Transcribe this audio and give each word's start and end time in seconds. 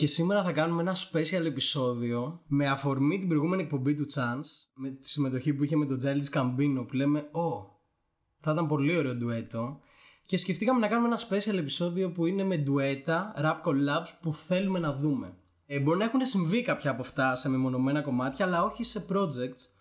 Και 0.00 0.06
σήμερα 0.06 0.42
θα 0.42 0.52
κάνουμε 0.52 0.82
ένα 0.82 0.96
special 0.96 1.44
επεισόδιο 1.44 2.40
με 2.46 2.68
αφορμή 2.68 3.18
την 3.18 3.28
προηγούμενη 3.28 3.62
εκπομπή 3.62 3.94
του 3.94 4.06
Chance 4.14 4.46
με 4.74 4.90
τη 4.90 5.08
συμμετοχή 5.08 5.54
που 5.54 5.64
είχε 5.64 5.76
με 5.76 5.86
τον 5.86 5.98
Τζάιλ 5.98 6.28
Καμπίνο 6.30 6.84
που 6.84 6.94
λέμε 6.94 7.18
«Ω, 7.18 7.80
θα 8.40 8.52
ήταν 8.52 8.66
πολύ 8.66 8.96
ωραίο 8.96 9.14
ντουέτο» 9.14 9.80
και 10.26 10.36
σκεφτήκαμε 10.36 10.80
να 10.80 10.88
κάνουμε 10.88 11.08
ένα 11.08 11.18
special 11.18 11.58
επεισόδιο 11.58 12.10
που 12.10 12.26
είναι 12.26 12.44
με 12.44 12.56
ντουέτα, 12.56 13.34
rap 13.38 13.68
collabs 13.68 14.08
που 14.20 14.34
θέλουμε 14.34 14.78
να 14.78 14.92
δούμε. 14.92 15.36
Ε, 15.66 15.78
μπορεί 15.78 15.98
να 15.98 16.04
έχουν 16.04 16.24
συμβεί 16.24 16.62
κάποια 16.62 16.90
από 16.90 17.02
αυτά 17.02 17.34
σε 17.34 17.48
μεμονωμένα 17.48 18.00
κομμάτια 18.00 18.44
αλλά 18.44 18.64
όχι 18.64 18.84
σε 18.84 19.06
projects 19.12 19.80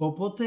Οπότε 0.00 0.44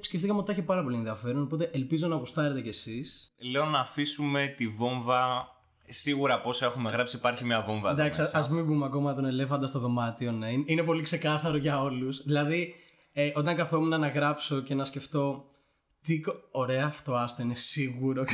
σκεφτήκαμε 0.00 0.38
ότι 0.38 0.46
θα 0.46 0.52
έχει 0.52 0.66
πάρα 0.66 0.82
πολύ 0.82 0.96
ενδιαφέρον. 0.96 1.42
Οπότε 1.42 1.70
ελπίζω 1.72 2.08
να 2.08 2.16
γουστάρετε 2.16 2.60
κι 2.60 2.68
εσείς. 2.68 3.34
Λέω 3.50 3.64
να 3.64 3.78
αφήσουμε 3.80 4.54
τη 4.56 4.68
βόμβα. 4.68 5.52
Σίγουρα 5.88 6.40
πόσο 6.40 6.66
έχουμε 6.66 6.90
γράψει 6.90 7.16
υπάρχει 7.16 7.44
μια 7.44 7.62
βόμβα. 7.62 7.90
Εντάξει, 7.90 8.30
ας 8.32 8.48
μην 8.48 8.66
πούμε 8.66 8.86
ακόμα 8.86 9.14
τον 9.14 9.24
ελέφαντα 9.24 9.66
στο 9.66 9.78
δωμάτιο. 9.78 10.32
Ναι. 10.32 10.48
Είναι 10.64 10.82
πολύ 10.82 11.02
ξεκάθαρο 11.02 11.56
για 11.56 11.82
όλους. 11.82 12.22
Δηλαδή, 12.22 12.74
ε, 13.12 13.32
όταν 13.34 13.56
καθόμουν 13.56 14.00
να 14.00 14.08
γράψω 14.08 14.60
και 14.60 14.74
να 14.74 14.84
σκεφτώ. 14.84 15.44
Τι... 16.02 16.20
Ωραία, 16.50 16.86
αυτό 16.86 17.14
άστο 17.14 17.42
είναι 17.42 17.54
σίγουρο. 17.54 18.24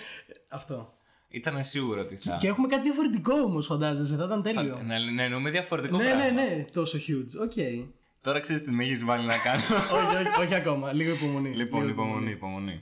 αυτό. 0.48 0.92
Ήταν 1.28 1.64
σίγουρο 1.64 2.00
ότι 2.00 2.16
θα. 2.16 2.36
Και 2.40 2.46
έχουμε 2.46 2.68
κάτι 2.68 2.82
διαφορετικό 2.82 3.34
όμως, 3.34 3.66
φαντάζεσαι. 3.66 4.16
Θα 4.16 4.24
ήταν 4.24 4.42
τέλειο. 4.42 4.80
Ναι, 4.84 4.98
ναι, 4.98 5.24
εννοούμε 5.24 5.50
διαφορετικό 5.50 5.96
ναι, 5.96 6.04
πράγμα. 6.04 6.24
ναι, 6.24 6.30
ναι, 6.30 6.64
τόσο 6.72 6.98
huge. 6.98 7.42
OK. 7.42 7.52
Okay. 7.56 7.86
Τώρα 8.20 8.40
ξέρεις 8.40 8.64
τι 8.64 8.70
με 8.70 8.84
έχεις 8.84 9.04
βάλει 9.04 9.26
να 9.26 9.36
κάνω. 9.36 9.62
όχι, 10.06 10.16
όχι, 10.16 10.40
όχι, 10.40 10.54
ακόμα. 10.54 10.92
Λίγο 10.92 11.12
υπομονή. 11.12 11.54
Λοιπόν, 11.54 11.80
Λίγο 11.80 11.92
υπομονή, 11.92 12.30
υπομονή. 12.30 12.80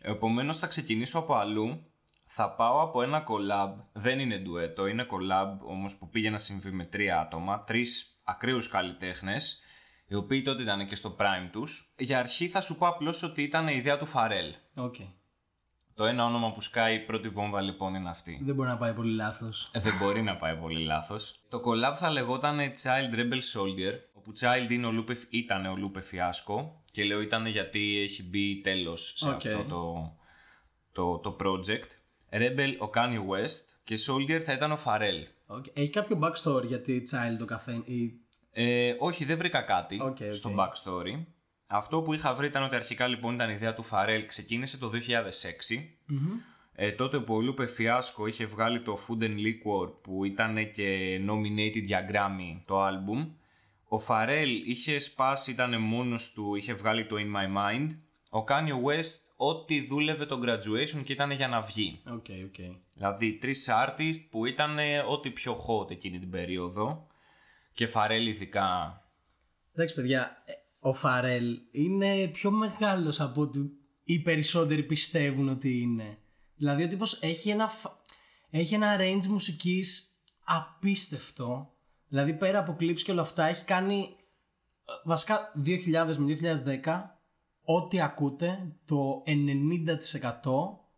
Επομένως 0.00 0.56
θα 0.56 0.66
ξεκινήσω 0.66 1.18
από 1.18 1.34
αλλού. 1.34 1.86
Θα 2.28 2.50
πάω 2.50 2.80
από 2.80 3.02
ένα 3.02 3.24
collab. 3.28 3.72
Δεν 3.92 4.18
είναι 4.18 4.38
ντουέτο, 4.38 4.86
είναι 4.86 5.06
collab 5.10 5.58
όμως 5.66 5.98
που 5.98 6.08
πήγε 6.08 6.30
να 6.30 6.38
συμβεί 6.38 6.70
με 6.70 6.84
τρία 6.84 7.20
άτομα. 7.20 7.64
Τρεις 7.64 8.20
ακραίους 8.24 8.68
καλλιτέχνες. 8.68 9.60
Οι 10.08 10.14
οποίοι 10.14 10.42
τότε 10.42 10.62
ήταν 10.62 10.86
και 10.86 10.94
στο 10.94 11.16
prime 11.18 11.48
τους. 11.52 11.94
Για 11.98 12.18
αρχή 12.18 12.48
θα 12.48 12.60
σου 12.60 12.78
πω 12.78 12.86
απλώς 12.86 13.22
ότι 13.22 13.42
ήταν 13.42 13.68
η 13.68 13.74
ιδέα 13.76 13.98
του 13.98 14.06
Φαρέλ. 14.06 14.54
Okay. 14.76 15.12
Το 15.94 16.04
ένα 16.04 16.24
όνομα 16.24 16.52
που 16.52 16.60
σκάει 16.60 16.94
η 16.94 16.98
πρώτη 16.98 17.28
βόμβα 17.28 17.60
λοιπόν 17.60 17.94
είναι 17.94 18.08
αυτή. 18.08 18.40
Δεν 18.42 18.54
μπορεί 18.54 18.68
να 18.68 18.76
πάει 18.76 18.92
πολύ 18.92 19.14
λάθος. 19.14 19.70
Δεν 19.72 19.96
μπορεί 19.96 20.22
να 20.22 20.36
πάει 20.36 20.56
πολύ 20.56 20.84
λάθος. 20.84 21.40
Το 21.48 21.60
collab 21.64 21.96
θα 21.96 22.10
λεγόταν 22.10 22.58
Child 22.58 23.14
Rebel 23.14 23.40
Soldier 23.54 23.94
που 24.22 24.32
Child 24.40 24.70
είναι 24.70 24.86
ο 24.86 24.92
Λούπε, 24.92 25.16
ήταν 25.28 25.66
ο 25.66 25.76
Λούπε 25.76 26.00
Φιάσκο 26.00 26.82
και 26.90 27.04
λέω 27.04 27.20
ήταν 27.20 27.46
γιατί 27.46 27.98
έχει 27.98 28.22
μπει 28.22 28.60
τέλος 28.60 29.12
σε 29.16 29.30
αυτό 29.30 29.64
το, 29.64 30.12
το, 30.92 31.18
το 31.18 31.36
project. 31.40 31.88
Rebel 32.30 32.74
ο 32.78 32.90
Kanye 32.94 33.20
West 33.30 33.64
και 33.84 33.98
Soldier 34.08 34.40
θα 34.40 34.52
ήταν 34.52 34.72
ο 34.72 34.78
Pharrell. 34.84 35.54
Okay. 35.56 35.70
Έχει 35.72 35.90
κάποιο 35.90 36.18
backstory 36.22 36.64
γιατί 36.64 37.02
Child 37.10 37.36
το 37.38 37.44
καθένα 37.44 37.84
ε, 38.52 38.94
όχι 38.98 39.24
δεν 39.24 39.38
βρήκα 39.38 39.60
κάτι 39.60 40.00
okay, 40.04 40.28
στο 40.30 40.54
backstory. 40.58 41.24
Αυτό 41.66 42.02
που 42.02 42.12
είχα 42.12 42.34
βρει 42.34 42.46
ήταν 42.46 42.62
ότι 42.62 42.76
αρχικά 42.76 43.06
λοιπόν 43.06 43.34
ήταν 43.34 43.50
η 43.50 43.52
ιδέα 43.56 43.74
του 43.74 43.84
Pharrell 43.90 44.24
ξεκίνησε 44.26 44.78
το 44.78 44.90
2006 44.92 44.96
mm 44.98 46.14
ε, 46.78 46.92
τότε 46.92 47.20
που 47.20 47.34
ο 47.34 47.40
Λούπε 47.40 47.66
Φιάσκο 47.66 48.26
είχε 48.26 48.44
βγάλει 48.44 48.80
το 48.80 48.96
Food 49.08 49.22
and 49.22 49.36
Liquor 49.36 49.92
που 50.02 50.24
ήταν 50.24 50.70
και 50.70 51.20
nominated 51.28 51.82
για 51.82 52.06
Grammy 52.10 52.62
το 52.66 52.86
album 52.86 53.26
ο 53.88 53.98
Φαρέλ 53.98 54.70
είχε 54.70 54.98
σπάσει, 54.98 55.50
ήταν 55.50 55.80
μόνος 55.80 56.32
του, 56.32 56.54
είχε 56.54 56.74
βγάλει 56.74 57.06
το 57.06 57.16
In 57.18 57.36
My 57.36 57.56
Mind. 57.56 57.88
Ο 58.30 58.44
Kanye 58.48 58.84
West 58.86 59.25
ό,τι 59.36 59.86
δούλευε 59.86 60.26
το 60.26 60.40
graduation 60.44 61.00
και 61.04 61.12
ήταν 61.12 61.30
για 61.30 61.48
να 61.48 61.60
βγει. 61.60 62.02
Okay, 62.06 62.58
okay. 62.58 62.76
Δηλαδή 62.94 63.38
τρεις 63.38 63.68
artists 63.70 64.28
που 64.30 64.46
ήταν 64.46 64.78
ό,τι 65.08 65.30
πιο 65.30 65.56
hot 65.66 65.90
εκείνη 65.90 66.18
την 66.18 66.30
περίοδο. 66.30 67.06
Και 67.72 67.86
Φαρέλ 67.86 68.26
ειδικά. 68.26 69.00
Εντάξει 69.72 69.94
παιδιά, 69.94 70.42
ε, 70.44 70.52
ο 70.78 70.92
Φαρέλ 70.92 71.58
είναι 71.70 72.26
πιο 72.26 72.50
μεγάλος 72.50 73.20
από 73.20 73.40
ότι 73.40 73.70
οι 74.04 74.18
περισσότεροι 74.18 74.82
πιστεύουν 74.82 75.48
ότι 75.48 75.80
είναι. 75.80 76.18
Δηλαδή 76.56 76.82
ο 76.82 76.88
τύπος 76.88 77.22
έχει 77.22 77.50
ένα, 77.50 77.70
έχει 78.50 78.74
ένα 78.74 78.96
range 79.00 79.24
μουσικής 79.26 80.10
απίστευτο 80.44 81.76
Δηλαδή 82.08 82.34
πέρα 82.34 82.58
από 82.58 82.76
clips 82.80 83.00
και 83.00 83.10
όλα 83.10 83.20
αυτά 83.20 83.44
έχει 83.44 83.64
κάνει 83.64 84.16
ε, 84.84 84.92
βασικά 85.04 85.52
2000 85.64 86.16
με 86.16 86.38
2010 86.84 87.02
ό,τι 87.66 88.00
ακούτε 88.00 88.76
το 88.84 89.22
90% 89.26 89.30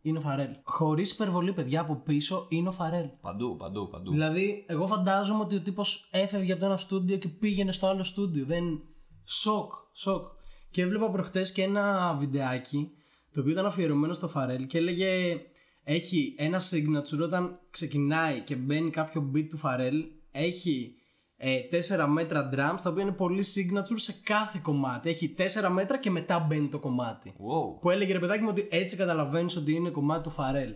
είναι 0.02 0.18
ο 0.18 0.20
Φαρέλ. 0.20 0.56
Χωρίς 0.62 1.12
υπερβολή, 1.12 1.52
παιδιά 1.52 1.80
από 1.80 1.94
πίσω 1.94 2.46
είναι 2.48 2.68
ο 2.68 2.72
Φαρέλ. 2.72 3.06
Παντού, 3.20 3.56
παντού, 3.56 3.88
παντού. 3.88 4.10
Δηλαδή, 4.10 4.64
εγώ 4.68 4.86
φαντάζομαι 4.86 5.40
ότι 5.40 5.54
ο 5.54 5.60
τύπος 5.60 6.08
έφευγε 6.12 6.52
από 6.52 6.60
το 6.60 6.66
ένα 6.66 6.76
στούντιο 6.76 7.16
και 7.16 7.28
πήγαινε 7.28 7.72
στο 7.72 7.86
άλλο 7.86 8.02
στούντιο. 8.02 8.44
Δεν. 8.44 8.82
Σοκ, 9.24 9.72
σοκ. 9.92 10.26
Και 10.70 10.82
έβλεπα 10.82 11.10
προχτές 11.10 11.52
και 11.52 11.62
ένα 11.62 12.16
βιντεάκι 12.18 12.90
το 13.32 13.40
οποίο 13.40 13.52
ήταν 13.52 13.66
αφιερωμένο 13.66 14.12
στο 14.12 14.28
Φαρέλ 14.28 14.66
και 14.66 14.78
έλεγε. 14.78 15.40
Έχει 15.84 16.34
ένα 16.38 16.60
signature 16.70 17.22
όταν 17.22 17.58
ξεκινάει 17.70 18.40
και 18.40 18.56
μπαίνει 18.56 18.90
κάποιο 18.90 19.30
beat 19.34 19.46
του 19.48 19.56
Φαρέλ. 19.56 20.04
Έχει 20.30 20.94
ε, 21.40 21.60
4 22.04 22.06
μέτρα 22.08 22.48
drums 22.52 22.80
τα 22.82 22.90
οποία 22.90 23.02
είναι 23.02 23.12
πολύ 23.12 23.44
signature 23.54 23.94
σε 23.96 24.14
κάθε 24.22 24.60
κομμάτι. 24.62 25.08
Έχει 25.08 25.34
4 25.38 25.68
μέτρα 25.72 25.98
και 25.98 26.10
μετά 26.10 26.38
μπαίνει 26.38 26.68
το 26.68 26.78
κομμάτι. 26.78 27.34
Wow. 27.36 27.80
Που 27.80 27.90
έλεγε 27.90 28.12
ρε 28.12 28.18
παιδάκι 28.18 28.42
μου 28.42 28.48
ότι 28.50 28.68
έτσι 28.70 28.96
καταλαβαίνεις 28.96 29.56
ότι 29.56 29.72
είναι 29.72 29.90
κομμάτι 29.90 30.22
του 30.22 30.30
Φαρέλ. 30.30 30.74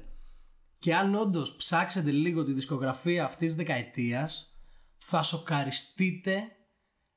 Και 0.79 0.95
αν 0.95 1.15
όντως 1.15 1.57
ψάξετε 1.57 2.11
λίγο 2.11 2.45
τη 2.45 2.53
δισκογραφία 2.53 3.25
αυτής 3.25 3.47
της 3.47 3.57
δεκαετίας, 3.57 4.57
θα 4.99 5.23
σοκαριστείτε 5.23 6.43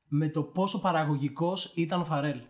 με 0.08 0.28
το 0.28 0.42
πόσο 0.42 0.80
παραγωγικός 0.80 1.72
ήταν 1.74 2.00
ο 2.00 2.04
Φαρέλ. 2.04 2.40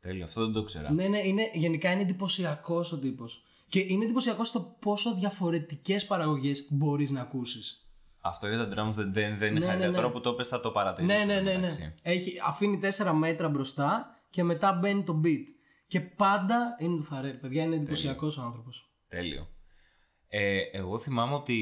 Τέλειο, 0.00 0.24
αυτό 0.24 0.44
δεν 0.44 0.52
το 0.52 0.64
ξέρα. 0.64 0.92
Ναι, 0.92 1.06
ναι, 1.06 1.18
είναι, 1.18 1.50
γενικά 1.54 1.92
είναι 1.92 2.02
εντυπωσιακός 2.02 2.92
ο 2.92 2.98
τύπος. 2.98 3.44
Και 3.68 3.78
είναι 3.88 4.04
εντυπωσιακός 4.04 4.48
στο 4.48 4.76
πόσο 4.80 5.14
διαφορετικές 5.14 6.06
παραγωγές 6.06 6.66
μπορείς 6.70 7.10
να 7.10 7.20
ακούσεις. 7.20 7.81
Αυτό 8.24 8.48
για 8.48 8.68
τα 8.68 8.68
drums 8.68 8.90
δεν, 8.90 9.12
δεν, 9.12 9.38
δεν 9.38 9.56
είναι 9.56 9.66
ναι, 9.66 9.74
ναι, 9.74 9.86
ναι. 9.86 9.96
Τώρα 9.96 10.10
που 10.10 10.20
το 10.20 10.34
πες 10.34 10.48
θα 10.48 10.60
το 10.60 10.70
παρατηρήσω. 10.70 11.24
Ναι, 11.24 11.34
ναι, 11.34 11.40
ναι. 11.40 11.56
ναι. 11.56 11.94
Έχει, 12.02 12.40
αφήνει 12.44 12.80
4 12.98 13.12
μέτρα 13.12 13.48
μπροστά 13.48 14.16
και 14.30 14.42
μετά 14.42 14.72
μπαίνει 14.72 15.02
το 15.02 15.20
beat. 15.24 15.44
Και 15.86 16.00
πάντα 16.00 16.76
είναι 16.78 16.96
του 16.96 17.02
Φαρέλ. 17.02 17.36
Παιδιά 17.36 17.62
είναι 17.62 17.74
εντυπωσιακός 17.74 18.38
άνθρωπος. 18.38 18.92
Τέλειο. 19.08 19.48
Ε, 20.28 20.60
εγώ 20.72 20.98
θυμάμαι 20.98 21.34
ότι 21.34 21.56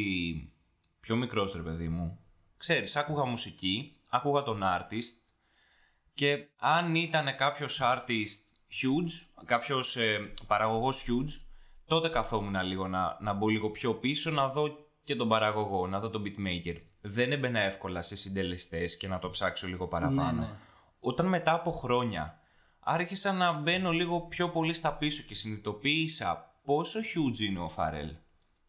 πιο 1.01 1.17
μικρός 1.17 1.55
ρε 1.55 1.63
παιδί 1.63 1.89
μου, 1.89 2.19
ξέρεις, 2.57 2.97
άκουγα 2.97 3.25
μουσική, 3.25 3.97
άκουγα 4.09 4.43
τον 4.43 4.63
artist 4.63 5.31
και 6.15 6.49
αν 6.57 6.95
ήταν 6.95 7.37
κάποιος 7.37 7.81
artist 7.83 8.51
huge, 8.83 9.45
κάποιος 9.45 9.97
ε, 9.97 10.33
παραγωγός 10.47 11.05
huge, 11.09 11.51
τότε 11.87 12.09
καθόμουν 12.09 12.63
λίγο 12.63 12.89
να, 12.89 13.17
να 13.21 13.33
μπω 13.33 13.49
λίγο 13.49 13.71
πιο 13.71 13.95
πίσω, 13.95 14.31
να 14.31 14.49
δω 14.49 14.90
και 15.11 15.17
τον 15.17 15.29
παραγωγό, 15.29 15.87
να 15.87 16.01
δω 16.01 16.11
τον 16.11 16.23
beatmaker. 16.25 16.77
Δεν 17.01 17.33
έμπαινα 17.33 17.61
εύκολα 17.61 18.03
σε 18.03 18.17
συντελεστές 18.17 18.97
και 18.97 19.09
να 19.09 19.19
το 19.19 19.31
ψάξω 19.31 19.67
λίγο 19.67 19.89
παραπάνω. 19.89 20.33
Ναι, 20.33 20.41
ναι. 20.41 20.49
Όταν 21.01 21.27
μετά 21.27 21.55
από 21.55 21.71
χρόνια 21.71 22.39
άρχισα 22.81 23.33
να 23.33 23.53
μπαίνω 23.53 23.91
λίγο 23.91 24.21
πιο 24.21 24.51
πολύ 24.51 24.75
στα 24.75 24.93
πίσω 24.93 25.23
και 25.29 25.35
συνειδητοποίησα 25.35 26.55
πόσο 26.65 27.01
huge 27.01 27.39
είναι 27.39 27.59
ο 27.59 27.69
Pharrell. 27.69 28.11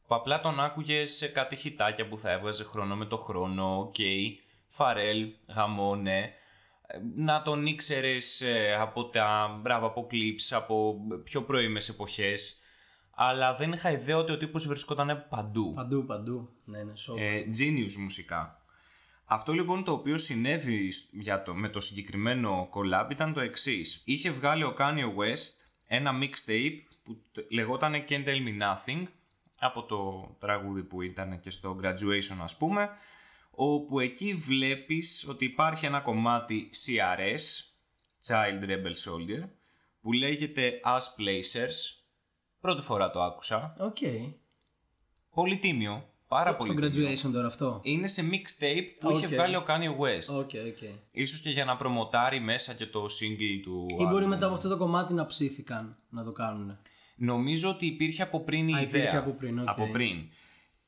Που 0.08 0.16
απλά 0.16 0.42
τον 0.42 0.60
άκουγε 0.60 1.06
σε 1.06 1.28
κάτι 1.28 1.56
χιτάκια 1.56 2.08
που 2.08 2.18
θα 2.18 2.32
έβγαζε 2.32 2.64
χρόνο 2.64 2.96
με 2.96 3.06
το 3.06 3.18
χρόνο, 3.18 3.80
OK, 3.80 3.96
okay, 3.98 4.26
Pharrell, 4.70 5.34
γαμώνε, 5.56 6.34
να 7.16 7.42
τον 7.42 7.66
ήξερες 7.66 8.42
ε, 8.42 8.76
από 8.80 9.06
τα 9.06 9.60
μπράβο, 9.62 9.86
από 9.86 10.08
clips, 10.12 10.56
από 10.56 10.96
πιο 11.24 11.44
πρώιμες 11.44 11.90
εποχές 11.90 12.61
αλλά 13.12 13.56
δεν 13.56 13.72
είχα 13.72 13.92
ιδέα 13.92 14.18
ότι 14.18 14.32
ο 14.32 14.38
τύπος 14.38 14.68
βρισκόταν 14.68 15.26
παντού. 15.30 15.74
Παντού, 15.74 16.06
παντού. 16.06 16.50
Ναι, 16.66 16.84
ναι, 16.84 16.94
ε, 17.18 17.44
genius 17.60 17.96
μουσικά. 18.00 18.62
Αυτό 19.26 19.54
λοιπόν 19.54 19.84
το 19.84 19.92
οποίο 19.92 20.18
συνέβη 20.18 20.92
για 21.12 21.44
το, 21.44 21.54
με 21.54 21.70
το 21.70 21.80
συγκεκριμένο 21.80 22.70
collab 22.74 23.08
ήταν 23.12 23.34
το 23.34 23.40
εξής. 23.40 24.02
Είχε 24.06 24.30
βγάλει 24.30 24.64
ο 24.64 24.76
Kanye 24.78 25.16
West 25.18 25.66
ένα 25.88 26.12
mixtape 26.22 26.78
που 27.04 27.22
λεγόταν 27.50 27.94
Can't 28.10 28.26
Tell 28.26 28.38
Me 28.46 28.62
Nothing 28.62 29.04
από 29.60 29.84
το 29.84 30.30
τραγούδι 30.40 30.84
που 30.84 31.02
ήταν 31.02 31.40
και 31.40 31.50
στο 31.50 31.80
graduation 31.84 32.38
ας 32.42 32.58
πούμε 32.58 32.90
όπου 33.52 34.00
εκεί 34.00 34.34
βλέπεις 34.34 35.28
ότι 35.30 35.46
υπάρχει 35.46 35.86
ένα 35.86 36.00
κομμάτι 36.00 36.70
CRS 36.86 37.72
Child 38.28 38.64
Rebel 38.64 38.94
Soldier 39.06 39.50
που 40.02 40.14
λέγεται 40.14 40.80
Us 40.84 41.00
Placers 41.00 42.01
Πρώτη 42.62 42.82
φορά 42.82 43.12
το 43.12 43.22
άκουσα. 43.22 43.74
OK. 43.80 43.96
Okay. 44.02 44.34
Πολύ 45.34 45.58
τίμιο. 45.58 46.06
Πάρα 46.28 46.58
στο, 46.60 46.74
πολύ 46.74 46.94
Στο 46.94 47.02
graduation 47.02 47.34
τώρα 47.34 47.48
αυτό. 47.48 47.80
Είναι 47.84 48.08
σε 48.08 48.24
mixtape 48.32 48.86
που 49.00 49.10
okay. 49.10 49.16
είχε 49.16 49.28
βγάλει 49.28 49.56
ο 49.56 49.66
Kanye 49.68 49.90
West. 50.02 50.40
Okay, 50.40 50.56
okay. 50.56 50.96
Ίσως 51.12 51.42
και 51.42 51.50
για 51.50 51.66
να 51.66 51.78
προμοτάρει 51.78 52.40
μέσα 52.40 52.74
και 52.74 52.86
το 52.86 53.06
single 53.06 53.60
του. 53.64 53.86
Ή 54.00 54.06
μπορεί 54.06 54.26
μετά 54.26 54.46
από 54.46 54.56
αυτό 54.56 54.70
το 54.70 54.78
κομμάτι 54.78 55.14
να 55.14 55.26
ψήθηκαν 55.26 55.98
να 56.10 56.24
το 56.24 56.32
κάνουν. 56.32 56.78
Νομίζω 57.16 57.70
ότι 57.70 57.86
υπήρχε 57.86 58.22
από 58.22 58.40
πριν 58.40 58.68
η 58.68 58.74
Α, 58.74 58.82
ιδέα. 58.82 59.18
από 59.18 59.32
πριν, 59.32 59.60
okay. 59.60 59.64
Από 59.66 59.90
πριν. 59.92 60.30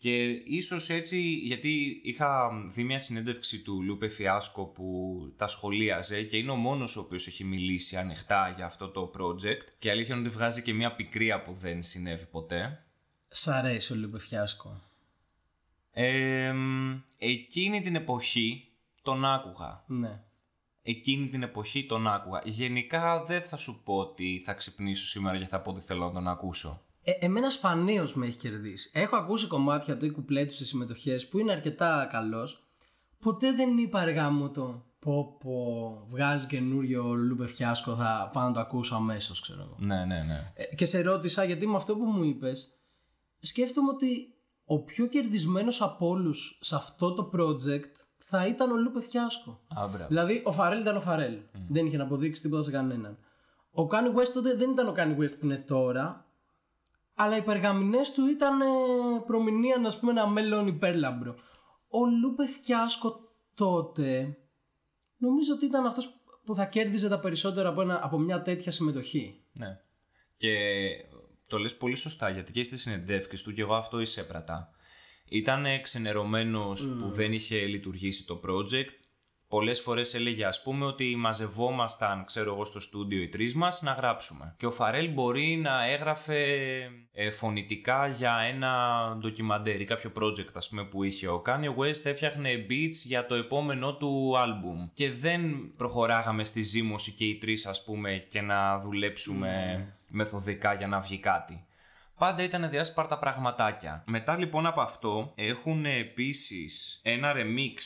Και 0.03 0.23
ίσως 0.45 0.89
έτσι, 0.89 1.21
γιατί 1.21 2.01
είχα 2.03 2.49
δει 2.69 2.83
μια 2.83 2.99
συνέντευξη 2.99 3.61
του 3.61 3.81
Lupe 3.81 4.07
Fiasco 4.07 4.65
που 4.65 5.17
τα 5.37 5.47
σχολίαζε 5.47 6.23
και 6.23 6.37
είναι 6.37 6.51
ο 6.51 6.55
μόνος 6.55 6.97
ο 6.97 6.99
οποίος 6.99 7.27
έχει 7.27 7.43
μιλήσει 7.43 7.97
ανοιχτά 7.97 8.53
για 8.55 8.65
αυτό 8.65 8.89
το 8.89 9.11
project 9.17 9.61
και 9.79 9.89
αλήθεια 9.89 10.15
είναι 10.15 10.27
ότι 10.27 10.35
βγάζει 10.35 10.61
και 10.61 10.73
μια 10.73 10.95
πικρία 10.95 11.43
που 11.43 11.53
δεν 11.53 11.83
συνέβη 11.83 12.25
ποτέ. 12.25 12.85
Σ' 13.27 13.47
αρέσει 13.47 13.93
ο 13.93 13.95
Λούπε 13.95 14.19
Φιάσκο; 14.19 14.81
Ε, 15.91 16.53
εκείνη 17.17 17.81
την 17.81 17.95
εποχή 17.95 18.67
τον 19.01 19.25
άκουγα. 19.25 19.83
Ναι. 19.87 20.21
Εκείνη 20.81 21.27
την 21.27 21.43
εποχή 21.43 21.85
τον 21.85 22.07
άκουγα. 22.07 22.41
Γενικά 22.45 23.23
δεν 23.23 23.41
θα 23.41 23.57
σου 23.57 23.81
πω 23.83 23.97
ότι 23.97 24.41
θα 24.45 24.53
ξυπνήσω 24.53 25.05
σήμερα 25.05 25.37
και 25.37 25.45
θα 25.45 25.61
πω 25.61 25.71
ότι 25.71 25.81
θέλω 25.81 26.05
να 26.05 26.11
τον 26.11 26.27
ακούσω. 26.27 26.81
Ε, 27.03 27.11
εμένα 27.19 27.49
σπανίω 27.49 28.07
με 28.13 28.25
έχει 28.25 28.37
κερδίσει. 28.37 28.91
Έχω 28.93 29.15
ακούσει 29.15 29.47
κομμάτια 29.47 29.97
του 29.97 30.05
ή 30.05 30.11
κουπλέτους 30.11 30.55
σε 30.55 30.65
συμμετοχές 30.65 31.27
που 31.27 31.39
είναι 31.39 31.51
αρκετά 31.51 32.07
καλός. 32.11 32.67
Ποτέ 33.19 33.51
δεν 33.51 33.77
είπα 33.77 33.99
αργά 33.99 34.29
μου 34.29 34.51
το 34.51 34.85
πω 34.99 35.37
πω 35.39 36.07
βγάζει 36.09 36.45
καινούριο 36.45 37.13
Λούπε 37.13 37.47
Φιάσκο 37.47 37.95
θα 37.95 38.29
πάω 38.33 38.47
να 38.47 38.53
το 38.53 38.59
ακούσω 38.59 38.95
αμέσως, 38.95 39.41
ξέρω 39.41 39.61
εγώ. 39.61 39.75
Ναι, 39.79 40.05
ναι, 40.05 40.23
ναι. 40.23 40.51
Ε, 40.53 40.75
και 40.75 40.85
σε 40.85 41.01
ρώτησα 41.01 41.43
γιατί 41.43 41.67
με 41.67 41.75
αυτό 41.75 41.95
που 41.95 42.05
μου 42.05 42.23
είπες, 42.23 42.79
σκέφτομαι 43.39 43.89
ότι 43.89 44.35
ο 44.65 44.83
πιο 44.83 45.07
κερδισμένος 45.07 45.81
από 45.81 46.07
όλους 46.07 46.59
σε 46.61 46.75
αυτό 46.75 47.13
το 47.13 47.29
project 47.33 47.91
θα 48.17 48.47
ήταν 48.47 48.71
ο 48.71 48.75
Lupe 48.75 49.01
Fiasco. 49.01 49.59
Α, 49.67 49.87
μπράβο. 49.87 50.07
Δηλαδή 50.07 50.41
ο 50.45 50.51
Pharrell 50.51 50.79
ήταν 50.81 50.97
ο 50.97 51.01
Pharrell. 51.01 51.37
Δεν 51.69 51.85
είχε 51.85 51.97
να 51.97 52.03
αποδείξει 52.03 52.41
τίποτα 52.41 52.63
σε 52.63 52.71
κανέναν. 52.71 53.17
Ο 53.71 53.87
Kanye 53.87 54.09
West 54.15 54.31
τότε 54.33 54.55
δεν 54.55 54.71
ήταν 54.71 54.87
ο 54.87 54.91
Kanye 54.91 55.15
West 55.19 55.39
που 55.39 55.45
είναι 55.45 55.57
τώρα. 55.57 56.25
Αλλά 57.15 57.37
οι 57.37 57.41
περγαμηνές 57.41 58.13
του 58.13 58.25
ήταν 58.25 58.61
ε, 58.61 58.65
προμηνύαν 59.25 59.85
ας 59.85 59.99
πούμε 59.99 60.11
ένα 60.11 60.27
μέλλον 60.27 60.67
υπέρλαμπρο. 60.67 61.35
Ο 61.87 62.05
Lupe 62.05 62.47
Fiasco 62.47 63.19
τότε 63.53 64.37
νομίζω 65.17 65.53
ότι 65.53 65.65
ήταν 65.65 65.85
αυτός 65.85 66.13
που 66.45 66.55
θα 66.55 66.65
κέρδιζε 66.65 67.09
τα 67.09 67.19
περισσότερα 67.19 67.69
από, 67.69 67.81
ένα, 67.81 67.99
από 68.03 68.17
μια 68.17 68.41
τέτοια 68.41 68.71
συμμετοχή. 68.71 69.43
Ναι. 69.53 69.79
Και 70.35 70.55
το 71.47 71.57
λες 71.57 71.77
πολύ 71.77 71.95
σωστά 71.95 72.29
γιατί 72.29 72.51
και 72.51 72.63
στις 72.63 72.81
συνεντεύξεις 72.81 73.43
του 73.43 73.53
και 73.53 73.61
εγώ 73.61 73.75
αυτό 73.75 73.99
εισέπρατα. 73.99 74.69
Ήταν 75.25 75.65
ξενερωμένος 75.81 76.97
που 76.99 77.09
δεν 77.09 77.33
είχε 77.33 77.65
λειτουργήσει 77.65 78.25
το 78.25 78.41
project. 78.47 78.89
Πολλές 79.53 79.81
φορές 79.81 80.13
έλεγε 80.13 80.45
ας 80.45 80.61
πούμε 80.61 80.85
ότι 80.85 81.15
μαζευόμασταν 81.15 82.25
ξέρω 82.25 82.53
εγώ 82.53 82.65
στο 82.65 82.79
στούντιο 82.79 83.21
οι 83.21 83.27
τρεις 83.27 83.55
μας 83.55 83.81
να 83.81 83.91
γράψουμε. 83.91 84.53
Και 84.57 84.65
ο 84.65 84.71
Φαρέλ 84.71 85.09
μπορεί 85.09 85.55
να 85.55 85.85
έγραφε 85.85 86.43
ε, 87.13 87.31
φωνητικά 87.31 88.07
για 88.07 88.37
ένα 88.37 88.71
ντοκιμαντέρ 89.19 89.81
ή 89.81 89.85
κάποιο 89.85 90.11
project 90.19 90.53
ας 90.53 90.69
πούμε 90.69 90.83
που 90.83 91.03
είχε. 91.03 91.27
Ο 91.27 91.41
Kanye 91.45 91.75
West 91.77 92.05
έφτιαχνε 92.05 92.65
beats 92.69 92.95
για 93.05 93.25
το 93.25 93.35
επόμενό 93.35 93.95
του 93.95 94.37
άλμπουμ. 94.37 94.89
Και 94.93 95.11
δεν 95.11 95.73
προχωράγαμε 95.77 96.43
στη 96.43 96.63
ζήμωση 96.63 97.11
και 97.11 97.25
οι 97.25 97.35
τρεις 97.35 97.65
ας 97.65 97.83
πούμε 97.83 98.25
και 98.29 98.41
να 98.41 98.79
δουλέψουμε 98.79 99.85
μεθοδικά 100.07 100.73
για 100.73 100.87
να 100.87 100.99
βγει 100.99 101.17
κάτι. 101.17 101.65
Πάντα 102.17 102.43
ήταν 102.43 102.69
διάσπαρτα 102.69 103.19
πραγματάκια. 103.19 104.03
Μετά 104.05 104.37
λοιπόν 104.37 104.65
από 104.65 104.81
αυτό 104.81 105.31
έχουν 105.35 105.85
επίσης 105.85 106.99
ένα 107.03 107.33
remix 107.35 107.77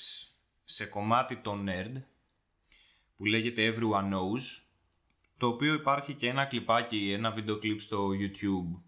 σε 0.69 0.85
κομμάτι 0.85 1.37
των 1.37 1.67
Nerd 1.69 2.01
που 3.17 3.25
λέγεται 3.25 3.73
Everyone 3.73 4.13
Knows 4.13 4.67
το 5.37 5.47
οποίο 5.47 5.73
υπάρχει 5.73 6.13
και 6.13 6.27
ένα 6.27 6.45
κλιπάκι, 6.45 7.11
ένα 7.11 7.31
βίντεο 7.31 7.57
κλιπ 7.57 7.81
στο 7.81 8.09
YouTube. 8.09 8.81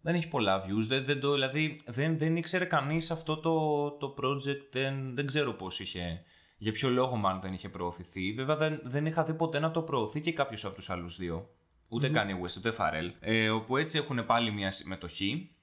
Δεν 0.00 0.14
έχει 0.14 0.28
πολλά 0.28 0.64
views, 0.64 0.84
δεν, 0.86 1.04
δεν 1.04 1.20
το, 1.20 1.32
δηλαδή 1.32 1.82
δεν, 1.86 2.18
δεν 2.18 2.36
ήξερε 2.36 2.64
κανείς 2.64 3.10
αυτό 3.10 3.36
το, 3.36 3.90
το 3.90 4.14
project, 4.22 4.66
δεν, 4.70 5.14
δεν 5.14 5.26
ξέρω 5.26 5.52
πώς 5.52 5.80
είχε, 5.80 6.22
για 6.58 6.72
ποιο 6.72 6.88
λόγο 6.88 7.16
μάλλον 7.16 7.40
δεν 7.40 7.52
είχε 7.52 7.68
προωθηθεί. 7.68 8.32
Βέβαια 8.32 8.56
δεν, 8.56 8.80
δεν 8.84 9.06
είχα 9.06 9.24
δει 9.24 9.34
ποτέ 9.34 9.58
να 9.58 9.70
το 9.70 9.82
προωθεί 9.82 10.20
και 10.20 10.32
κάποιος 10.32 10.64
από 10.64 10.74
τους 10.74 10.90
άλλους 10.90 11.16
δύο. 11.16 11.50
Ούτε 11.88 12.10
Kanye 12.14 12.44
West, 12.44 12.56
ούτε 12.58 12.74
Pharrell. 12.78 13.10
Ε, 13.20 13.50
όπου 13.50 13.76
έτσι 13.76 13.98
έχουν 13.98 14.26
πάλι 14.26 14.50
μια 14.50 14.70
συμμετοχή. 14.70 15.56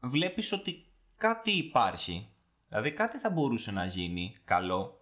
Βλέπεις 0.00 0.52
ότι 0.52 0.86
κάτι 1.16 1.50
υπάρχει. 1.50 2.31
Δηλαδή 2.72 2.92
κάτι 2.92 3.18
θα 3.18 3.30
μπορούσε 3.30 3.72
να 3.72 3.84
γίνει 3.84 4.36
καλό. 4.44 5.00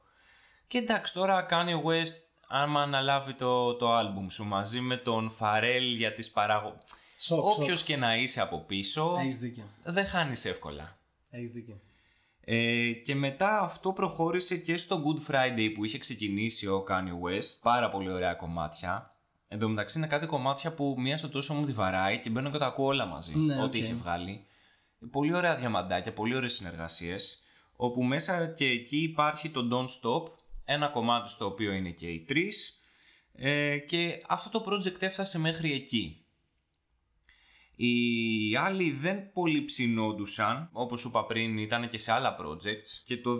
Και 0.66 0.78
εντάξει 0.78 1.14
τώρα 1.14 1.46
Kanye 1.50 1.82
West 1.84 2.18
άμα 2.48 2.82
αναλάβει 2.82 3.34
το, 3.34 3.74
το 3.74 3.92
άλμπουμ 3.92 4.26
σου 4.28 4.44
μαζί 4.44 4.80
με 4.80 4.96
τον 4.96 5.32
Pharrell 5.38 5.94
για 5.96 6.14
τις 6.14 6.30
παράγω... 6.30 6.78
Σοκ, 7.18 7.44
Όποιος 7.44 7.82
και 7.82 7.96
να 7.96 8.16
είσαι 8.16 8.40
από 8.40 8.58
πίσω 8.58 9.16
Έχεις 9.20 9.38
δίκιο. 9.38 9.64
δεν 9.82 10.06
χάνεις 10.06 10.44
εύκολα. 10.44 10.98
Έχεις 11.30 11.52
δίκιο. 11.52 11.80
Ε, 12.44 12.90
και 12.92 13.14
μετά 13.14 13.60
αυτό 13.60 13.92
προχώρησε 13.92 14.56
και 14.56 14.76
στο 14.76 15.02
Good 15.04 15.30
Friday 15.30 15.72
που 15.74 15.84
είχε 15.84 15.98
ξεκινήσει 15.98 16.66
ο 16.66 16.84
Kanye 16.88 17.28
West. 17.28 17.58
Πάρα 17.62 17.90
πολύ 17.90 18.10
ωραία 18.10 18.34
κομμάτια. 18.34 19.14
Εν 19.48 19.58
τω 19.58 19.68
μεταξύ 19.68 19.98
είναι 19.98 20.06
κάτι 20.06 20.26
κομμάτια 20.26 20.72
που 20.72 20.94
μία 20.98 21.18
στο 21.18 21.28
τόσο 21.28 21.54
μου 21.54 21.66
τη 21.66 21.72
βαράει 21.72 22.18
και 22.18 22.30
μπαίνω 22.30 22.50
και 22.50 22.58
τα 22.58 22.66
ακούω 22.66 22.86
όλα 22.86 23.06
μαζί. 23.06 23.36
Ναι, 23.36 23.62
ό,τι 23.62 23.78
οκ. 23.78 23.84
είχε 23.84 23.94
βγάλει. 23.94 24.46
Πολύ 25.10 25.34
ωραία 25.34 25.56
διαμαντάκια, 25.56 26.12
πολύ 26.12 26.34
ωραίες 26.34 26.54
συνεργασίες. 26.54 27.44
Όπου 27.82 28.02
μέσα 28.02 28.46
και 28.46 28.64
εκεί 28.64 28.96
υπάρχει 28.96 29.50
το 29.50 29.68
Don't 29.72 29.84
Stop. 29.84 30.32
Ένα 30.64 30.88
κομμάτι 30.88 31.30
στο 31.30 31.44
οποίο 31.46 31.72
είναι 31.72 31.90
και 31.90 32.06
οι 32.06 32.24
τρεις. 32.24 32.80
Ε, 33.32 33.78
και 33.78 34.22
αυτό 34.28 34.50
το 34.50 34.64
project 34.68 35.02
έφτασε 35.02 35.38
μέχρι 35.38 35.72
εκεί. 35.72 36.24
Οι 37.76 38.56
άλλοι 38.56 38.90
δεν 38.90 39.32
πολύ 39.32 39.64
ψηνόντουσαν, 39.64 40.68
όπως 40.72 41.00
σου 41.00 41.08
είπα 41.08 41.26
πριν 41.26 41.58
ήταν 41.58 41.88
και 41.88 41.98
σε 41.98 42.12
άλλα 42.12 42.36
projects 42.40 43.02
και 43.04 43.16
το 43.16 43.36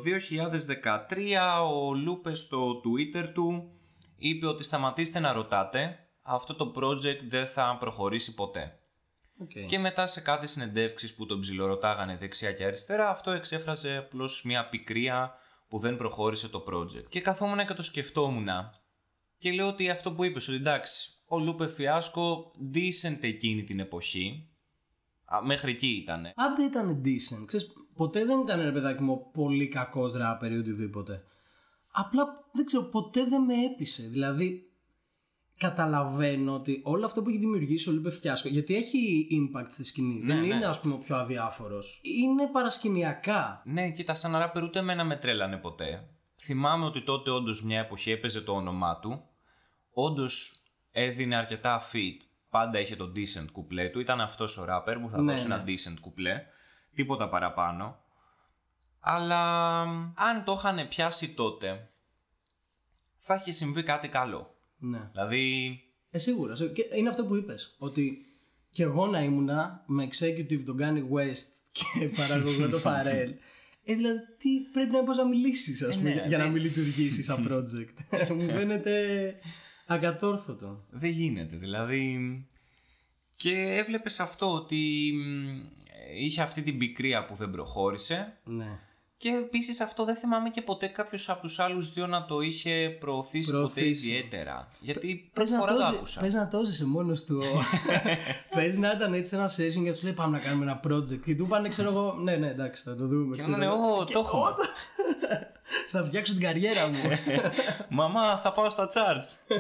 2013 1.09 1.63
ο 1.73 1.95
Lupe 1.95 2.35
στο 2.35 2.81
Twitter 2.85 3.33
του 3.35 3.73
είπε 4.17 4.47
ότι 4.47 4.65
σταματήστε 4.65 5.21
να 5.21 5.33
ρωτάτε, 5.33 5.99
αυτό 6.23 6.55
το 6.55 6.73
project 6.77 7.21
δεν 7.29 7.47
θα 7.47 7.77
προχωρήσει 7.81 8.35
ποτέ. 8.35 8.80
Okay. 9.43 9.67
Και 9.67 9.79
μετά 9.79 10.07
σε 10.07 10.21
κάτι 10.21 10.47
συνεντεύξεις 10.47 11.15
που 11.15 11.27
τον 11.27 11.41
ψιλορωτάγανε 11.41 12.17
δεξιά 12.17 12.53
και 12.53 12.65
αριστερά, 12.65 13.11
αυτό 13.11 13.31
εξέφρασε 13.31 13.97
απλώς 13.97 14.43
μια 14.45 14.69
πικρία 14.69 15.35
που 15.69 15.79
δεν 15.79 15.97
προχώρησε 15.97 16.49
το 16.49 16.65
project. 16.69 17.09
Και 17.09 17.21
καθόμουν 17.21 17.67
και 17.67 17.75
το 17.75 17.83
σκεφτόμουν 17.83 18.49
και 19.39 19.53
λέω 19.53 19.69
ότι 19.69 19.91
αυτό 19.91 20.13
που 20.13 20.25
είπες, 20.25 20.49
ότι 20.49 20.57
εντάξει, 20.57 21.11
ο 21.27 21.39
Λούπε 21.39 21.69
Φιάσκο 21.69 22.53
decent 22.75 23.19
εκείνη 23.21 23.63
την 23.63 23.81
εποχή, 23.81 24.51
Α, 25.35 25.45
μέχρι 25.45 25.71
εκεί 25.71 25.87
ήτανε. 25.87 26.33
Άντε 26.37 26.63
ήταν 26.63 27.03
decent. 27.05 27.47
Ξέρεις, 27.47 27.73
ποτέ 27.95 28.25
δεν 28.25 28.41
ήταν 28.41 28.61
ρε 28.63 28.73
παιδάκι 28.73 29.03
μου 29.03 29.31
πολύ 29.33 29.69
κακός 29.69 30.15
ράπερ 30.15 30.53
ή 30.53 30.57
οτιδήποτε. 30.57 31.23
Απλά 31.91 32.25
δεν 32.53 32.65
ξέρω, 32.65 32.83
ποτέ 32.83 33.25
δεν 33.25 33.43
με 33.43 33.55
έπεισε. 33.65 34.03
Δηλαδή, 34.03 34.70
καταλαβαίνω 35.61 36.55
ότι 36.55 36.81
όλο 36.85 37.05
αυτό 37.05 37.23
που 37.23 37.29
έχει 37.29 37.39
δημιουργήσει 37.39 37.89
ο 37.89 37.93
Λούπε 37.93 38.11
Φιάσκο, 38.11 38.49
γιατί 38.49 38.75
έχει 38.77 39.27
impact 39.31 39.67
στη 39.69 39.85
σκηνή. 39.85 40.21
δεν 40.25 40.41
ναι. 40.41 40.47
είναι, 40.47 40.67
ας 40.67 40.81
πούμε, 40.81 40.95
ο 40.95 40.99
πιο 40.99 41.17
αδιάφορος. 41.17 42.01
Είναι 42.03 42.47
παρασκηνιακά. 42.47 43.63
Ναι, 43.65 43.91
κοίτα, 43.91 44.15
σαν 44.15 44.33
ράπερ 44.33 44.63
ούτε 44.63 44.79
εμένα 44.79 45.05
με 45.05 45.17
τρέλανε 45.17 45.57
ποτέ. 45.57 46.09
Θυμάμαι 46.37 46.85
ότι 46.85 47.03
τότε 47.03 47.31
όντως 47.31 47.65
μια 47.65 47.81
εποχή 47.81 48.11
έπαιζε 48.11 48.41
το 48.41 48.53
όνομά 48.53 48.99
του. 48.99 49.25
Όντως 49.93 50.63
έδινε 50.91 51.37
αρκετά 51.37 51.83
fit. 51.93 52.27
Πάντα 52.51 52.81
είχε 52.81 52.97
το 52.97 53.13
decent 53.17 53.47
κουπλέ 53.53 53.89
του. 53.89 54.01
Ήταν 54.01 54.21
αυτός 54.21 54.59
ο 54.59 54.65
ράπερ 54.65 54.99
που 54.99 55.09
θα 55.09 55.23
Ναι, 55.23 55.33
δώσει 55.33 55.47
ναι. 55.49 55.55
ένα 55.55 55.65
decent 55.67 55.99
κουπλέ. 56.01 56.43
Τίποτα 56.95 57.29
παραπάνω. 57.29 57.99
Αλλά 59.01 59.81
αν 60.15 60.45
το 60.45 60.53
είχαν 60.59 60.89
πιάσει 60.89 61.35
τότε, 61.35 61.91
θα 63.17 63.35
είχε 63.35 63.51
συμβεί 63.51 63.83
κάτι 63.83 64.09
καλό. 64.09 64.55
Ναι. 64.81 65.11
Δηλαδή, 65.13 65.79
Ε, 66.11 66.19
σίγουρα. 66.19 66.55
σίγουρα. 66.55 66.75
Και 66.75 66.87
είναι 66.97 67.09
αυτό 67.09 67.25
που 67.25 67.37
είπες. 67.37 67.75
Ότι 67.79 68.25
κι 68.71 68.83
εγώ 68.83 69.07
να 69.07 69.23
ήμουνα 69.23 69.85
με 69.87 70.09
executive 70.13 70.63
τον 70.65 70.77
Kanye 70.81 71.17
West 71.17 71.47
και 71.79 72.09
παραγωγό 72.17 72.69
το 72.69 72.81
Pharrell. 72.85 73.33
Ε, 73.85 73.95
δηλαδή, 73.95 74.19
τι 74.39 74.49
πρέπει 74.73 74.91
να 74.91 75.03
μπορεί 75.03 75.17
να 75.19 75.27
μιλήσεις, 75.29 75.83
ας 75.83 75.97
πούμε, 75.97 76.09
ναι, 76.09 76.15
για, 76.15 76.27
για 76.27 76.39
να 76.39 76.45
ναι. 76.45 76.51
μην 76.51 76.63
λειτουργήσεις 76.63 77.25
σαν 77.25 77.47
project. 77.51 78.17
Μου 78.37 78.49
φαίνεται 78.49 79.35
ακατόρθωτο. 79.87 80.85
δεν 80.91 81.11
γίνεται. 81.11 81.57
Δηλαδή, 81.57 82.19
και 83.37 83.53
έβλεπες 83.79 84.21
αυτό 84.21 84.53
ότι 84.55 85.13
μ, 85.15 85.59
είχε 86.17 86.43
αυτή 86.43 86.63
την 86.63 86.79
πικρία 86.79 87.25
που 87.25 87.35
δεν 87.35 87.51
προχώρησε 87.51 88.39
Ναι. 88.45 88.79
Και 89.23 89.29
επίσης 89.29 89.81
αυτό 89.81 90.05
δεν 90.05 90.17
θυμάμαι 90.17 90.51
και 90.51 90.63
ποτέ 90.63 90.87
κάποιος 90.87 91.29
από 91.29 91.41
τους 91.41 91.59
άλλους 91.59 91.93
δύο 91.93 92.07
να 92.07 92.25
το 92.27 92.41
είχε 92.41 92.97
προωθήσει, 93.01 93.51
ποτέ 93.51 93.57
Προωθήσει. 93.59 94.09
ιδιαίτερα. 94.09 94.69
Γιατί 94.81 95.15
Πες 95.17 95.31
πρώτη 95.33 95.51
να, 95.51 95.59
φορά 95.59 95.73
το 95.73 95.79
το 95.79 95.85
ζει- 95.87 95.95
άκουσα. 95.97 96.21
πες 96.21 96.35
να 96.35 96.49
το 96.49 96.65
ζησε 96.65 96.87
μόνος 96.87 97.25
του. 97.25 97.43
Πες 98.57 98.77
να 98.77 98.91
ήταν 98.93 99.13
έτσι 99.15 99.37
ένα 99.37 99.47
session 99.51 99.83
και 99.85 99.91
τους 99.91 100.03
λέει 100.03 100.13
πάμε 100.13 100.37
να 100.39 100.45
κάνουμε 100.45 100.65
ένα 100.65 100.81
project. 100.89 101.21
Και 101.25 101.35
του 101.35 101.45
είπανε, 101.45 101.69
ξέρω 101.69 101.89
εγώ, 101.91 102.15
ναι, 102.23 102.37
ναι, 102.37 102.49
εντάξει, 102.49 102.83
θα 102.83 102.95
το 102.97 103.07
δούμε. 103.07 103.35
Και 103.37 103.41
ξέρω 103.43 103.57
να 103.57 103.65
είναι, 103.65 103.75
εγώ. 103.75 103.97
Ω, 103.97 104.05
το 104.05 104.19
έχουμε. 104.19 104.51
Θα 105.91 106.05
φτιάξω 106.05 106.33
την 106.33 106.43
καριέρα 106.43 106.87
μου. 106.89 106.99
Μαμά, 107.99 108.37
θα 108.37 108.53
πάω 108.53 108.71
στα 108.71 108.89
charts. 108.95 109.55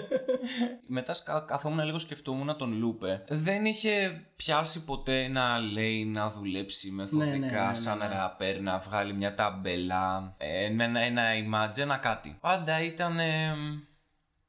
Μετά 0.87 1.15
σκα- 1.15 1.45
καθόμουν 1.47 1.85
λίγο 1.85 1.99
σκεφτόμουν 1.99 2.57
τον 2.57 2.73
Λούπε. 2.79 3.25
Δεν 3.29 3.65
είχε 3.65 4.25
πιάσει 4.37 4.85
ποτέ 4.85 5.29
να 5.29 5.59
λέει 5.59 6.05
να 6.05 6.31
δουλέψει 6.31 6.91
μεθοδικά 6.91 7.27
Ναι, 7.27 7.37
ναι, 7.47 7.47
ναι, 7.47 7.67
ναι, 7.67 7.75
σαν 7.75 7.99
ναι. 7.99 8.07
ράπερ, 8.07 8.61
να 8.61 8.79
βγάλει 8.79 9.13
μια 9.13 9.35
ταμπέλα, 9.35 10.35
ε, 10.37 10.71
με 10.71 10.85
ένα, 10.85 11.01
ένα 11.01 11.23
image, 11.23 11.79
ένα 11.79 11.97
κάτι. 11.97 12.39
Πάντα 12.41 12.83
ήταν 12.83 13.19
ε, 13.19 13.55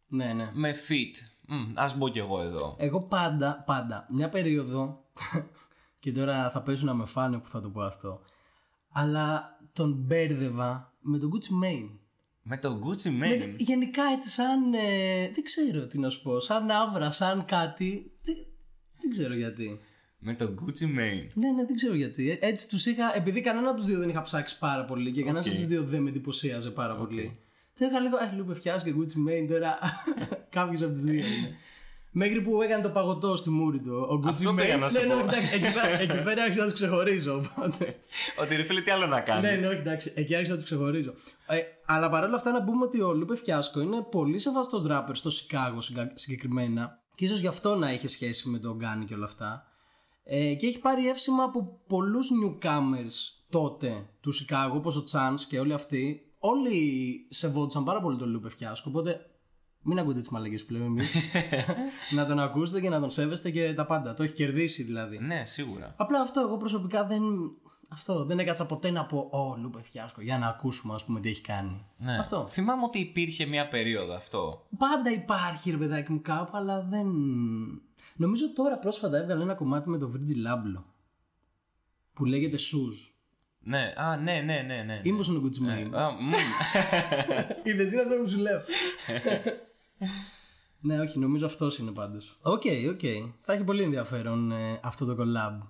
ναι, 0.07 0.33
ναι. 0.33 0.49
με 0.53 0.75
fit. 0.87 1.27
Μμ, 1.45 1.71
ας 1.75 1.97
μπω 1.97 2.09
κι 2.09 2.19
εγώ 2.19 2.41
εδώ. 2.41 2.75
Εγώ 2.79 3.01
πάντα, 3.01 3.63
πάντα, 3.65 4.05
μια 4.09 4.29
περίοδο, 4.29 5.03
και 5.99 6.11
τώρα 6.11 6.49
θα 6.49 6.61
πέσουν 6.61 6.85
να 6.87 6.93
με 6.93 7.05
φάνε 7.05 7.37
που 7.37 7.49
θα 7.49 7.61
το 7.61 7.69
πω 7.69 7.81
αυτό, 7.81 8.21
αλλά 8.91 9.57
τον 9.73 9.93
μπέρδευα 9.97 10.90
με 11.01 11.17
τον 11.19 11.29
Gucci 11.33 11.65
Mane. 11.65 11.89
Με 12.43 12.57
το 12.57 12.81
Gucci 12.85 13.09
Με- 13.09 13.27
Mane; 13.27 13.55
γενικά 13.57 14.03
έτσι 14.15 14.29
σαν, 14.29 14.73
ε, 14.73 15.29
δεν 15.33 15.43
ξέρω 15.43 15.87
τι 15.87 15.97
να 15.99 16.09
σου 16.09 16.21
πω, 16.21 16.39
σαν 16.39 16.71
αύρα, 16.71 17.11
σαν 17.11 17.45
κάτι, 17.45 18.11
δεν, 18.21 18.35
δεν 19.01 19.11
ξέρω 19.11 19.33
γιατί. 19.33 19.79
Με 20.19 20.33
το 20.35 20.53
Gucci 20.59 20.83
Mane. 20.83 21.27
Ναι, 21.33 21.49
ναι, 21.51 21.65
δεν 21.65 21.75
ξέρω 21.75 21.95
γιατί. 21.95 22.29
Ε, 22.29 22.37
Έτσι 22.47 22.69
τους 22.69 22.85
είχα, 22.85 23.15
επειδή 23.15 23.41
κανένα 23.41 23.69
από 23.69 23.77
τους 23.77 23.85
δύο 23.85 23.99
δεν 23.99 24.09
είχα 24.09 24.21
ψάξει 24.21 24.57
πάρα 24.59 24.85
πολύ 24.85 25.11
και 25.11 25.21
κανένας 25.21 25.45
Οκ. 25.45 25.51
από 25.51 25.59
τους 25.59 25.69
δύο 25.69 25.83
δεν 25.83 26.01
με 26.01 26.09
εντυπωσίαζε 26.09 26.69
πάρα 26.69 26.95
πολύ. 26.95 27.37
Το 27.79 27.85
είχα 27.85 27.99
λίγο, 27.99 28.17
ε, 28.17 28.35
Lupe 28.37 28.55
Fias 28.55 28.83
και 28.83 28.93
Gucci 28.97 29.29
Mane 29.29 29.47
τώρα. 29.49 29.79
Κάποιος 30.57 30.81
από 30.81 30.91
τους 30.91 31.01
δύο 31.01 31.13
είναι. 31.25 31.55
Μέχρι 32.13 32.41
που 32.41 32.61
έκανε 32.61 32.83
το 32.83 32.89
παγωτό 32.89 33.35
στη 33.35 33.49
μούρη 33.49 33.79
του. 33.79 34.07
Ο 34.09 34.13
Gucci 34.23 34.29
Αυτό 34.29 34.51
Mane. 34.51 34.55
πήγα 34.55 34.77
να 34.77 34.89
σου 34.89 34.99
ναι, 34.99 35.05
ναι, 35.05 35.13
πω. 35.13 35.19
εντάξει, 35.29 35.55
εκεί 35.55 35.73
πέρα, 35.73 35.99
εκεί 35.99 36.21
πέρα 36.23 36.41
άρχισα 36.41 36.59
να 36.59 36.65
τους 36.65 36.73
ξεχωρίζω. 36.73 37.35
Οπότε. 37.35 37.95
Ότι 38.41 38.55
ρε 38.55 38.63
φίλε 38.63 38.81
τι 38.81 38.91
άλλο 38.91 39.05
να 39.05 39.19
κάνει; 39.21 39.41
ναι, 39.41 39.55
ναι, 39.55 39.67
όχι, 39.67 39.77
εντάξει, 39.77 40.13
εκεί 40.15 40.33
άρχισα 40.35 40.51
να 40.51 40.57
τους 40.57 40.65
ξεχωρίζω. 40.69 41.13
Ε, 41.47 41.59
αλλά 41.85 42.09
παρόλα 42.09 42.35
αυτά 42.35 42.51
να 42.51 42.63
πούμε 42.63 42.83
ότι 42.85 43.01
ο 43.01 43.13
Λούπε 43.13 43.35
Φιάσκο 43.35 43.81
είναι 43.81 44.01
πολύ 44.11 44.37
σεβαστός 44.37 44.85
ράπερ 44.85 45.15
στο 45.15 45.29
Σικάγο 45.29 45.81
συγκα- 45.81 46.11
συγκεκριμένα. 46.13 46.99
Και 47.15 47.25
ίσως 47.25 47.39
γι' 47.39 47.47
αυτό 47.47 47.75
να 47.75 47.93
είχε 47.93 48.07
σχέση 48.07 48.49
με 48.49 48.57
τον 48.59 48.77
Γκάνι 48.77 49.05
και 49.05 49.13
όλα 49.13 49.25
αυτά. 49.25 49.65
Ε, 50.23 50.53
και 50.53 50.67
έχει 50.67 50.79
πάρει 50.79 51.07
εύσημα 51.07 51.43
από 51.43 51.79
πολλούς 51.87 52.29
newcomers 52.43 53.41
τότε 53.49 54.05
του 54.21 54.31
Σικάγο, 54.31 54.75
όπως 54.77 54.95
ο 54.97 55.03
Chance 55.11 55.39
και 55.49 55.59
όλοι 55.59 55.73
αυτοί. 55.73 56.25
Όλοι 56.43 56.81
σεβόντουσαν 57.29 57.83
πάρα 57.83 58.01
πολύ 58.01 58.17
τον 58.17 58.29
Λούπε 58.29 58.49
Φιάσκο, 58.49 58.89
οπότε 58.89 59.25
μην 59.81 59.99
ακούτε 59.99 60.19
τις 60.19 60.29
μαλακίες 60.29 60.65
που 60.65 60.73
λέμε 60.73 60.85
εμείς. 60.85 61.15
να 62.15 62.25
τον 62.25 62.39
ακούσετε 62.39 62.81
και 62.81 62.89
να 62.89 62.99
τον 62.99 63.11
σέβεστε 63.11 63.51
και 63.51 63.73
τα 63.73 63.85
πάντα. 63.85 64.13
Το 64.13 64.23
έχει 64.23 64.33
κερδίσει 64.33 64.83
δηλαδή. 64.83 65.19
Ναι, 65.19 65.45
σίγουρα. 65.45 65.93
Απλά 65.97 66.21
αυτό 66.21 66.41
εγώ 66.41 66.57
προσωπικά 66.57 67.05
δεν. 67.05 67.23
Αυτό 67.89 68.25
δεν 68.25 68.39
έκατσα 68.39 68.65
ποτέ 68.65 68.91
να 68.91 69.05
πω 69.05 69.29
Ω, 69.31 69.57
Lupe 69.61 69.81
Fiasco, 69.81 70.21
για 70.21 70.37
να 70.37 70.47
ακούσουμε, 70.47 70.93
ας 70.93 71.05
πούμε, 71.05 71.19
τι 71.19 71.29
έχει 71.29 71.41
κάνει. 71.41 71.85
Ναι. 71.97 72.17
Αυτό. 72.17 72.47
Θυμάμαι 72.49 72.83
ότι 72.83 72.99
υπήρχε 72.99 73.45
μια 73.45 73.67
περίοδο 73.67 74.13
αυτό. 74.13 74.67
Πάντα 74.77 75.11
υπάρχει 75.11 75.71
ρε 75.71 75.77
παιδάκι 75.77 76.11
μου 76.11 76.21
κάπου, 76.21 76.57
αλλά 76.57 76.81
δεν. 76.89 77.07
Νομίζω 78.15 78.53
τώρα 78.53 78.77
πρόσφατα 78.77 79.17
έβγαλε 79.17 79.43
ένα 79.43 79.53
κομμάτι 79.53 79.89
με 79.89 79.97
το 79.97 80.11
Virgil 80.13 80.55
Abloh 80.55 80.83
που 82.13 82.25
λέγεται 82.25 82.57
Shoes. 82.57 83.11
Ναι, 83.63 83.93
α, 83.97 84.17
ναι, 84.17 84.41
ναι, 84.45 84.63
ναι, 84.67 84.83
ναι. 84.85 85.01
Ή 85.03 85.11
μήπως 85.11 85.27
είναι 85.27 85.37
ο 85.37 85.41
Gucci 85.43 85.59
Mane. 85.67 85.95
Α, 85.95 86.11
μμ. 86.11 86.31
Είδες, 87.63 87.91
είναι 87.91 88.01
αυτό 88.01 88.15
που 88.23 88.29
σου 88.29 88.37
λέω. 88.37 88.61
ναι, 90.79 90.99
όχι, 90.99 91.19
νομίζω 91.19 91.45
αυτός 91.45 91.77
είναι 91.77 91.91
πάντως. 91.91 92.37
OK, 92.41 92.63
OK. 92.89 93.01
Θα 93.41 93.53
έχει 93.53 93.63
πολύ 93.63 93.83
ενδιαφέρον 93.83 94.51
ε, 94.51 94.79
αυτό 94.83 95.05
το 95.05 95.15
collab. 95.19 95.67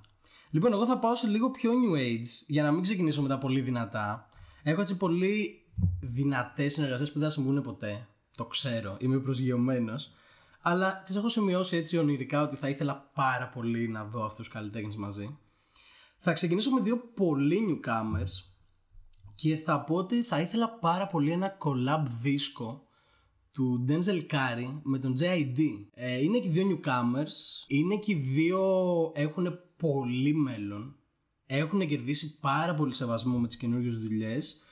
Λοιπόν, 0.50 0.74
εγώ 0.74 0.86
θα 0.86 0.98
πάω 0.98 1.16
σε 1.16 1.28
λίγο 1.28 1.52
πιο 1.52 1.72
new 1.72 1.98
age 1.98 2.44
για 2.48 2.64
να 2.64 2.72
μην 2.72 2.82
ξεκινήσω 2.82 3.22
με 3.22 3.28
τα 3.28 3.38
πολύ 3.38 3.62
δυνατά. 3.62 4.30
Έχω 4.64 4.82
έτσι 4.82 4.98
πολύ 4.98 5.62
δυνατές 6.02 6.74
συνεργασίες 6.74 7.12
που 7.12 7.20
δεν 7.20 7.28
θα 7.28 7.34
συμβούν 7.34 7.62
ποτέ. 7.62 8.08
Το 8.38 8.46
ξέρω, 8.46 8.98
είμαι 9.00 9.20
προσγειωμένος. 9.20 10.12
Αλλά 10.62 11.04
τις 11.06 11.16
έχω 11.16 11.30
σημειώσει 11.30 11.78
έτσι 11.78 11.98
ονειρικά 11.98 12.42
ότι 12.42 12.56
θα 12.56 12.70
ήθελα 12.70 13.10
πάρα 13.14 13.48
πολύ 13.48 13.88
να 13.88 14.04
δω 14.04 14.24
αυτούς 14.24 14.46
τους 14.46 14.54
καλλιτέχνες 14.54 14.96
μαζί. 14.96 15.38
Θα 16.18 16.34
ξεκινήσω 16.34 16.72
με 16.72 16.82
δύο 16.82 16.98
πολύ 16.98 17.60
newcomers 17.70 18.52
και 19.36 19.58
θα 19.58 19.80
πω 19.80 19.96
ότι 19.96 20.24
θα 20.24 20.40
ήθελα 20.40 20.70
πάρα 20.70 21.08
πολύ 21.08 21.32
ένα 21.32 21.58
collab 21.58 22.04
δίσκο 22.22 22.86
του 23.54 23.86
Denzel 23.88 24.26
Curry 24.30 24.80
με 24.84 25.00
τον 25.00 25.16
JID. 25.20 25.60
Ε, 25.94 26.18
είναι 26.18 26.40
και 26.40 26.48
οι 26.48 26.52
δύο 26.52 26.68
newcomers, 26.70 27.66
είναι 27.68 27.96
και 27.96 28.12
οι 28.12 28.16
δύο 28.16 28.62
έχουν 29.16 29.60
πολύ 29.78 30.34
μέλλον, 30.34 30.96
έχουν 31.46 31.88
κερδίσει 31.88 32.40
πάρα 32.40 32.76
πολύ 32.76 32.94
σεβασμό 32.94 33.38
με 33.38 33.48
τις 33.48 33.58
καινούργιες 33.58 33.98
δουλειές, 33.98 34.64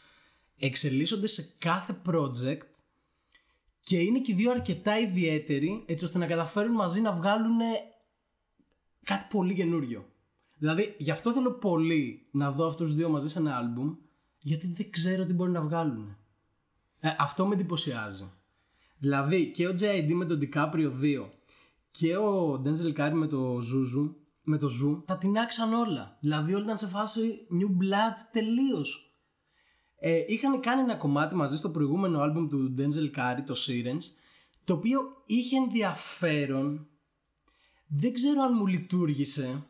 εξελίσσονται 0.57 1.27
σε 1.27 1.55
κάθε 1.57 2.01
project 2.05 2.67
και 3.79 3.99
είναι 3.99 4.19
και 4.19 4.31
οι 4.31 4.35
δύο 4.35 4.51
αρκετά 4.51 4.99
ιδιαίτεροι 4.99 5.83
έτσι 5.85 6.05
ώστε 6.05 6.17
να 6.17 6.27
καταφέρουν 6.27 6.75
μαζί 6.75 7.01
να 7.01 7.11
βγάλουν 7.11 7.57
κάτι 9.03 9.25
πολύ 9.29 9.53
καινούριο. 9.53 10.05
Δηλαδή, 10.57 10.95
γι' 10.97 11.11
αυτό 11.11 11.33
θέλω 11.33 11.51
πολύ 11.51 12.27
να 12.31 12.51
δω 12.51 12.67
αυτούς 12.67 12.87
τους 12.87 12.95
δύο 12.95 13.09
μαζί 13.09 13.29
σε 13.29 13.39
ένα 13.39 13.57
άλμπουμ, 13.57 13.95
γιατί 14.39 14.67
δεν 14.67 14.91
ξέρω 14.91 15.25
τι 15.25 15.33
μπορεί 15.33 15.51
να 15.51 15.61
βγάλουν. 15.61 16.17
Ε, 16.99 17.15
αυτό 17.17 17.45
με 17.45 17.53
εντυπωσιάζει. 17.53 18.31
Δηλαδή, 18.99 19.51
και 19.51 19.67
ο 19.67 19.71
JID 19.79 20.11
με 20.13 20.25
τον 20.25 20.39
DiCaprio 20.41 20.91
2 21.01 21.29
και 21.91 22.17
ο 22.17 22.61
Denzel 22.65 22.99
Curry 22.99 23.13
με 23.13 23.27
το 23.27 23.57
Zuzu, 23.57 24.13
με 24.43 24.57
το 24.57 24.67
Zoo, 24.67 25.03
τα 25.05 25.17
τεινάξαν 25.17 25.73
όλα. 25.73 26.17
Δηλαδή, 26.19 26.53
όλοι 26.53 26.63
ήταν 26.63 26.77
σε 26.77 26.87
φάση 26.87 27.47
New 27.51 27.83
Blood 27.83 28.15
τελείως. 28.31 29.13
Ε, 29.99 30.23
είχαν 30.27 30.59
κάνει 30.59 30.81
ένα 30.81 30.95
κομμάτι 30.95 31.35
μαζί 31.35 31.57
στο 31.57 31.69
προηγούμενο 31.69 32.19
άλμπουμ 32.19 32.47
του 32.47 32.75
Denzel 32.77 33.17
Curry, 33.17 33.43
το 33.45 33.55
Sirens, 33.57 34.03
το 34.63 34.73
οποίο 34.73 34.99
είχε 35.25 35.57
ενδιαφέρον. 35.57 36.87
Δεν 37.87 38.13
ξέρω 38.13 38.41
αν 38.41 38.53
μου 38.55 38.67
λειτουργήσε. 38.67 39.63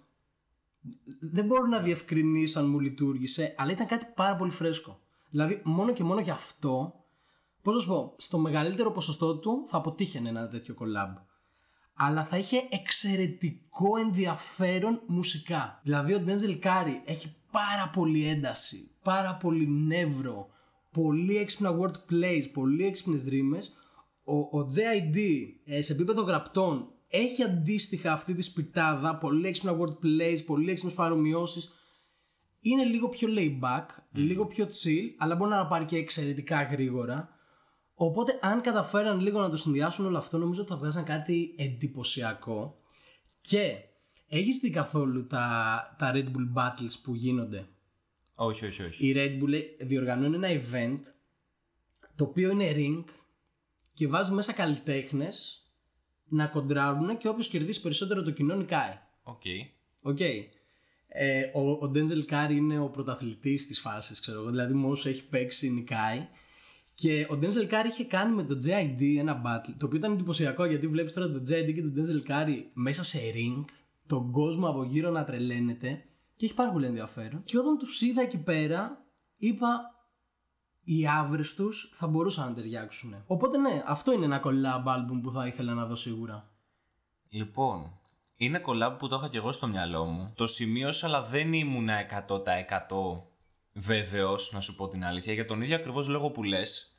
Δεν 1.20 1.46
μπορώ 1.46 1.66
να 1.66 1.80
διευκρινίσω 1.80 2.60
αν 2.60 2.70
μου 2.70 2.80
λειτουργήσε, 2.80 3.56
αλλά 3.58 3.72
ήταν 3.72 3.88
κάτι 3.88 4.06
πάρα 4.16 4.36
πολύ 4.36 4.52
φρέσκο. 4.52 5.00
Δηλαδή, 5.30 5.62
μόνο 5.64 5.94
και 5.94 6.04
μόνο 6.04 6.22
γι' 6.22 6.32
αυτό, 6.32 6.99
πώς 7.62 7.74
να 7.74 7.80
σου 7.80 7.88
πω, 7.88 8.16
στο 8.18 8.38
μεγαλύτερο 8.38 8.92
ποσοστό 8.92 9.38
του 9.38 9.64
θα 9.68 9.78
αποτύχαινε 9.78 10.30
ένα 10.30 10.48
τέτοιο 10.48 10.76
collab. 10.80 11.22
Αλλά 11.94 12.26
θα 12.26 12.38
είχε 12.38 12.58
εξαιρετικό 12.70 13.98
ενδιαφέρον 13.98 15.02
μουσικά. 15.08 15.80
Δηλαδή, 15.84 16.14
ο 16.14 16.24
Denzel 16.28 16.60
Curry 16.66 16.96
έχει 17.06 17.36
πάρα 17.52 17.90
πολύ 17.94 18.28
ένταση, 18.28 18.92
πάρα 19.04 19.36
πολύ 19.36 19.68
νεύρο, 19.68 20.50
πολύ 20.92 21.38
έξυπνα 21.38 21.78
wordplays, 21.80 22.44
πολύ 22.54 22.86
έξυπνες 22.86 23.24
ρήμες. 23.24 23.74
Ο, 24.24 24.38
ο 24.38 24.68
JID 24.76 25.18
ε, 25.66 25.82
σε 25.82 25.94
επίπεδο 25.94 26.22
γραπτών 26.22 26.88
έχει 27.08 27.44
αντίστοιχα 27.44 28.12
αυτή 28.12 28.34
τη 28.34 28.42
σπιτάδα, 28.42 29.18
πολύ 29.18 29.48
έξυπνα 29.48 29.78
wordplays, 29.80 30.46
πολύ 30.46 30.72
έξυπνες 30.72 30.96
παρομοιώσεις. 30.96 31.74
Είναι 32.62 32.84
λίγο 32.84 33.10
πιο 33.10 33.28
laid 33.38 33.60
back, 33.60 33.86
λίγο 34.12 34.46
πιο 34.46 34.66
chill, 34.66 35.14
αλλά 35.18 35.36
μπορεί 35.36 35.52
να 35.52 35.68
πάρει 35.68 35.86
και 35.86 35.98
εξαιρετικά 35.98 36.64
γρήγορα. 36.64 37.30
Οπότε 38.02 38.40
αν 38.42 38.62
καταφέραν 38.62 39.20
λίγο 39.20 39.40
να 39.40 39.50
το 39.50 39.58
συνδυάσουν 39.58 40.06
όλο 40.06 40.18
αυτό 40.18 40.38
νομίζω 40.38 40.62
ότι 40.62 40.70
θα 40.70 40.78
βγάζαν 40.78 41.04
κάτι 41.04 41.56
εντυπωσιακό. 41.58 42.82
Και 43.42 43.78
έχεις 44.28 44.60
δει 44.60 44.70
καθόλου 44.70 45.28
τα, 45.28 45.96
τα 45.98 46.12
Red 46.16 46.26
Bull 46.26 46.54
Battles 46.56 46.94
που 47.04 47.16
γίνονται; 47.16 47.68
Όχι, 48.36 48.66
όχι, 48.66 48.84
όχι. 48.84 49.08
Η 49.08 49.14
Red 49.16 49.44
Bull 49.44 49.62
διοργανώνει 49.80 50.36
ένα 50.36 50.48
event 50.50 51.00
το 52.16 52.24
οποίο 52.24 52.52
είναι 52.52 52.74
ring 52.76 53.04
και 53.94 54.08
βάζει 54.08 54.32
μέσα 54.32 54.54
καλλιτέχνες 54.54 55.68
να 56.28 56.48
κοντράρουν 56.48 57.18
και 57.18 57.28
όποιος 57.28 57.48
κερδίσει 57.48 57.82
περισσότερο 57.82 58.24
το 58.24 58.32
κοινό 58.32 58.56
νικάει. 58.56 59.00
Οκ. 59.24 59.44
Οκ. 60.02 60.20
Ε, 61.08 61.52
ο, 61.54 61.72
ο 61.72 61.92
Denzel 61.94 62.34
Curry 62.34 62.52
είναι 62.56 62.80
ο 62.80 62.90
πρωταθλητής 62.90 63.68
της 63.68 63.80
φάσης, 63.80 64.20
ξέρω 64.20 64.40
εγώ. 64.40 64.50
Δηλαδή, 64.50 64.74
με 64.74 64.88
όσους 64.88 65.06
έχει 65.06 65.28
παίξει, 65.28 65.70
νικάει. 65.70 66.28
Και 67.00 67.28
ο 67.30 67.40
Denzel 67.42 67.72
Curry 67.72 67.86
είχε 67.90 68.04
κάνει 68.04 68.36
με 68.36 68.44
τον 68.44 68.58
JID 68.66 69.18
ένα 69.18 69.42
battle, 69.46 69.74
το 69.78 69.86
οποίο 69.86 69.98
ήταν 69.98 70.12
εντυπωσιακό 70.12 70.66
γιατί 70.66 70.88
βλέπεις 70.88 71.14
τώρα 71.14 71.32
τον 71.32 71.42
JID 71.42 71.74
και 71.74 71.82
τον 71.82 71.94
Denzel 71.96 72.32
Curry 72.32 72.64
μέσα 72.74 73.04
σε 73.04 73.20
ring, 73.36 73.66
τον 74.08 74.32
κόσμο 74.32 74.70
από 74.70 74.84
γύρω 74.84 75.10
να 75.10 75.24
τρελαίνεται 75.24 76.04
και 76.36 76.46
έχει 76.46 76.54
πάρα 76.54 76.72
πολύ 76.72 76.86
ενδιαφέρον. 76.86 77.44
Και 77.44 77.58
όταν 77.58 77.78
τους 77.78 78.02
είδα 78.02 78.22
εκεί 78.22 78.38
πέρα, 78.38 79.06
είπα 79.38 79.68
οι 80.84 81.08
αύρες 81.08 81.56
τους 81.56 81.92
θα 81.94 82.08
μπορούσαν 82.08 82.48
να 82.48 82.54
ταιριάξουν. 82.54 83.24
Οπότε 83.28 83.58
ναι, 83.58 83.84
αυτό 83.86 84.12
είναι 84.12 84.26
ένα 84.26 84.42
collab 84.44 84.88
album 84.88 85.20
που 85.24 85.32
θα 85.32 85.48
ήθελα 85.48 85.74
να 85.74 85.86
δω 85.86 85.96
σίγουρα. 85.96 86.52
Λοιπόν, 87.30 88.00
είναι 88.36 88.62
collab 88.66 88.96
που 89.00 89.08
το 89.08 89.16
είχα 89.16 89.30
και 89.30 89.38
εγώ 89.38 89.52
στο 89.52 89.68
μυαλό 89.68 90.06
μου. 90.06 90.34
Το 90.36 90.48
σημείωσα, 90.48 91.08
αλλά 91.08 91.22
δεν 91.22 91.54
ήμουνα 91.54 91.96
100% 92.28 93.29
βέβαιο, 93.80 94.36
να 94.52 94.60
σου 94.60 94.76
πω 94.76 94.88
την 94.88 95.06
αλήθεια, 95.06 95.34
για 95.34 95.46
τον 95.46 95.62
ίδιο 95.62 95.76
ακριβώς 95.76 96.08
λόγο 96.08 96.30
που 96.30 96.44
λες. 96.44 96.94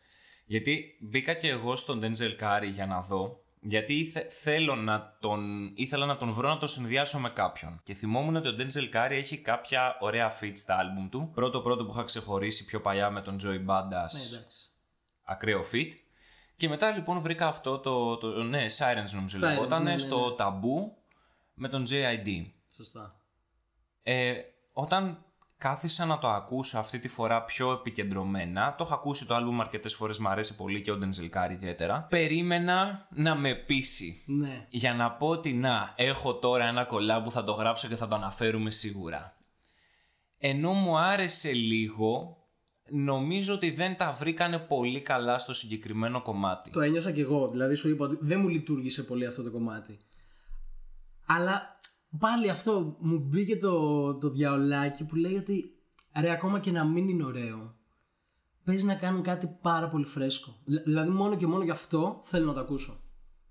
Γιατί 0.46 0.96
μπήκα 1.00 1.34
και 1.34 1.48
εγώ 1.48 1.76
στον 1.76 2.00
Denzel 2.02 2.36
Curry 2.40 2.70
για 2.72 2.86
να 2.86 3.00
δω. 3.00 3.42
Γιατί 3.62 3.94
ήθε, 3.94 4.26
θέλω 4.28 4.74
να 4.74 5.16
τον, 5.20 5.72
ήθελα 5.74 6.06
να 6.06 6.16
τον 6.16 6.32
βρω 6.32 6.48
να 6.48 6.58
τον 6.58 6.68
συνδυάσω 6.68 7.18
με 7.18 7.30
κάποιον. 7.30 7.80
Και 7.82 7.94
θυμόμουν 7.94 8.36
ότι 8.36 8.48
ο 8.48 8.54
Denzel 8.58 8.94
Curry 8.94 9.10
έχει 9.10 9.38
κάποια 9.38 9.96
ωραία 10.00 10.38
feat 10.40 10.52
στα 10.54 10.76
άλμπουμ 10.76 11.08
του. 11.08 11.30
Πρώτο 11.34 11.60
πρώτο 11.60 11.86
που 11.86 11.92
είχα 11.92 12.04
ξεχωρίσει 12.04 12.64
πιο 12.64 12.80
παλιά 12.80 13.10
με 13.10 13.20
τον 13.20 13.36
Joey 13.42 13.66
Bandas. 13.66 14.12
Ναι, 14.12 14.36
εντάξει. 14.36 14.68
ακραίο 15.24 15.64
feat. 15.72 15.90
Και 16.56 16.68
μετά 16.68 16.90
λοιπόν 16.90 17.20
βρήκα 17.20 17.46
αυτό 17.46 17.78
το, 17.78 18.16
το 18.16 18.42
ναι, 18.42 18.66
Sirens 18.78 19.10
νομίζω 19.12 19.38
Sirens, 19.38 19.40
λεγόταν, 19.40 19.82
ναι, 19.82 19.90
ναι, 19.90 19.98
στο 19.98 20.28
ναι. 20.28 20.36
ταμπού 20.36 20.96
με 21.54 21.68
τον 21.68 21.84
JID. 21.88 22.46
Σωστά. 22.76 23.20
Ε, 24.02 24.34
όταν 24.72 25.24
κάθισα 25.60 26.06
να 26.06 26.18
το 26.18 26.28
ακούσω 26.28 26.78
αυτή 26.78 26.98
τη 26.98 27.08
φορά 27.08 27.44
πιο 27.44 27.72
επικεντρωμένα, 27.72 28.74
το 28.78 28.84
έχω 28.84 28.94
ακούσει 28.94 29.26
το 29.26 29.34
άλμπουμ 29.34 29.60
αρκετές 29.60 29.94
φορές, 29.94 30.18
μου 30.18 30.28
αρέσει 30.28 30.56
πολύ 30.56 30.80
και 30.80 30.90
ο 30.90 30.98
Denzel 31.02 31.30
Curry 31.36 31.52
ιδιαίτερα, 31.52 32.06
περίμενα 32.10 33.06
να 33.10 33.34
με 33.34 33.54
πείσει. 33.54 34.22
Ναι. 34.26 34.66
Για 34.70 34.94
να 34.94 35.10
πω 35.10 35.28
ότι 35.28 35.52
να, 35.52 35.94
έχω 35.96 36.34
τώρα 36.34 36.64
ένα 36.64 36.84
κολλά 36.84 37.22
που 37.22 37.30
θα 37.30 37.44
το 37.44 37.52
γράψω 37.52 37.88
και 37.88 37.96
θα 37.96 38.08
το 38.08 38.14
αναφέρουμε 38.14 38.70
σίγουρα. 38.70 39.36
Ενώ 40.38 40.72
μου 40.72 40.98
άρεσε 40.98 41.52
λίγο, 41.52 42.36
νομίζω 42.90 43.54
ότι 43.54 43.70
δεν 43.70 43.96
τα 43.96 44.12
βρήκανε 44.12 44.58
πολύ 44.58 45.00
καλά 45.00 45.38
στο 45.38 45.52
συγκεκριμένο 45.52 46.22
κομμάτι. 46.22 46.70
Το 46.70 46.80
ένιωσα 46.80 47.12
κι 47.12 47.20
εγώ. 47.20 47.50
Δηλαδή 47.50 47.74
σου 47.74 47.88
είπα 47.88 48.04
ότι 48.04 48.18
δεν 48.20 48.40
μου 48.40 48.48
λειτουργήσε 48.48 49.02
πολύ 49.02 49.26
αυτό 49.26 49.42
το 49.42 49.50
κομμάτι. 49.50 49.98
Αλλά 51.26 51.78
πάλι 52.18 52.50
αυτό 52.50 52.96
μου 53.00 53.18
μπήκε 53.18 53.56
το, 53.56 54.14
το 54.18 54.30
διαολάκι 54.30 55.04
που 55.04 55.14
λέει 55.16 55.34
ότι 55.36 55.74
ρε 56.20 56.30
ακόμα 56.30 56.60
και 56.60 56.70
να 56.70 56.84
μην 56.84 57.08
είναι 57.08 57.24
ωραίο 57.24 57.74
παίζει 58.64 58.84
να 58.84 58.94
κάνουν 58.94 59.22
κάτι 59.22 59.58
πάρα 59.62 59.88
πολύ 59.88 60.04
φρέσκο. 60.06 60.56
Δηλα- 60.64 60.82
Δηλαδή 60.82 61.10
μόνο 61.10 61.36
και 61.36 61.46
μόνο 61.46 61.64
γι' 61.64 61.70
αυτό 61.70 62.20
θέλω 62.22 62.46
να 62.46 62.52
το 62.52 62.60
ακούσω. 62.60 63.00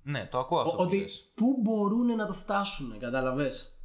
Ναι, 0.04 0.26
το 0.32 0.38
ακούω 0.40 0.60
αυτό 0.60 0.72
Ο- 0.72 0.76
που 0.76 0.82
ότι 0.84 0.98
λες. 0.98 1.32
πού 1.36 1.60
μπορούν 1.64 2.16
να 2.16 2.26
το 2.26 2.34
φτάσουν, 2.34 3.00
κατάλαβες; 3.00 3.80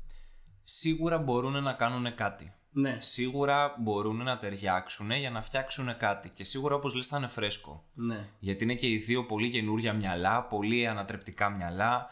Σίγουρα 0.63 1.19
μπορούν 1.19 1.63
να 1.63 1.73
κάνουν 1.73 2.15
κάτι. 2.15 2.53
Ναι, 2.71 2.97
Σίγουρα 3.01 3.77
μπορούν 3.81 4.17
να 4.17 4.39
ταιριάξουν 4.39 5.11
για 5.11 5.31
να 5.31 5.43
φτιάξουν 5.43 5.97
κάτι. 5.97 6.29
Και 6.29 6.45
σίγουρα 6.45 6.75
όπως 6.75 6.95
λες 6.95 7.07
θα 7.07 7.17
είναι 7.19 7.27
φρέσκο. 7.27 7.85
ναι. 7.95 8.29
Γιατί 8.39 8.65
είναι 8.65 8.75
και 8.75 8.91
οι 8.91 8.97
δύο 8.97 9.27
πολύ 9.27 9.51
καινούρια 9.51 9.93
μυαλά, 9.93 10.43
πολύ 10.47 10.87
ανατρεπτικά 10.87 11.51
μυαλά. 11.51 12.07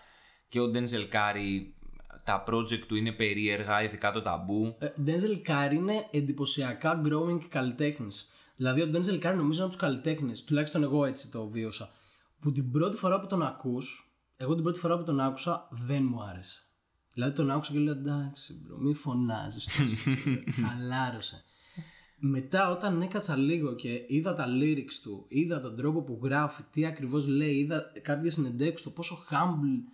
Και 0.48 0.60
ο 0.60 0.70
Denzel 0.74 1.08
Curry, 1.14 1.72
τα 2.24 2.44
project 2.46 2.84
του 2.88 2.94
είναι 2.94 3.12
περίεργα, 3.12 3.82
ειδικά 3.82 4.12
το 4.12 4.22
ταμπού. 4.22 4.76
Ε, 4.78 4.88
Denzel 5.06 5.50
Curry 5.50 5.72
είναι 5.72 6.06
εντυπωσιακά 6.10 7.02
growing 7.04 7.40
καλλιτέχνης. 7.48 8.28
Δηλαδή, 8.56 8.82
ο 8.82 8.90
Denzel 8.92 9.14
Curry 9.14 9.34
νομίζω 9.36 9.42
είναι 9.42 9.62
από 9.62 9.68
τους 9.68 9.76
καλλιτέχνες, 9.76 10.44
τουλάχιστον 10.44 10.82
εγώ 10.82 11.04
έτσι 11.04 11.30
το 11.30 11.48
βίωσα, 11.48 11.90
που 12.40 12.52
την 12.52 12.70
πρώτη 12.70 12.96
φορά 12.96 13.20
που 13.20 13.26
τον 13.26 13.42
ακούς, 13.42 14.12
εγώ 14.36 14.54
την 14.54 14.62
πρώτη 14.62 14.78
φορά 14.78 14.98
που 14.98 15.04
τον 15.04 15.20
άκουσα 15.20 15.68
δεν 15.70 16.04
μου 16.04 16.22
άρεσε. 16.22 16.60
Δηλαδή 17.12 17.34
τον 17.34 17.50
άκουσα 17.50 17.72
και 17.72 17.78
λέω 17.78 17.92
εντάξει, 17.92 18.60
bro, 18.62 18.76
μη 18.78 18.94
φωνάζεις. 18.94 19.70
Χαλάρωσε. 20.66 21.44
Μετά 22.24 22.70
όταν 22.70 23.02
έκατσα 23.02 23.36
λίγο 23.36 23.74
και 23.74 24.04
είδα 24.08 24.34
τα 24.34 24.46
lyrics 24.48 25.00
του, 25.02 25.24
είδα 25.28 25.60
τον 25.60 25.76
τρόπο 25.76 26.02
που 26.02 26.20
γράφει, 26.22 26.62
τι 26.70 26.86
ακριβώς 26.86 27.26
λέει, 27.26 27.54
είδα 27.54 27.92
κάποιες 28.02 28.34
συνεντεύξεις 28.34 28.86
του, 28.86 28.92
πόσο 28.92 29.24
humble 29.30 29.92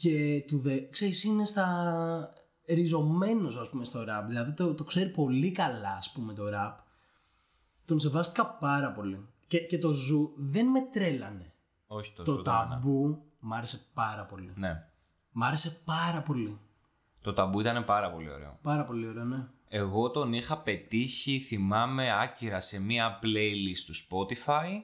και 0.00 0.44
του 0.46 0.58
δε... 0.58 0.80
Ξέρεις, 0.80 1.24
είναι 1.24 1.44
στα... 1.44 2.32
ριζωμένος 2.66 3.56
ας 3.56 3.68
πούμε 3.68 3.84
στο 3.84 4.00
rap, 4.00 4.24
δηλαδή 4.26 4.52
το, 4.52 4.74
το 4.74 4.84
ξέρει 4.84 5.08
πολύ 5.10 5.52
καλά 5.52 5.96
ας 5.98 6.12
πούμε 6.12 6.32
το 6.32 6.44
rap. 6.54 6.74
Τον 7.84 8.00
σεβάστηκα 8.00 8.46
πάρα 8.46 8.92
πολύ. 8.92 9.26
Και, 9.46 9.58
και 9.60 9.78
το 9.78 9.90
ZUU 9.90 10.32
δεν 10.36 10.66
με 10.66 10.80
τρέλανε. 10.80 11.52
Όχι 11.86 12.12
το, 12.16 12.22
Το 12.22 12.32
ζωντανά. 12.32 12.68
ταμπού 12.68 13.22
μ' 13.38 13.52
άρεσε 13.52 13.80
πάρα 13.94 14.24
πολύ. 14.24 14.52
Ναι. 14.56 14.84
Μ' 15.32 15.42
άρεσε 15.42 15.82
πάρα 15.84 16.20
πολύ. 16.22 16.58
Το 17.22 17.32
ταμπού 17.32 17.60
ήταν 17.60 17.84
πάρα 17.84 18.10
πολύ 18.10 18.30
ωραίο. 18.30 18.58
Πάρα 18.62 18.84
πολύ 18.84 19.08
ωραίο, 19.08 19.24
ναι. 19.24 19.46
Εγώ 19.68 20.10
τον 20.10 20.32
είχα 20.32 20.58
πετύχει, 20.58 21.38
θυμάμαι, 21.38 22.22
άκυρα 22.22 22.60
σε 22.60 22.80
μία 22.80 23.18
playlist 23.22 23.84
του 23.86 23.94
Spotify 23.94 24.82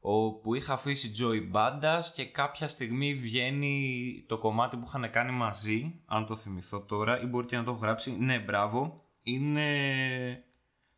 όπου 0.00 0.54
είχα 0.54 0.72
αφήσει 0.72 1.10
Joey 1.18 1.56
Bandas 1.56 2.02
και 2.14 2.24
κάποια 2.24 2.68
στιγμή 2.68 3.14
βγαίνει 3.14 4.24
το 4.28 4.38
κομμάτι 4.38 4.76
που 4.76 4.84
είχαν 4.86 5.10
κάνει 5.10 5.32
μαζί, 5.32 6.00
αν 6.06 6.26
το 6.26 6.36
θυμηθώ 6.36 6.80
τώρα 6.80 7.20
ή 7.22 7.26
μπορεί 7.26 7.46
και 7.46 7.56
να 7.56 7.64
το 7.64 7.70
έχω 7.70 7.80
γράψει. 7.80 8.10
Ναι, 8.10 8.38
μπράβο. 8.38 9.02
Είναι 9.22 10.44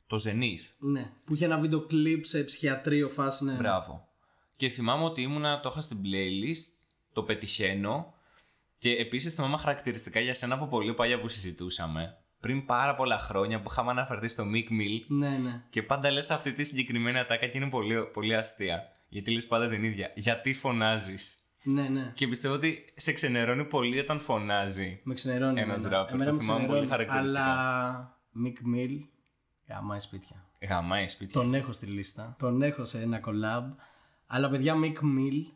το 0.06 0.16
Zenith. 0.16 0.74
Ναι. 0.78 1.12
Που 1.26 1.34
είχε 1.34 1.44
ένα 1.44 1.58
βίντεο 1.58 1.86
κλιπ 1.86 2.24
σε 2.24 2.44
ψυχιατρίο 2.44 3.08
φάση, 3.08 3.44
ναι. 3.44 3.52
Μπράβο. 3.52 4.08
Και 4.56 4.68
θυμάμαι 4.68 5.04
ότι 5.04 5.22
ήμουνα, 5.22 5.60
το 5.60 5.68
είχα 5.72 5.80
στην 5.80 5.98
playlist, 6.04 6.88
το 7.12 7.22
πετυχαίνω 7.22 8.14
και 8.78 8.90
επίσης 8.90 9.34
θυμάμαι 9.34 9.56
χαρακτηριστικά 9.56 10.20
για 10.20 10.34
σένα 10.34 10.54
από 10.54 10.66
πολύ 10.66 10.94
παλιά 10.94 11.20
που 11.20 11.28
συζητούσαμε. 11.28 12.19
Πριν 12.40 12.64
πάρα 12.66 12.94
πολλά 12.94 13.18
χρόνια 13.18 13.60
που 13.60 13.68
είχαμε 13.70 13.90
αναφερθεί 13.90 14.28
στο 14.28 14.44
Mick 14.54 14.72
Mill 14.72 15.04
Ναι, 15.08 15.28
ναι. 15.28 15.62
και 15.70 15.82
πάντα 15.82 16.10
λες 16.10 16.30
αυτή 16.30 16.52
τη 16.52 16.64
συγκεκριμένη 16.64 17.18
ατάκα 17.18 17.46
και 17.46 17.56
είναι 17.58 17.68
πολύ, 17.68 18.02
πολύ 18.12 18.36
αστεία. 18.36 18.82
Γιατί 19.08 19.30
λες 19.30 19.46
πάντα 19.46 19.68
την 19.68 19.84
ίδια. 19.84 20.12
Γιατί 20.14 20.54
φωνάζεις. 20.54 21.38
Ναι, 21.62 21.88
ναι. 21.88 22.12
Και 22.14 22.28
πιστεύω 22.28 22.54
ότι 22.54 22.92
σε 22.96 23.12
ξενερώνει 23.12 23.64
πολύ 23.64 23.98
όταν 23.98 24.20
φωνάζει. 24.20 25.00
Με 25.02 25.14
ξενερώνει. 25.14 25.60
Ένας 25.60 25.84
εμένα. 25.84 26.04
rapper, 26.06 26.12
Εμένα 26.12 26.30
το 26.30 26.36
με 26.36 26.42
θυμάμαι 26.42 26.66
πολύ 26.66 26.86
ξενερώνει. 26.86 27.08
χαρακτηριστικά. 27.08 27.42
Αλλά 27.44 28.18
Mick 28.44 28.76
Mill, 28.76 28.98
γαμάει 29.68 30.00
σπίτια. 30.00 30.44
Γαμάει 30.68 31.08
σπίτι. 31.08 31.32
Τον 31.32 31.54
έχω 31.54 31.72
στη 31.72 31.86
λίστα. 31.86 32.36
Τον 32.38 32.62
έχω 32.62 32.84
σε 32.84 33.00
ένα 33.00 33.20
collab. 33.24 33.74
Αλλά 34.26 34.48
παιδιά, 34.50 34.74
Mick 34.82 34.96
Mill. 35.04 35.52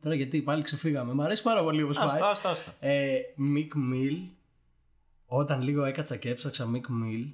Τώρα 0.00 0.14
γιατί 0.14 0.42
πάλι 0.42 0.62
ξεφύγαμε. 0.62 1.12
Μ' 1.14 1.20
αρέσει 1.20 1.42
πάρα 1.42 1.62
πολύ 1.62 1.82
όπως 1.82 1.96
πάει. 1.98 2.06
Άστα, 2.06 2.28
άστα, 2.30 2.50
άστα. 2.50 2.74
Ε, 2.80 3.16
Mick 3.56 3.76
Mill. 3.94 4.16
Όταν 5.26 5.62
λίγο 5.62 5.84
έκατσα 5.84 6.16
και 6.16 6.30
έψαξα 6.30 6.70
Mick 6.74 7.04
Mill. 7.04 7.32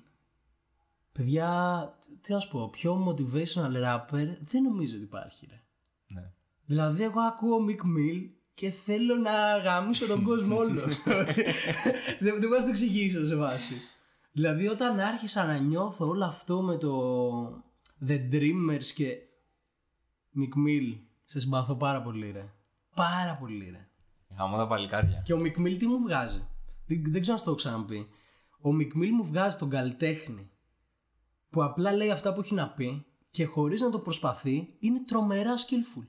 Παιδιά, 1.12 1.48
τι 2.20 2.32
να 2.32 2.40
σου 2.40 2.50
πω, 2.50 2.68
πιο 2.70 3.06
motivational 3.08 3.84
rapper 3.84 4.36
δεν 4.40 4.62
νομίζω 4.62 4.94
ότι 4.94 5.04
υπάρχει 5.04 5.46
ρε. 5.50 5.62
Ναι. 6.06 6.30
Δηλαδή 6.64 7.02
εγώ 7.02 7.20
ακούω 7.20 7.58
Mick 7.68 7.82
Mill 7.98 8.28
και 8.54 8.70
θέλω 8.70 9.16
να 9.16 9.56
γαμίσω 9.56 10.06
τον 10.06 10.22
κόσμο 10.22 10.56
όλο. 10.56 10.80
δεν, 12.20 12.40
δεν 12.40 12.48
μπορώ 12.48 12.58
να 12.58 12.64
το 12.64 12.70
εξηγήσω 12.70 13.24
σε 13.24 13.34
βάση. 13.34 13.74
Δηλαδή 14.32 14.68
όταν 14.68 15.00
άρχισα 15.00 15.46
να 15.46 15.58
νιώθω 15.58 16.06
όλο 16.08 16.24
αυτό 16.24 16.62
με 16.62 16.76
το 16.76 17.64
The 18.08 18.18
Dreamers 18.32 18.84
και 18.94 19.16
Mick 20.36 20.68
Mill, 20.68 20.98
σε 21.24 21.40
συμπαθώ 21.40 21.74
πάρα 21.74 22.02
πολύ 22.02 22.30
ρε. 22.30 22.52
Πάρα 22.94 23.36
πολύ 23.40 23.70
ρε. 23.70 23.88
Γαμώ 24.38 24.56
τα 24.56 24.66
παλικάρια. 24.66 25.22
Και 25.24 25.32
ο 25.32 25.38
Mick 25.40 25.60
Mill 25.60 25.76
τι 25.78 25.86
μου 25.86 25.98
βγάζει; 25.98 26.46
Δεν, 26.86 27.02
δεν 27.06 27.20
ξέρω 27.20 27.32
αν 27.32 27.38
στο 27.38 27.50
έχω 27.50 27.58
ξαναπεί. 27.58 28.08
Ο 28.60 28.70
Mick 28.70 28.98
Mill 28.98 29.10
μου 29.10 29.24
βγάζει 29.24 29.56
τον 29.56 29.70
καλλιτέχνη 29.70 30.50
που 31.50 31.64
απλά 31.64 31.92
λέει 31.92 32.10
αυτά 32.10 32.32
που 32.32 32.40
έχει 32.40 32.54
να 32.54 32.68
πει 32.68 33.06
και 33.30 33.44
χωρίς 33.44 33.80
να 33.80 33.90
το 33.90 33.98
προσπαθεί 33.98 34.76
είναι 34.78 35.04
τρομερά 35.06 35.54
skillful. 35.56 36.06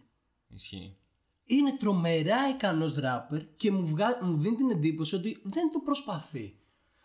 Ισχύει. 0.47 0.97
Είναι 1.45 1.77
τρομερά 1.77 2.49
ικανός 2.49 2.97
rapper 2.99 3.45
και 3.55 3.71
μου, 3.71 3.85
βγα... 3.85 4.19
μου 4.21 4.37
δίνει 4.37 4.55
την 4.55 4.69
εντύπωση 4.69 5.15
ότι 5.15 5.41
δεν 5.43 5.71
το 5.71 5.79
προσπαθεί. 5.79 6.57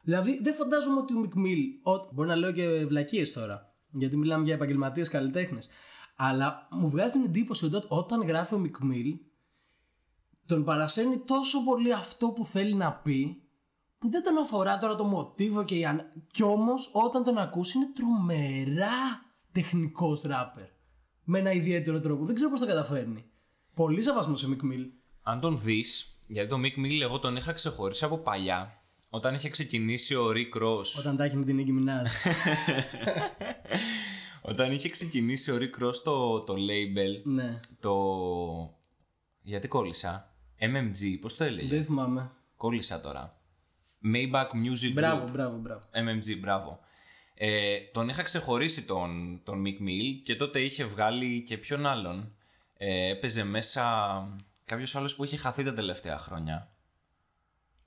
Δηλαδή 0.03 0.43
δεν 0.43 0.55
φαντάζομαι 0.55 1.01
ότι 1.01 1.15
ο 1.15 1.21
Mick 1.25 1.39
Mill, 1.39 1.93
ό, 1.93 2.15
μπορεί 2.15 2.29
να 2.29 2.37
λέω 2.37 2.53
και 2.53 2.87
βλακίες 2.87 3.33
τώρα, 3.33 3.75
γιατί 3.91 4.17
μιλάμε 4.17 4.45
για 4.45 4.55
επαγγελματίες 4.55 5.09
καλλιτέχνες, 5.09 5.69
αλλά 6.17 6.69
μου 6.71 6.89
βγάζει 6.89 7.13
την 7.13 7.25
εντύπωση 7.25 7.65
ότι 7.65 7.87
όταν 7.89 8.23
γράφει 8.23 8.55
ο 8.55 8.63
Mick 8.65 8.85
Mill, 8.85 9.19
τον 10.47 10.65
παρασένει 10.65 11.19
τόσο 11.19 11.65
πολύ 11.65 11.93
αυτό 11.93 12.29
που 12.29 12.45
θέλει 12.45 12.75
να 12.75 12.93
πει, 12.93 13.43
που 13.99 14.11
δεν 14.11 14.23
τον 14.23 14.39
αφορά 14.39 14.79
τώρα 14.79 14.95
το 14.95 15.05
μοτίβο 15.05 15.65
και 15.65 15.75
η 15.75 15.85
ανα... 15.85 16.13
Κι 16.31 16.43
όμως 16.43 16.91
όταν 16.93 17.25
τον 17.25 17.39
ακούσει 17.39 17.79
είναι 17.79 17.89
τρομερά 17.95 19.23
τεχνικός 19.53 20.25
rapper. 20.27 20.69
Με 21.25 21.39
ένα 21.39 21.53
ιδιαίτερο 21.53 22.01
τρόπο. 22.01 22.25
Δεν 22.25 22.35
ξέρω 22.35 22.51
πώς 22.51 22.61
το 22.61 22.67
καταφέρνει. 22.67 23.25
Πολύ 23.75 24.03
σεβασμός 24.03 24.41
σε 24.41 24.47
Mick 24.51 24.65
Mill. 24.73 24.87
Αν 25.23 25.41
τον 25.41 25.61
δεις, 25.61 26.21
γιατί 26.27 26.49
το 26.49 26.57
Mick 26.57 26.79
Mill 26.79 27.01
εγώ 27.03 27.19
τον 27.19 27.37
είχα 27.37 27.53
ξεχωρίσει 27.53 28.05
από 28.05 28.19
παλιά, 28.19 28.79
όταν 29.11 29.35
είχε 29.35 29.49
ξεκινήσει 29.49 30.15
ο 30.15 30.31
Rick 30.31 30.63
Ross. 30.63 30.85
Όταν 30.99 31.17
τα 31.17 31.25
έχει 31.25 31.37
με 31.37 31.45
την 31.45 31.59
Nicki 31.59 31.71
Minaj. 31.71 32.07
Όταν 34.51 34.73
είχε 34.73 34.89
ξεκινήσει 34.89 35.51
ο 35.51 35.59
Rick 35.61 35.85
Ross 35.85 35.95
το, 36.05 36.41
το 36.41 36.55
label, 36.55 37.23
ναι. 37.25 37.61
το. 37.81 37.95
Γιατί 39.43 39.69
κόλλησα; 39.69 40.35
MMG, 40.61 41.19
πώς 41.21 41.37
το 41.37 41.45
έλεγε; 41.45 41.69
Δεν 41.69 41.85
θυμάμαι. 41.85 42.31
Κόλλησα 42.57 43.01
τώρα. 43.01 43.38
Maybach 44.05 44.49
Music 44.51 44.93
Μπράβο, 44.93 45.25
Group. 45.27 45.31
μπράβο, 45.31 45.57
μπράβο. 45.57 45.81
MMG, 45.93 46.39
μπράβο. 46.41 46.81
Ε, 47.35 47.79
τον 47.93 48.09
είχα 48.09 48.23
ξεχωρίσει 48.23 48.85
τον, 48.85 49.41
τον 49.45 49.63
Mick 49.67 49.83
Mill 49.83 50.21
και 50.25 50.37
τότε 50.37 50.61
είχε 50.61 50.85
βγάλει 50.85 51.43
και 51.43 51.59
ποιον 51.59 51.87
άλλον. 51.87 52.33
Ε, 52.77 53.09
έπαιζε 53.11 53.45
μέσα 53.45 53.85
κάποιος 54.65 54.97
άλλος 54.97 55.17
που 55.17 55.25
είχε 55.25 55.37
χαθεί 55.37 55.65
τα 55.65 55.73
τελευταία 55.75 56.19
χρόνια. 56.19 56.71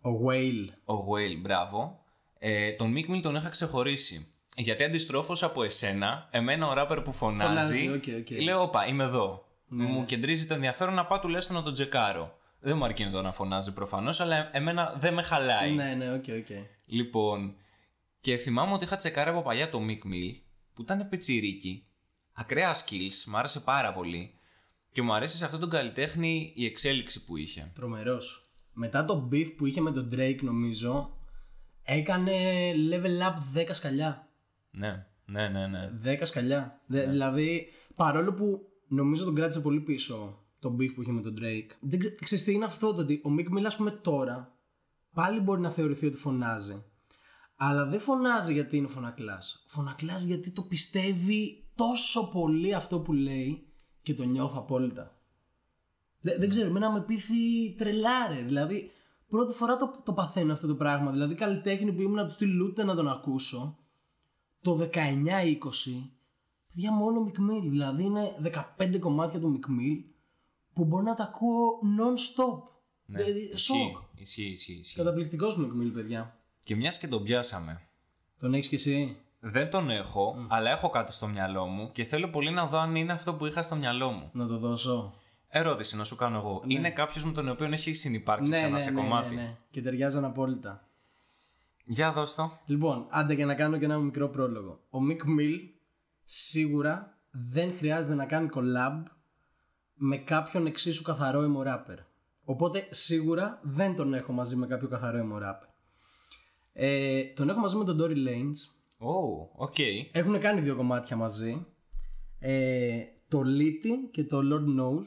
Ο 0.02 0.10
Wale. 0.26 0.68
Ο 0.86 0.94
Wale, 0.94 1.38
μπράβο. 1.42 2.04
Ε, 2.40 2.72
τον 2.72 2.94
Meek 2.96 3.12
Mill 3.16 3.22
τον 3.22 3.36
είχα 3.36 3.50
ξεχωρίσει. 3.50 4.26
Γιατί 4.56 4.84
αντιστρόφως 4.84 5.44
από 5.44 5.64
εσένα, 5.64 6.28
εμένα 6.32 6.68
ο 6.68 6.74
ράπερ 6.74 7.02
που 7.02 7.12
φωνάζει, 7.12 7.48
Φωνάζει, 7.48 7.88
OK, 7.88 8.04
OK. 8.20 8.42
λέω, 8.42 8.62
όπα, 8.62 8.88
είμαι 8.88 9.04
εδώ. 9.04 9.46
Μου 9.68 10.06
κεντρίζει 10.06 10.46
το 10.46 10.54
ενδιαφέρον 10.54 10.94
να 10.94 11.06
πάω 11.06 11.20
τουλάχιστον 11.20 11.56
να 11.56 11.64
τον 11.64 11.74
τσεκάρω. 11.74 12.38
Δεν 12.64 12.78
μου 12.78 12.84
αρκεί 12.86 13.10
το 13.10 13.22
να 13.22 13.32
φωνάζει 13.32 13.74
προφανώς, 13.74 14.20
αλλά 14.20 14.50
εμένα 14.58 14.96
δεν 15.00 15.14
με 15.14 15.22
χαλάει. 15.22 15.72
Ναι, 15.72 15.94
ναι, 15.94 16.14
οκ, 16.14 16.26
οκ. 16.40 16.58
Λοιπόν, 16.86 17.56
και 18.22 18.38
θυμάμαι 18.38 18.74
ότι 18.74 18.84
είχα 18.84 18.96
τσεκάρει 18.96 19.30
από 19.30 19.42
παλιά 19.42 19.70
το 19.70 19.80
Meek 19.88 20.08
Mill, 20.08 20.40
που 20.74 20.82
ήταν 20.82 21.10
πετσιρίκι. 21.10 21.86
Ακραία 22.34 22.76
skills, 22.76 23.24
μου 23.28 23.38
άρεσε 23.38 23.60
πάρα 23.60 23.94
πολύ. 23.94 24.34
Και 24.92 25.02
μου 25.02 25.14
αρέσει 25.14 25.38
σε 25.38 25.46
αυτόν 25.46 25.60
τον 25.60 25.70
καλλιτέχνη 25.70 26.54
η 26.56 26.66
εξέλιξη 26.66 27.26
που 27.26 27.38
είχε. 27.38 27.72
Τρομερός. 27.76 28.52
Μετά 28.74 29.06
το 29.06 29.30
beef 29.32 29.54
που 29.58 29.66
είχε 29.66 29.82
με 29.82 29.92
τον 29.92 30.10
Drake 30.14 30.40
νομίζω, 30.42 31.18
έκανε 31.84 32.34
level 32.92 33.22
up 33.28 33.58
10 33.60 33.66
σκαλιά. 33.72 34.28
Ναι, 34.72 35.06
ναι, 35.26 35.48
ναι, 35.50 35.68
ναι. 35.68 35.92
10 36.06 36.20
σκαλιά. 36.24 36.82
Δε- 36.86 37.10
Δηλαδή, 37.10 37.68
παρόλο 37.96 38.34
που 38.34 38.62
νομίζω 38.88 39.26
τον 39.26 39.36
κράτησε 39.36 39.60
πολύ 39.60 39.80
πίσω 39.80 40.41
το 40.62 40.76
beef 40.80 40.94
που 40.94 41.02
είχε 41.02 41.12
με 41.12 41.22
τον 41.22 41.36
Drake. 41.40 41.70
Δεν 41.80 42.00
ξε- 42.00 42.24
ξέρεις 42.24 42.44
τι 42.44 42.54
είναι 42.54 42.66
αυτό 42.66 42.94
το 42.94 43.02
ότι 43.02 43.14
ο 43.14 43.30
Mick 43.38 43.58
Mill, 43.58 43.64
ας 43.66 43.76
πούμε 43.76 43.92
τώρα, 43.92 44.58
πάλι 45.14 45.40
μπορεί 45.40 45.62
να 45.62 45.70
θεωρηθεί 45.70 46.06
ότι 46.06 46.18
φωνάζει. 46.18 46.84
Αλλά 47.56 47.86
δεν 47.86 48.00
φωνάζει 48.00 48.54
γιατί 48.54 48.78
είναι 48.78 48.88
φωνακλάς. 48.88 49.64
Φωνακλάς 49.68 50.24
γιατί 50.24 50.52
το 50.52 50.62
πιστεύει 50.62 51.70
τόσο 51.76 52.30
πολύ 52.32 52.74
αυτό 52.74 53.00
που 53.00 53.14
λέει 53.14 53.66
και 54.02 54.14
το 54.14 54.24
νιώθω 54.24 54.58
απόλυτα. 54.58 55.20
Δεν, 56.22 56.40
δεν 56.40 56.50
ξέρω, 56.50 56.68
εμένα 56.68 56.92
με 56.92 57.02
πείθει 57.02 57.74
τρελάρε. 57.78 58.42
Δηλαδή, 58.42 58.92
πρώτη 59.28 59.54
φορά 59.54 59.78
το, 59.78 60.02
το 60.06 60.14
παθαίνω 60.14 60.54
αυτό 60.54 60.68
το 60.68 60.76
πράγμα. 60.76 61.12
Δηλαδή, 61.12 61.36
καλλιτέχνη 61.36 61.94
που 61.94 62.02
ήμουν 62.02 62.16
να 62.16 62.26
τους 62.26 62.34
στείλω 62.34 62.66
ούτε 62.66 62.84
να 62.84 62.96
τον 62.96 63.08
ακούσω. 63.08 63.78
Το 64.62 64.90
19-20, 64.94 66.12
παιδιά 66.68 66.92
μόνο 66.92 67.26
Mick 67.28 67.40
Mill. 67.40 67.70
Δηλαδή, 67.70 68.04
είναι 68.04 68.36
15 68.78 69.00
κομμάτια 69.00 69.40
του 69.40 69.60
Mick 69.60 69.70
Mill 69.70 70.11
που 70.74 70.86
μπορώ 70.86 71.04
να 71.04 71.14
τα 71.16 71.24
ακούω 71.24 71.80
non-stop. 72.00 72.62
ναι. 73.06 73.24
Δηλαδή, 73.24 73.40
Ισχύει, 73.54 73.58
σοκ. 73.58 73.98
ισχύει, 74.16 74.44
ισχύει, 74.52 74.74
ισχύει. 74.74 74.96
Καταπληκτικός 74.96 75.58
Mick 75.60 75.82
Mill, 75.84 75.92
παιδιά. 75.94 76.36
Και 76.64 76.76
μιας 76.76 77.00
και 77.00 77.08
τον 77.08 77.24
πιάσαμε. 77.24 77.82
Τον 78.40 78.54
έχεις 78.54 78.68
κι 78.68 78.76
εσύ; 78.76 79.18
Δεν 79.40 79.70
τον 79.70 79.90
έχω, 79.90 80.46
αλλά 80.50 80.72
έχω 80.72 80.90
κάτι 80.90 81.14
στο 81.14 81.28
μυαλό 81.28 81.66
μου 81.66 81.92
και 81.92 82.04
θέλω 82.04 82.30
πολύ 82.30 82.52
να 82.52 82.66
δω 82.66 82.78
αν 82.78 82.96
είναι 82.96 83.12
αυτό 83.12 83.34
που 83.34 83.46
είχα 83.46 83.62
στο 83.62 83.76
μυαλό 83.76 84.12
μου. 84.12 84.30
Να 84.34 84.48
το 84.48 84.58
δώσω. 84.58 85.14
Ερώτηση 85.54 85.98
να 85.98 86.04
σου 86.04 86.16
κάνω 86.16 86.38
εγώ. 86.38 86.64
Είναι 86.68 86.90
κάποιος 86.92 87.24
με 87.26 87.32
τον 87.32 87.50
οποίο 87.50 87.66
έχει 87.66 87.94
συνυπάρξει 87.94 88.52
Ναι, 88.52 88.58
ξανά 88.58 88.72
ναι, 88.72 88.80
σε 88.80 88.92
ναι, 88.92 89.02
κομμάτι; 89.02 89.36
ναι, 89.36 89.42
ναι. 89.42 89.56
Και 89.72 89.82
ταιριάζαν 89.82 90.26
απόλυτα. 90.26 90.86
Για 91.86 92.12
δώσ' 92.12 92.36
το. 92.36 92.52
Λοιπόν, 92.66 93.06
άντε 93.10 93.36
και 93.36 93.46
να 93.46 93.56
κάνω 93.56 93.78
και 93.78 93.86
ένα 93.86 93.98
μικρό 93.98 94.28
πρόλογο. 94.28 94.80
Ο 94.90 94.98
Mick 95.10 95.40
Mill 95.40 95.60
σίγουρα 96.24 97.18
δεν 97.32 97.74
χρειάζεται 97.78 98.14
να 98.16 98.26
κάνει 98.26 98.50
collab 98.54 99.04
με 100.04 100.18
κάποιον 100.18 100.66
εξίσου 100.66 101.04
καθαρό 101.04 101.42
emo 101.42 101.68
rapper. 101.68 101.98
Οπότε 102.44 102.88
σίγουρα 102.90 103.60
δεν 103.64 103.96
τον 103.96 104.14
έχω 104.14 104.32
μαζί 104.32 104.56
με 104.56 104.68
κάποιο 104.68 104.88
καθαρό 104.88 105.20
emo 105.20 105.44
rapper. 105.44 105.68
Ε, 106.74 107.24
τον 107.24 107.50
έχω 107.50 107.60
μαζί 107.60 107.76
με 107.76 107.84
τον 107.84 107.98
Tory 108.02 108.16
Lanez. 108.28 108.58
Ω, 108.98 109.50
οκ. 109.56 109.76
Έχουν 110.12 110.40
κάνει 110.40 110.62
δύο 110.62 110.76
κομμάτια 110.76 111.16
μαζί. 111.16 111.66
Ε, 112.40 113.04
το 113.28 113.40
Litty 113.40 114.10
και 114.12 114.24
το 114.24 114.38
Lord 114.38 114.80
Knows. 114.80 115.06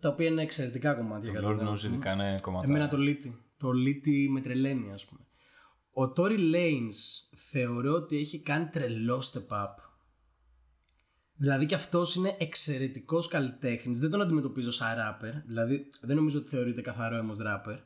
Τα 0.00 0.08
οποία 0.08 0.26
είναι 0.26 0.42
εξαιρετικά 0.42 0.94
κομμάτια. 0.94 1.32
κατά 1.32 1.46
Lord 1.46 1.50
την 1.50 1.60
knows 1.60 1.66
άποψή 1.66 1.86
μου. 1.88 1.94
ειδικά 1.94 2.12
είναι 2.12 2.38
κομμάτι. 2.40 2.68
Εμένα 2.68 2.88
το 2.88 2.96
Litty. 3.00 3.32
Το 3.56 3.68
Litty 3.68 4.26
με 4.30 4.40
τρελαίνει, 4.40 4.92
ας 4.92 5.04
πούμε. 5.04 5.20
Ο 5.92 6.12
Tory 6.16 6.38
Lanez 6.54 6.94
θεωρώ 7.50 7.92
ότι 7.92 8.16
έχει 8.16 8.38
κάνει 8.40 8.66
τρελό 8.66 9.22
step 9.32 9.56
up. 9.56 9.74
Δηλαδή 11.36 11.66
και 11.66 11.74
αυτός 11.74 12.14
είναι 12.14 12.36
εξαιρετικός 12.38 13.28
καλλιτέχνης. 13.28 14.00
Δεν 14.00 14.10
τον 14.10 14.20
αντιμετωπίζω 14.20 14.72
σαν 14.72 14.96
rapper. 14.98 15.42
Δηλαδή 15.46 15.86
δεν 16.00 16.16
νομίζω 16.16 16.38
ότι 16.38 16.48
θεωρείται 16.48 16.80
καθαρό 16.80 17.16
έμος 17.16 17.36
rapper. 17.40 17.78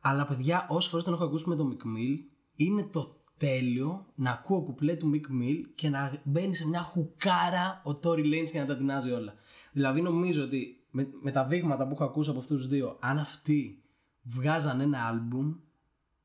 Αλλά 0.00 0.26
παιδιά, 0.26 0.66
όσε 0.68 0.88
φορές 0.88 1.04
τον 1.04 1.14
έχω 1.14 1.24
ακούσει 1.24 1.48
με 1.48 1.56
τον 1.56 1.76
Mick 1.76 1.84
Mill, 1.84 2.18
είναι 2.56 2.82
το 2.82 3.22
τέλειο 3.36 4.06
να 4.14 4.30
ακούω 4.30 4.62
κουπλέ 4.62 4.94
του 4.96 5.10
Mick 5.14 5.42
Mill 5.42 5.60
και 5.74 5.88
να 5.88 6.20
μπαίνει 6.24 6.54
σε 6.54 6.68
μια 6.68 6.80
χουκάρα 6.80 7.82
ο 7.84 7.98
Tory 8.02 8.24
Lanez 8.24 8.50
και 8.52 8.58
να 8.58 8.66
τα 8.66 8.76
τεινάζει 8.76 9.10
όλα. 9.10 9.34
Δηλαδή 9.72 10.00
νομίζω 10.00 10.42
ότι 10.44 10.86
με, 10.90 11.08
με 11.22 11.30
τα 11.30 11.44
δείγματα 11.44 11.86
που 11.86 11.92
έχω 11.92 12.04
ακούσει 12.04 12.30
από 12.30 12.38
αυτούς 12.38 12.62
του 12.62 12.68
δύο, 12.68 12.96
αν 13.00 13.18
αυτοί 13.18 13.82
βγάζαν 14.22 14.80
ένα 14.80 15.06
άλμπουμ, 15.06 15.54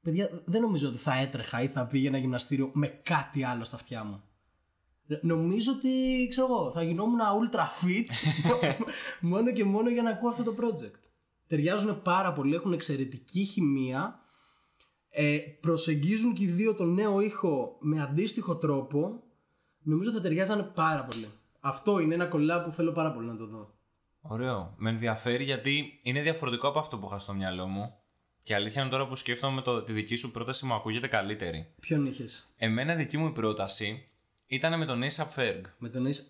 παιδιά 0.01 0.43
δεν 0.45 0.61
νομίζω 0.61 0.87
ότι 0.87 0.97
θα 0.97 1.17
έτρεχα 1.17 1.61
ή 1.61 1.67
θα 1.67 1.87
πήγαινα 1.87 2.17
γυμναστήριο 2.17 2.71
με 2.73 2.87
κάτι 2.87 3.43
άλλο 3.43 3.63
στα 3.63 3.75
αυτιά 3.75 4.03
μου. 4.03 4.23
Νομίζω 5.21 5.71
ότι, 5.71 6.27
ξέρω 6.29 6.47
εγώ, 6.47 6.71
θα 6.71 6.83
γινόμουν 6.83 7.19
ultra 7.19 7.85
fit 7.85 8.07
μόνο 9.31 9.51
και 9.51 9.63
μόνο 9.63 9.89
για 9.89 10.03
να 10.03 10.09
ακούω 10.09 10.29
αυτό 10.29 10.43
το 10.43 10.55
project. 10.59 10.99
Ταιριάζουν 11.47 12.01
πάρα 12.01 12.33
πολύ, 12.33 12.55
έχουν 12.55 12.73
εξαιρετική 12.73 13.43
χημεία. 13.43 14.19
Ε, 15.09 15.37
προσεγγίζουν 15.59 16.33
και 16.33 16.43
οι 16.43 16.47
δύο 16.47 16.73
τον 16.73 16.93
νέο 16.93 17.19
ήχο 17.21 17.77
με 17.79 18.01
αντίστοιχο 18.01 18.57
τρόπο. 18.57 19.23
Νομίζω 19.83 20.11
θα 20.11 20.21
ταιριάζανε 20.21 20.63
πάρα 20.63 21.03
πολύ. 21.03 21.27
Αυτό 21.59 21.99
είναι 21.99 22.13
ένα 22.13 22.25
κολλά 22.25 22.63
που 22.63 22.71
θέλω 22.71 22.91
πάρα 22.91 23.13
πολύ 23.13 23.27
να 23.27 23.37
το 23.37 23.47
δω. 23.47 23.73
Ωραίο. 24.21 24.73
Με 24.77 24.89
ενδιαφέρει 24.89 25.43
γιατί 25.43 25.99
είναι 26.03 26.21
διαφορετικό 26.21 26.67
από 26.67 26.79
αυτό 26.79 26.97
που 26.97 27.05
είχα 27.05 27.19
στο 27.19 27.33
μυαλό 27.33 27.67
μου. 27.67 27.93
Και 28.43 28.55
αλήθεια 28.55 28.81
είναι 28.81 28.91
τώρα 28.91 29.07
που 29.07 29.15
σκέφτομαι 29.15 29.61
το, 29.61 29.83
τη 29.83 29.93
δική 29.93 30.15
σου 30.15 30.31
πρόταση 30.31 30.65
μου 30.65 30.73
ακούγεται 30.73 31.07
καλύτερη. 31.07 31.73
Ποιον 31.79 32.05
είχες; 32.05 32.53
Εμένα 32.57 32.95
δική 32.95 33.17
μου 33.17 33.27
η 33.27 33.31
πρόταση 33.31 34.07
ήταν 34.53 34.77
με 34.79 34.85
τον 34.85 35.01
A$AP 35.01 35.39
Ferg. 35.39 35.61
με 35.77 35.89
τον 35.89 36.05
Ace. 36.07 36.21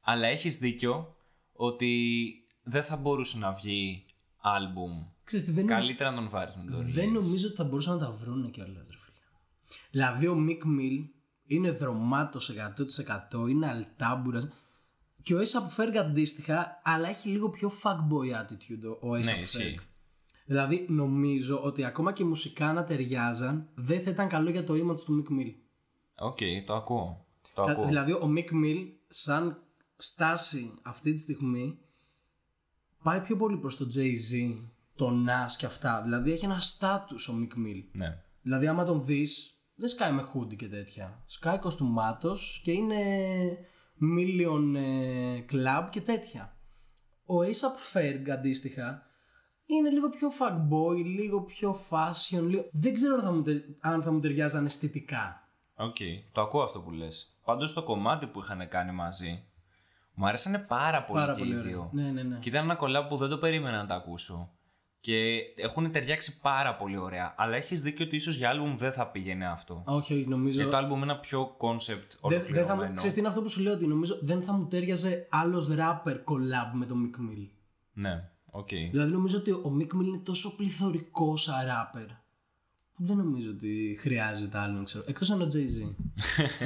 Αλλά 0.00 0.26
έχεις 0.26 0.58
δίκιο 0.58 1.16
ότι 1.52 2.30
δεν 2.62 2.84
θα 2.84 2.96
μπορούσε 2.96 3.38
να 3.38 3.52
βγει 3.52 4.04
άλμπουμ. 4.40 5.06
Ξέρεις 5.24 5.44
τι, 5.44 5.50
δεν, 5.50 5.66
Καλύτερα 5.66 6.10
να 6.10 6.16
τον 6.16 6.28
βάρεις 6.28 6.54
με 6.54 6.70
τον 6.70 6.92
δεν 6.92 7.10
νομίζω 7.12 7.46
ότι 7.46 7.56
θα 7.56 7.64
μπορούσαν 7.64 7.98
να 7.98 8.06
τα 8.06 8.12
βρούνε 8.12 8.48
κιόλας, 8.48 8.88
ρε 8.90 8.96
φίλε. 8.98 9.16
Δηλαδή 9.90 10.26
ο 10.26 10.36
Mick 10.48 10.66
Mill 10.80 11.04
είναι 11.46 11.70
δρομάτο 11.70 12.40
100%, 13.38 13.48
είναι 13.48 13.68
αλτάμπουρας. 13.68 14.48
Και 15.22 15.34
ο 15.34 15.38
Ace 15.40 15.80
Ferg 15.80 15.96
αντίστοιχα, 15.96 16.80
αλλά 16.84 17.08
έχει 17.08 17.28
λίγο 17.28 17.50
πιο 17.50 17.72
fuckboy 17.82 18.40
attitude 18.42 18.98
ο 19.00 19.10
Ace 19.14 19.24
Ναι, 19.24 19.34
Ferg. 19.38 19.42
ισχύει. 19.42 19.80
Δηλαδή 20.46 20.86
νομίζω 20.88 21.62
ότι 21.62 21.84
ακόμα 21.84 22.12
και 22.12 22.24
μουσικά 22.24 22.72
να 22.72 22.84
ταιριάζαν 22.84 23.68
δεν 23.74 24.02
θα 24.02 24.10
ήταν 24.10 24.28
καλό 24.28 24.50
για 24.50 24.64
το 24.64 24.74
image 24.74 25.00
του 25.04 25.24
Mick 25.28 25.32
Mill. 25.40 25.54
Οκ, 26.18 26.38
το 26.66 26.74
ακούω. 26.74 27.26
Το 27.54 27.64
Κα- 27.64 27.72
ακούω. 27.72 27.86
Δηλαδή 27.86 28.12
ο 28.12 28.32
Meek 28.36 28.50
Mill 28.64 28.86
σαν 29.08 29.62
στάση 29.96 30.74
αυτή 30.82 31.12
τη 31.12 31.20
στιγμή 31.20 31.78
πάει 33.02 33.20
πιο 33.20 33.36
πολύ 33.36 33.56
προς 33.56 33.76
το 33.76 33.86
Jay-Z, 33.94 34.56
τον 34.96 35.26
Nas 35.28 35.52
και 35.58 35.66
αυτά. 35.66 36.02
Δηλαδή 36.02 36.32
έχει 36.32 36.44
ένα 36.44 36.60
στάτους 36.60 37.28
ο 37.28 37.34
Meek 37.40 37.58
Mill. 37.66 37.84
Ναι. 37.92 38.22
Δηλαδή 38.42 38.66
άμα 38.66 38.84
τον 38.84 39.04
δεις 39.04 39.50
δεν 39.74 39.88
σκάει 39.88 40.12
με 40.12 40.28
hoodie 40.34 40.56
και 40.56 40.68
τέτοια. 40.68 41.22
Σκάει 41.26 41.58
κοστουμάτος 41.58 42.60
και 42.64 42.72
είναι 42.72 42.96
million 44.16 44.74
ε, 44.76 45.44
club 45.52 45.88
και 45.90 46.00
τέτοια. 46.00 46.56
Ο 47.26 47.34
A$AP 47.40 47.96
Ferg 47.96 48.28
αντίστοιχα 48.30 49.02
είναι 49.66 49.90
λίγο 49.90 50.08
πιο 50.08 50.28
fuckboy, 50.38 51.04
λίγο 51.04 51.42
πιο 51.42 51.80
fashion, 51.90 52.42
λίγο... 52.42 52.68
δεν 52.72 52.94
ξέρω 52.94 53.14
αν 53.14 53.22
θα 53.22 53.32
μου, 53.32 53.42
τε- 53.42 53.64
αν 53.80 54.02
θα 54.02 54.12
μου 54.12 54.20
ταιριάζαν 54.20 54.64
αισθητικά. 54.66 55.45
Οκ, 55.76 55.96
το 56.32 56.40
ακούω 56.40 56.62
αυτό 56.62 56.80
που 56.80 56.90
λες. 56.90 57.36
Πάντως 57.44 57.72
το 57.72 57.82
κομμάτι 57.82 58.26
που 58.26 58.40
είχαν 58.40 58.68
κάνει 58.68 58.92
μαζί 58.92 59.44
μου 60.18 60.26
άρεσανε 60.26 60.58
πάρα 60.58 61.02
πολύ 61.04 61.20
Πάρα 61.20 61.32
και 61.34 61.38
πολύ 61.38 61.50
οι 61.52 61.58
ωραίο. 61.58 61.64
δύο. 61.68 61.90
Ναι, 61.92 62.10
ναι, 62.10 62.22
ναι. 62.22 62.38
Και 62.38 62.48
ήταν 62.48 62.64
ένα 62.64 62.74
collab 62.74 63.06
που 63.06 63.16
δεν 63.16 63.28
το 63.28 63.38
περίμενα 63.38 63.76
να 63.76 63.86
τα 63.86 63.94
ακούσω. 63.94 64.50
Και 65.00 65.38
έχουν 65.56 65.92
ταιριάξει 65.92 66.40
πάρα 66.40 66.76
πολύ 66.76 66.96
ωραία. 66.96 67.34
Αλλά 67.38 67.56
έχεις 67.56 67.82
δίκιο 67.82 68.04
ότι 68.04 68.16
ίσως 68.16 68.36
για 68.36 68.48
άλμπουμ 68.50 68.76
δεν 68.76 68.92
θα 68.92 69.06
πήγαινε 69.06 69.46
αυτό. 69.46 69.82
Όχι, 69.86 70.14
όχι, 70.14 70.26
νομίζω. 70.28 70.60
Για 70.60 70.70
το 70.70 70.76
άλμπουμ 70.76 71.02
είναι 71.02 71.12
ένα 71.12 71.20
πιο 71.20 71.56
concept 71.60 71.78
Δεν, 71.86 71.98
δεν 72.20 72.20
θα, 72.20 72.28
μου- 72.28 72.40
ολοκληρωμένο. 72.52 72.94
ξέρεις 72.94 73.14
τι 73.14 73.18
είναι 73.20 73.28
αυτό 73.28 73.42
που 73.42 73.48
σου 73.48 73.62
λέω 73.62 73.72
ότι 73.72 73.86
νομίζω 73.86 74.18
δεν 74.22 74.42
θα 74.42 74.52
μου 74.52 74.66
ταίριαζε 74.66 75.26
άλλος 75.30 75.68
rapper 75.70 76.14
collab 76.24 76.70
με 76.72 76.86
τον 76.86 77.10
Meek 77.10 77.20
Mill. 77.20 77.48
Ναι, 77.92 78.28
οκ. 78.50 78.68
Δηλαδή 78.68 79.12
νομίζω 79.12 79.38
ότι 79.38 79.50
ο 79.50 79.76
Meek 79.80 79.96
Mill 79.96 80.04
είναι 80.06 80.18
τόσο 80.22 80.56
πληθωρικός 80.56 81.42
σαν 81.42 81.54
rapper 81.66 82.06
που 82.08 82.25
δεν 82.96 83.16
νομίζω 83.16 83.50
ότι 83.50 83.96
χρειάζεται 84.00 84.58
άλλον 84.58 84.84
ξέρω. 84.84 85.04
Εκτός 85.08 85.30
αν 85.30 85.42
ο 85.42 85.46
Jay-Z. 85.52 85.94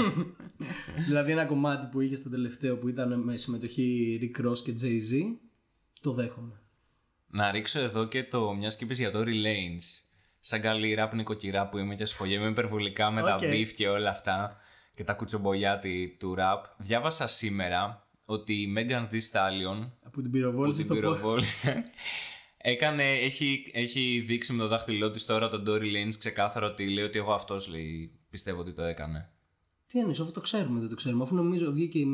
δηλαδή 1.07 1.33
ένα 1.33 1.45
κομμάτι 1.45 1.87
που 1.87 2.01
είχε 2.01 2.17
στο 2.17 2.31
τελευταίο 2.31 2.79
που 2.79 2.89
ήταν 2.89 3.21
με 3.21 3.37
συμμετοχή 3.37 4.19
Rick 4.23 4.47
Ross 4.47 4.59
και 4.59 4.75
Jay-Z 4.83 5.37
το 6.01 6.13
δέχομαι. 6.13 6.61
Να 7.27 7.51
ρίξω 7.51 7.81
εδώ 7.81 8.07
και 8.07 8.25
το 8.25 8.55
μιας 8.55 8.77
και 8.77 8.85
είπες 8.85 8.99
για 8.99 9.11
το 9.11 9.21
Lanez. 9.27 10.09
Σαν 10.39 10.61
καλή 10.61 10.95
ράπ 10.95 11.15
νοικοκυρά 11.15 11.69
που 11.69 11.79
είμαι 11.79 11.95
και 11.95 12.03
ασχολιέμαι 12.03 12.49
υπερβολικά 12.49 13.11
με 13.11 13.21
τα 13.21 13.35
OK. 13.35 13.43
beef 13.43 13.69
και 13.77 13.89
όλα 13.89 14.11
αυτά 14.11 14.57
και 14.95 15.05
τα 15.05 15.13
κουτσομπολιά 15.13 16.17
του 16.19 16.35
ραπ. 16.35 16.65
Διάβασα 16.79 17.27
σήμερα 17.27 18.07
ότι 18.25 18.53
η 18.53 18.75
Megan 18.77 19.09
Thee 19.13 19.21
Stallion 19.33 19.89
Από 20.03 20.21
την 20.21 20.25
που 20.25 20.31
πυροβόληση 20.31 20.77
την 20.77 20.85
στο 20.85 20.95
πόδι. 20.95 21.07
πυροβόλησε 21.07 21.85
έκανε, 22.63 23.13
έχει, 23.13 23.71
έχει 23.75 24.23
δείξει 24.27 24.53
με 24.53 24.63
το 24.63 24.69
δάχτυλό 24.69 25.11
της 25.11 25.27
τώρα 25.27 25.49
τον 25.49 25.65
Dory 25.69 25.83
Lanes 25.83 26.15
ξεκάθαρο 26.19 26.67
ότι 26.67 26.89
λέει 26.91 27.05
ότι 27.05 27.19
εγώ 27.19 27.33
αυτός 27.33 27.69
λέει 27.69 28.13
πιστεύω 28.31 28.61
ότι 28.61 28.73
το 28.73 28.83
έκανε. 28.83 29.31
Τι 29.87 29.99
εννοείς, 29.99 30.21
αφού 30.21 30.31
το 30.31 30.41
ξέρουμε, 30.41 30.81
δεν 30.81 30.89
το 30.89 30.95
ξέρουμε. 30.95 31.23
Αφού 31.23 31.35
νομίζω 31.35 31.73
βγήκε 31.73 31.99
η 31.99 32.07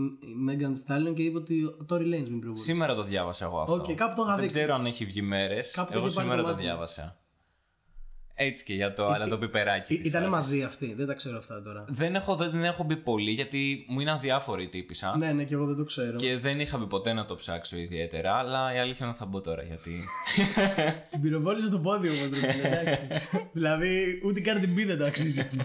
Megan 0.48 0.62
Thee 0.62 1.08
Stallion 1.10 1.14
και 1.14 1.22
είπε 1.22 1.38
ότι 1.38 1.64
ο 1.64 1.86
Tory 1.88 1.94
Lanez 2.02 2.28
μην 2.28 2.38
προβολήσει. 2.40 2.64
Σήμερα 2.64 2.94
το 2.94 3.02
διάβασα 3.04 3.44
εγώ 3.44 3.60
αυτό. 3.60 3.74
Οκ, 3.74 3.92
κάπου 3.92 4.14
το 4.14 4.22
είχα 4.22 4.32
Δεν 4.32 4.40
δείξει. 4.40 4.56
ξέρω 4.56 4.74
αν 4.74 4.86
έχει 4.86 5.04
βγει 5.04 5.22
μέρες. 5.22 5.70
Κάπου 5.70 5.92
το 5.92 5.98
Εγώ 5.98 6.06
είχε 6.06 6.16
πάρει 6.16 6.28
σήμερα 6.28 6.42
το 6.42 6.48
το 6.48 6.54
μάτι 6.54 6.62
μου. 6.64 6.68
διάβασα. 6.70 7.20
Έτσι 8.38 8.64
και 8.64 8.74
για 8.74 8.92
το, 8.92 9.06
αλλά 9.06 9.28
το 9.28 9.38
πιπεράκι. 9.38 9.98
της 9.98 10.08
Ήταν 10.08 10.22
φάσης. 10.22 10.36
μαζί 10.36 10.62
αυτοί, 10.62 10.94
δεν 10.94 11.06
τα 11.06 11.14
ξέρω 11.14 11.36
αυτά 11.38 11.62
τώρα. 11.62 11.84
Δεν 11.88 12.14
έχω, 12.14 12.36
δεν 12.36 12.50
την 12.50 12.64
έχω 12.64 12.84
μπει 12.84 12.96
πολύ 12.96 13.30
γιατί 13.30 13.84
μου 13.88 14.00
είναι 14.00 14.10
αδιάφορη 14.10 14.62
η 14.62 14.68
τύπησα. 14.68 15.16
Ναι, 15.18 15.32
ναι, 15.32 15.44
και 15.44 15.54
εγώ 15.54 15.66
δεν 15.66 15.76
το 15.76 15.84
ξέρω. 15.84 16.16
Και 16.16 16.38
δεν 16.38 16.60
είχα 16.60 16.78
μπει 16.78 16.86
ποτέ 16.86 17.12
να 17.12 17.24
το 17.24 17.36
ψάξω 17.36 17.76
ιδιαίτερα, 17.76 18.32
αλλά 18.34 18.74
η 18.74 18.78
αλήθεια 18.78 18.98
είναι 19.06 19.08
ότι 19.08 19.18
θα 19.18 19.24
μπω 19.26 19.40
τώρα 19.40 19.62
γιατί. 19.62 20.04
Την 21.10 21.20
πυροβόλησε 21.20 21.66
στο 21.66 21.78
πόδι 21.78 22.08
όμως, 22.08 22.40
ρε 22.40 22.52
φίλε, 22.52 22.68
εντάξει. 22.68 23.06
δηλαδή, 23.52 24.20
ούτε 24.24 24.40
καν 24.40 24.60
την 24.60 24.74
πίδα 24.74 24.96
το 24.96 25.04
αξίζει 25.04 25.40
αυτό. 25.40 25.64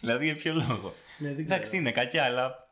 δηλαδή 0.00 0.24
για 0.24 0.34
ποιο 0.34 0.52
λόγο; 0.54 0.94
ναι, 1.18 1.26
δεν 1.28 1.34
ξέρω. 1.44 1.54
Εντάξει, 1.54 1.76
είναι 1.76 1.90
κακιά, 1.92 2.24
αλλά 2.24 2.68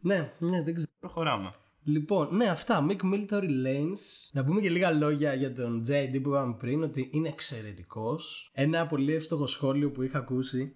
Ναι, 0.00 0.32
ναι, 0.38 0.62
δεν 0.62 0.74
ξέρω. 0.74 0.90
προχωράμε. 1.00 1.50
Λοιπόν, 1.84 2.36
ναι, 2.36 2.46
αυτά. 2.46 2.86
Mick 2.88 3.00
Mill, 3.12 3.26
Tory 3.30 3.44
Lanez. 3.44 4.28
Να 4.32 4.44
πούμε 4.44 4.60
και 4.60 4.70
λίγα 4.70 4.90
λόγια 4.90 5.34
για 5.34 5.54
τον 5.54 5.82
JD 5.88 6.20
που 6.22 6.28
είπαμε 6.28 6.54
πριν, 6.58 6.82
ότι 6.82 7.10
είναι 7.12 7.28
εξαιρετικός. 7.28 8.50
Ένα 8.54 8.86
πολύ 8.86 9.14
εύστοχο 9.14 9.46
σχόλιο 9.46 9.90
που 9.90 10.02
είχα 10.02 10.18
ακούσει 10.18 10.74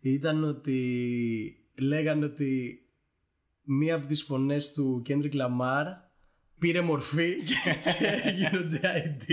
ήταν 0.00 0.44
ότι 0.44 0.80
λέγανε 1.78 2.24
ότι 2.24 2.82
μία 3.62 3.94
από 3.94 4.06
τις 4.06 4.22
φωνές 4.22 4.72
του 4.72 5.02
Kendrick 5.08 5.34
Lamar 5.34 5.84
πήρε 6.58 6.80
μορφή 6.80 7.34
και, 7.42 7.54
και 7.98 8.06
έγινε 8.24 8.58
ο 8.58 8.64
JD. 8.72 9.32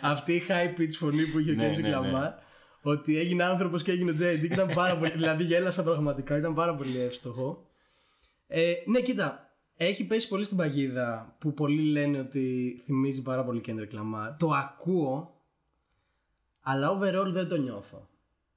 Αυτή 0.00 0.32
η 0.32 0.42
high 0.48 0.80
pitch 0.80 0.92
φωνή 0.98 1.26
που 1.26 1.38
είχε 1.38 1.50
ο 1.50 1.54
Ναι, 1.54 1.74
Kendrick 1.74 1.80
ναι, 1.80 1.88
ναι. 1.88 1.96
Lamar. 1.96 2.30
Ότι 2.82 3.18
έγινε 3.18 3.44
άνθρωπος 3.44 3.82
και 3.82 3.90
έγινε 3.90 4.10
ο 4.10 4.14
JD 4.14 4.40
και 4.40 4.46
ήταν 4.46 4.70
πάρα 4.74 4.96
πολύ, 4.96 5.10
δηλαδή 5.10 5.44
γέλασα 5.44 5.82
πραγματικά, 5.82 6.36
ήταν 6.36 6.54
πάρα 6.54 6.74
πολύ 6.74 7.00
εύστοχο. 7.00 7.66
Ε, 8.46 8.72
ναι, 8.86 9.00
κοίτα. 9.00 9.47
Έχει 9.80 10.04
πέσει 10.04 10.28
πολύ 10.28 10.44
στην 10.44 10.56
παγίδα 10.56 11.36
που 11.38 11.54
πολλοί 11.54 11.82
λένε 11.82 12.18
ότι 12.18 12.80
θυμίζει 12.84 13.22
πάρα 13.22 13.44
πολύ 13.44 13.60
Kendrick 13.66 13.94
Lamar. 13.94 14.34
Το 14.38 14.50
ακούω, 14.50 15.42
αλλά 16.60 16.98
overall 16.98 17.30
δεν 17.32 17.48
το 17.48 17.56
νιώθω. 17.56 18.08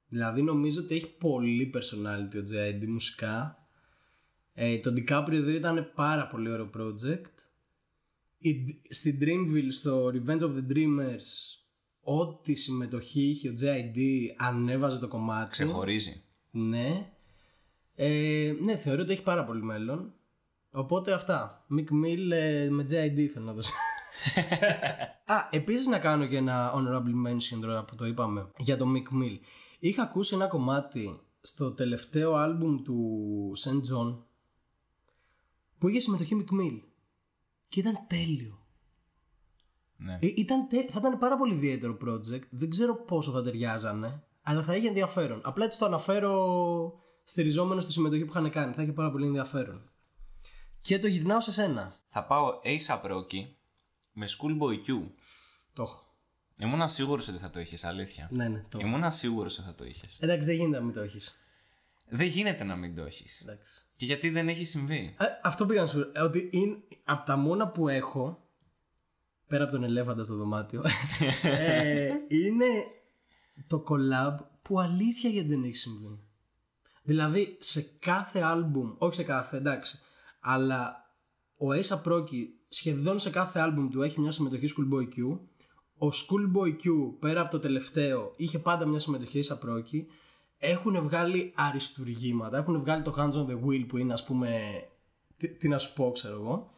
Δηλαδή 0.08 0.42
νομίζω 0.42 0.82
ότι 0.82 0.96
έχει 0.96 1.18
πολύ 1.18 1.72
personality 1.76 2.36
ο 2.36 2.44
J.I.D. 2.52 2.88
μουσικά. 2.88 3.66
Ε, 4.54 4.78
το 4.80 4.94
DiCaprio 4.98 5.32
εδώ 5.32 5.50
ήταν 5.50 5.92
πάρα 5.96 6.28
πολύ 6.28 6.52
ωραίο 6.52 6.70
project. 6.78 7.32
Η, 8.38 8.82
στην 8.90 9.20
Dreamville, 9.22 9.72
στο 9.72 10.06
Revenge 10.08 10.42
of 10.42 10.52
the 10.56 10.74
Dreamers, 10.74 11.58
ό,τι 12.02 12.56
συμμετοχή 12.56 13.22
είχε 13.22 13.50
ο 13.50 13.54
J.I.D. 13.62 14.00
ανέβαζε 14.38 14.98
το 14.98 15.08
κομμάτι. 15.08 15.52
Ξεχωρίζει. 15.52 16.24
Ναι. 16.52 17.12
Ε, 17.96 18.54
ναι, 18.62 18.78
θεωρώ 18.78 19.02
ότι 19.02 19.12
έχει 19.12 19.24
πάρα 19.24 19.46
πολύ 19.46 19.64
μέλλον. 19.64 20.14
Οπότε 20.72 21.14
αυτά. 21.14 21.66
Mick 21.78 22.06
Mill 22.06 22.32
ε, 22.32 22.70
με 22.70 22.84
JID 22.84 23.26
θέλω 23.34 23.46
να 23.46 23.54
δώσω. 23.54 23.74
Α, 25.26 25.36
επίσης 25.52 25.88
να 25.88 26.00
κάνω 26.00 26.26
και 26.26 26.38
ένα 26.38 26.74
honorable 26.76 27.28
mention 27.28 27.60
τώρα 27.62 27.86
που 27.86 27.96
το 27.96 28.06
είπαμε 28.06 28.50
για 28.58 28.78
το 28.78 28.86
Mick 28.88 29.24
Mill. 29.24 29.38
Είχα 29.80 30.02
ακούσει 30.04 30.36
ένα 30.36 30.48
κομμάτι 30.48 31.20
στο 31.42 31.72
τελευταίο 31.72 32.34
άλμπουμ 32.34 32.82
του 32.82 33.52
St. 33.66 33.96
John 33.96 34.18
που 35.78 35.88
είχε 35.88 36.00
συμμετοχή 36.00 36.46
Mick 36.46 36.54
Mill 36.62 36.80
και 37.68 37.80
ήταν 37.80 37.98
τέλειο. 38.08 38.60
Ναι. 39.98 40.14
Ε, 40.22 40.28
ήταν 40.36 40.68
τε- 40.68 40.90
θα 40.92 41.00
ήταν 41.00 41.18
πάρα 41.18 41.38
πολύ 41.38 41.54
ιδιαίτερο 41.54 41.98
project. 42.06 42.42
Δεν 42.50 42.70
ξέρω 42.70 42.96
πόσο 42.96 43.32
θα 43.32 43.44
ταιριάζανε, 43.44 44.24
αλλά 44.42 44.64
θα 44.64 44.76
είχε 44.76 44.88
ενδιαφέρον. 44.88 45.42
Απλά 45.44 45.66
έτσι 45.66 45.80
το 45.80 45.86
αναφέρω 45.86 46.94
στηριζόμενο 47.24 47.82
στη 47.82 47.92
συμμετοχή 47.92 48.26
που 48.26 48.32
είχαν 48.32 48.50
κάνει. 48.52 48.74
Θα 48.74 48.82
είχε 48.82 48.92
πάρα 48.92 49.12
πολύ 49.12 49.26
ενδιαφέρον. 49.26 49.91
Και 50.82 51.00
το 51.00 51.08
γυρνάω 51.08 51.40
σε 51.40 51.52
σένα. 51.52 52.00
Θα 52.08 52.24
πάω 52.24 52.60
ASAP 52.64 53.02
Rocky 53.04 53.48
με 54.14 54.28
Schoolboy 54.30 54.74
Q. 54.74 55.10
Το 55.74 55.82
έχω. 55.82 56.06
Ήμουν 56.60 56.90
σίγουρος 56.90 57.28
ότι 57.28 57.38
θα 57.38 57.50
το 57.50 57.60
είχες, 57.60 57.84
αλήθεια. 57.84 58.28
Ναι, 58.32 58.48
ναι, 58.48 58.66
το 58.70 58.78
έχω. 58.80 58.88
Ήμουν 58.88 59.12
σίγουρος 59.12 59.58
ότι 59.58 59.68
θα 59.68 59.76
το 59.76 59.86
είχες. 59.86 60.22
Εντάξει, 60.22 60.48
δεν 60.48 60.56
γίνεται 60.56 60.78
να 60.78 60.84
μην 60.84 60.94
το 60.94 61.02
έχεις. 61.02 61.46
Δεν 62.10 62.28
γίνεται 62.28 62.64
να 62.64 62.76
μην 62.76 62.96
το 62.96 63.04
έχεις. 63.04 63.42
Εντάξει. 63.42 63.88
Και 63.96 64.06
γιατί 64.06 64.30
δεν 64.30 64.50
έχει 64.50 64.64
συμβεί; 64.64 65.16
Ε, 65.20 65.26
αυτό 65.44 65.66
πήγα 65.66 65.82
να 65.82 65.88
σου 65.88 66.12
πω. 66.12 66.24
Ότι 66.24 66.50
είναι 66.52 66.78
από 67.04 67.26
τα 67.26 67.36
μόνα 67.36 67.68
που 67.68 67.88
έχω. 67.88 68.46
Πέρα 69.48 69.64
από 69.64 69.72
τον 69.72 69.84
ελέφαντα 69.84 70.24
στο 70.24 70.36
δωμάτιο. 70.36 70.84
ε, 71.44 72.12
είναι 72.28 72.66
το 73.68 73.84
collab 73.88 74.36
που 74.62 74.80
αλήθεια 74.80 75.30
γιατί 75.30 75.48
δεν 75.48 75.64
έχει 75.64 75.76
συμβεί. 75.76 76.20
Δηλαδή 77.04 77.58
σε 77.60 77.82
κάθε 77.82 78.40
άλμπουμ, 78.40 78.96
όχι 78.98 79.16
σε 79.16 79.24
κάθε, 79.24 79.58
εντάξει, 79.58 80.00
αλλά 80.42 81.10
ο 81.58 81.66
Ace 81.70 82.12
Rocky 82.12 82.46
σχεδόν 82.70 83.20
σε 83.20 83.30
κάθε 83.30 83.60
άλμπουμ 83.60 83.90
του 83.90 84.02
έχει 84.02 84.20
μια 84.20 84.32
συμμετοχή 84.32 84.68
Schoolboy 84.68 85.04
Q. 85.04 85.40
Ο 85.98 86.08
Schoolboy 86.08 86.70
Q 86.70 86.90
πέρα 87.20 87.42
από 87.42 87.52
το 87.52 87.60
τελευταίο 87.60 88.34
είχε 88.36 88.60
πάντα 88.60 88.86
μια 88.86 89.00
συμμετοχή 89.00 89.40
Ace 89.44 89.70
Rocky. 89.70 90.06
Έχουν 90.58 91.02
βγάλει 91.02 91.54
αριστουργήματα, 91.56 92.58
έχουν 92.58 92.80
βγάλει 92.80 93.04
το 93.04 93.16
Hands 93.18 93.34
on 93.34 93.52
the 93.52 93.66
Wheel 93.66 93.86
που 93.88 93.98
είναι 93.98 94.14
ας 94.14 94.26
πούμε, 94.26 94.60
τι, 95.38 95.48
τι 95.48 95.68
να 95.68 95.78
σου 95.78 95.94
πω 95.94 96.12
ξέρω 96.12 96.36
εγώ. 96.36 96.72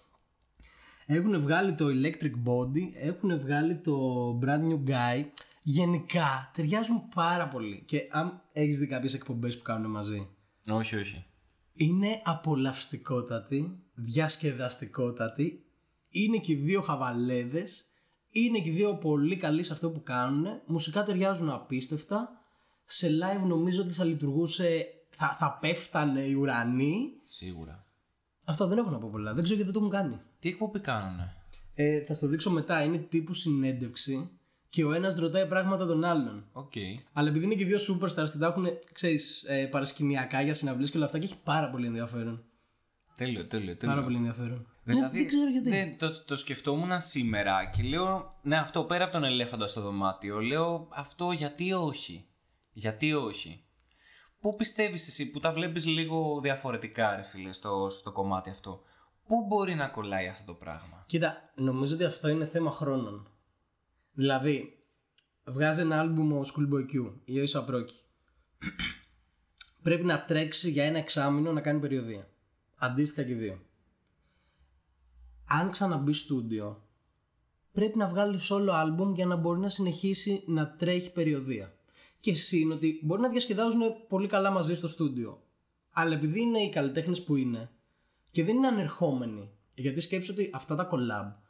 Έχουν 1.05 1.41
βγάλει 1.41 1.73
το 1.73 1.85
Electric 1.85 2.33
Body, 2.49 2.91
έχουν 2.93 3.39
βγάλει 3.39 3.75
το 3.75 3.95
Brand 4.43 4.71
New 4.71 4.89
Guy. 4.89 5.25
Γενικά 5.63 6.51
ταιριάζουν 6.53 7.09
πάρα 7.15 7.47
πολύ. 7.47 7.83
Και 7.85 8.07
αν 8.11 8.41
έχεις 8.51 8.79
δει 8.79 8.87
κάποιες 8.87 9.13
εκπομπές 9.13 9.57
που 9.57 9.63
κάνουν 9.63 9.91
μαζί, 9.91 10.27
Όχι, 10.67 10.95
όχι. 10.95 11.25
Είναι 11.73 12.21
απολαυστικότατη, 12.23 13.79
διασκεδαστικότατη. 13.93 15.65
Είναι 16.09 16.37
και 16.37 16.51
οι 16.51 16.55
δύο 16.55 16.81
χαβαλέδες. 16.81 17.87
Είναι 18.29 18.59
και 18.59 18.69
οι 18.69 18.73
δύο 18.73 18.95
πολύ 18.95 19.37
καλοί 19.37 19.63
σε 19.63 19.73
αυτό 19.73 19.89
που 19.89 20.03
κάνουν. 20.03 20.45
Μουσικά 20.65 21.03
ταιριάζουν 21.03 21.49
απίστευτα. 21.49 22.29
Σε 22.83 23.07
live 23.07 23.47
νομίζω 23.47 23.81
ότι 23.81 23.93
θα 23.93 24.03
λειτουργούσε, 24.03 24.85
θα, 25.09 25.35
θα 25.39 25.57
πέφτανε 25.61 26.21
οι 26.21 26.33
ουρανοί. 26.33 27.13
Σίγουρα. 27.25 27.85
Αυτό 28.45 28.67
δεν 28.67 28.77
έχω 28.77 28.89
να 28.89 28.97
πω 28.97 29.09
πολλά. 29.11 29.33
Δεν 29.33 29.43
ξέρω 29.43 29.61
γιατί 29.61 29.71
δεν 29.71 29.81
το 29.81 29.87
έχουν 29.87 30.01
κάνει. 30.01 30.21
Τι 30.39 30.49
εκπομπή 30.49 30.79
κάνουνε; 30.79 31.35
Ε, 31.73 32.03
θα 32.03 32.13
στο 32.13 32.27
δείξω 32.27 32.51
μετά. 32.51 32.83
Είναι 32.83 32.97
τύπου 32.97 33.33
συνέντευξη 33.33 34.29
και 34.73 34.83
ο 34.83 34.91
ένας 34.93 35.15
ρωτάει 35.15 35.47
πράγματα 35.47 35.85
τον 35.87 36.03
άλλον. 36.03 36.45
Οκ. 36.51 36.71
Αλλά 37.13 37.29
επειδή 37.29 37.45
είναι 37.45 37.55
και 37.55 37.65
δύο 37.65 37.77
superstars 37.77 38.29
και 38.31 38.37
τα 38.37 38.47
έχουν, 38.47 38.65
ξέρεις, 38.93 39.43
ε, 39.47 39.65
παρασκηνιακά 39.71 40.41
για 40.41 40.53
συναυλίες 40.53 40.91
και 40.91 40.97
όλα 40.97 41.05
αυτά 41.05 41.19
και 41.19 41.25
έχει 41.25 41.37
πάρα 41.43 41.69
πολύ 41.69 41.85
ενδιαφέρον. 41.87 42.43
Τέλειο, 43.15 43.47
τέλειο, 43.47 43.75
Πάρα 43.75 43.79
τέλειο. 43.87 44.03
πολύ 44.03 44.15
ενδιαφέρον. 44.15 44.67
Δηλαδή, 44.83 45.01
Ναι, 45.01 45.09
δεν 45.11 45.27
ξέρω 45.27 45.49
γιατί. 45.49 45.69
δεν- 45.69 45.97
το, 45.97 46.23
το 46.25 46.35
σκεφτόμουν 46.35 47.01
σήμερα 47.01 47.65
και 47.65 47.83
λέω, 47.83 48.39
ναι, 48.41 48.55
αυτό 48.57 48.83
πέρα 48.83 49.03
από 49.03 49.13
τον 49.13 49.23
ελέφαντα 49.23 49.67
στο 49.67 49.81
δωμάτιο, 49.81 50.39
λέω 50.39 50.87
αυτό 50.91 51.31
γιατί 51.31 51.73
όχι. 51.73 52.27
Γιατί 52.71 53.13
όχι. 53.13 53.65
Πού 54.39 54.55
πιστεύεις 54.55 55.07
εσύ 55.07 55.31
που 55.31 55.39
τα 55.39 55.51
βλέπεις 55.51 55.85
λίγο 55.87 56.39
διαφορετικά, 56.41 57.15
ρε 57.15 57.21
φίλε, 57.23 57.51
στο, 57.51 57.87
στο 57.89 58.11
κομμάτι 58.11 58.49
αυτό; 58.49 58.81
Πού 59.27 59.45
μπορεί 59.47 59.75
να 59.75 59.87
κολλάει 59.87 60.27
αυτό 60.27 60.45
το 60.45 60.53
πράγμα; 60.53 61.03
Κοίτα, 61.07 61.51
νομίζω 61.55 61.95
ότι 61.95 62.03
αυτό 62.03 62.27
είναι 62.27 62.45
θέμα 62.45 62.71
χρόνων. 62.71 63.27
Δηλαδή, 64.13 64.83
βγάζει 65.45 65.81
ένα 65.81 65.99
άλμπουμ 65.99 66.33
ο 66.33 66.41
Schoolboy 66.41 66.85
Q 66.93 67.13
ή 67.25 67.39
ο 67.39 67.43
Issa 67.43 67.65
Proki. 67.69 67.93
Πρέπει 69.83 70.03
να 70.03 70.25
τρέξει 70.25 70.71
για 70.71 70.83
ένα 70.83 70.97
εξάμεινο 70.97 71.51
να 71.51 71.61
κάνει 71.61 71.79
περιοδία. 71.79 72.29
Αντίστοιχα 72.75 73.23
και 73.23 73.31
οι 73.31 73.35
δύο. 73.35 73.61
Αν 75.45 75.71
ξαναμπεί 75.71 76.13
στούντιο, 76.13 76.87
πρέπει 77.71 77.97
να 77.97 78.07
βγάλει 78.07 78.39
solo 78.49 78.69
άλμπουμ 78.71 79.13
για 79.13 79.25
να 79.25 79.35
μπορεί 79.35 79.59
να 79.59 79.69
συνεχίσει 79.69 80.43
να 80.47 80.75
τρέχει 80.75 81.11
περιοδία. 81.11 81.73
Και 82.19 82.35
συν 82.35 82.71
ότι 82.71 82.99
μπορεί 83.03 83.21
να 83.21 83.29
διασκεδάζουν 83.29 83.81
πολύ 84.07 84.27
καλά 84.27 84.51
μαζί 84.51 84.75
στο 84.75 84.87
στούντιο. 84.87 85.41
Αλλά 85.91 86.13
επειδή 86.13 86.41
είναι 86.41 86.59
οι 86.59 86.69
καλλιτέχνες 86.69 87.23
που 87.23 87.35
είναι 87.35 87.71
και 88.31 88.43
δεν 88.43 88.55
είναι 88.55 88.67
ανερχόμενοι, 88.67 89.51
γιατί 89.73 89.99
σκέψου 89.99 90.33
ότι 90.33 90.49
αυτά 90.53 90.75
τα 90.75 90.89
collab 90.91 91.41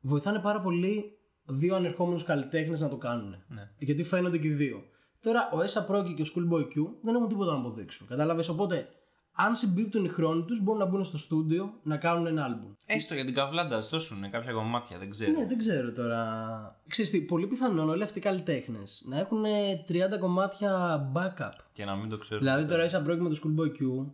βοηθάνε 0.00 0.38
πάρα 0.38 0.60
πολύ 0.60 1.18
δύο 1.44 1.74
ανερχόμενους 1.74 2.24
καλλιτέχνες 2.24 2.80
να 2.80 2.88
το 2.88 2.96
κάνουν. 2.96 3.44
Ναι. 3.48 3.70
Γιατί 3.78 4.02
φαίνονται 4.02 4.38
και 4.38 4.48
οι 4.48 4.52
δύο. 4.52 4.84
Τώρα 5.20 5.50
ο 5.52 5.58
Esa 5.58 5.94
Proki 5.94 6.14
και 6.14 6.22
ο 6.22 6.24
Schoolboy 6.34 6.62
Q 6.62 6.86
δεν 7.02 7.14
έχουν 7.14 7.28
τίποτα 7.28 7.52
να 7.52 7.58
αποδείξουν. 7.58 8.06
Κατάλαβες; 8.06 8.48
Οπότε, 8.48 8.88
αν 9.32 9.54
συμπίπτουν 9.54 10.04
οι 10.04 10.08
χρόνοι 10.08 10.44
τους, 10.44 10.62
μπορούν 10.62 10.80
να 10.80 10.86
μπουν 10.86 11.04
στο 11.04 11.18
στούντιο 11.18 11.80
να 11.82 11.96
κάνουν 11.96 12.26
ένα 12.26 12.44
άλμπουμ. 12.44 12.72
Έστω 12.86 13.14
για 13.14 13.24
την 13.24 13.34
καβλάντα, 13.34 13.76
ας 13.76 13.88
δώσουν 13.88 14.30
κάποια 14.30 14.52
κομμάτια, 14.52 14.98
δεν 14.98 15.10
ξέρω. 15.10 15.38
Ναι, 15.38 15.46
δεν 15.46 15.58
ξέρω 15.58 15.92
τώρα. 15.92 16.80
Ξέρεις 16.88 17.10
τι, 17.10 17.20
πολύ 17.20 17.46
πιθανόν 17.46 17.88
όλοι 17.88 18.02
αυτοί 18.02 18.18
οι 18.18 18.22
καλλιτέχνες 18.22 19.04
να 19.06 19.18
έχουν 19.18 19.44
30 19.88 20.18
κομμάτια 20.20 21.12
backup. 21.14 21.52
Και 21.72 21.84
να 21.84 21.96
μην 21.96 22.08
το 22.08 22.18
ξέρω. 22.18 22.40
Δηλαδή 22.40 22.66
τώρα 22.66 22.84
είσαι 22.84 23.00
πρόκειται 23.00 23.28
με 23.28 23.34
το 23.34 23.40
Schoolboy 23.42 23.68
Q, 23.68 24.06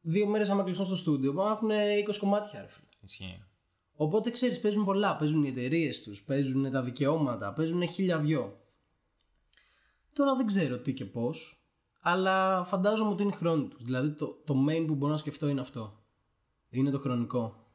δύο 0.00 0.26
μέρες 0.26 0.50
άμα 0.50 0.62
κλειστούν 0.62 0.86
στο 0.86 0.96
στούντιο, 0.96 1.32
πάνε 1.32 1.74
να 1.74 1.80
έχουν 1.82 2.10
20 2.10 2.16
κομμάτια, 2.18 2.60
ρε 2.60 2.68
φίλε. 2.68 2.86
Ισχύει. 3.00 3.44
Οπότε 4.02 4.30
ξέρεις, 4.30 4.60
παίζουν 4.60 4.84
πολλά. 4.84 5.16
Παίζουν 5.16 5.44
οι 5.44 5.48
εταιρείες 5.48 6.02
τους, 6.02 6.22
παίζουν 6.22 6.70
τα 6.70 6.82
δικαιώματα, 6.82 7.52
παίζουν 7.52 7.88
χίλια 7.88 8.18
δυο. 8.18 8.60
Τώρα 10.12 10.36
δεν 10.36 10.46
ξέρω 10.46 10.78
τι 10.78 10.92
και 10.92 11.04
πώς, 11.04 11.66
Αλλά 12.00 12.64
φαντάζομαι 12.64 13.10
ότι 13.10 13.22
είναι 13.22 13.32
χρόνο 13.32 13.62
τους. 13.62 13.84
Δηλαδή 13.84 14.10
το, 14.10 14.42
το 14.44 14.54
main 14.68 14.84
που 14.86 14.94
μπορώ 14.94 15.12
να 15.12 15.18
σκεφτώ 15.18 15.48
είναι 15.48 15.60
αυτό. 15.60 16.02
Είναι 16.68 16.90
το 16.90 16.98
χρονικό. 16.98 17.66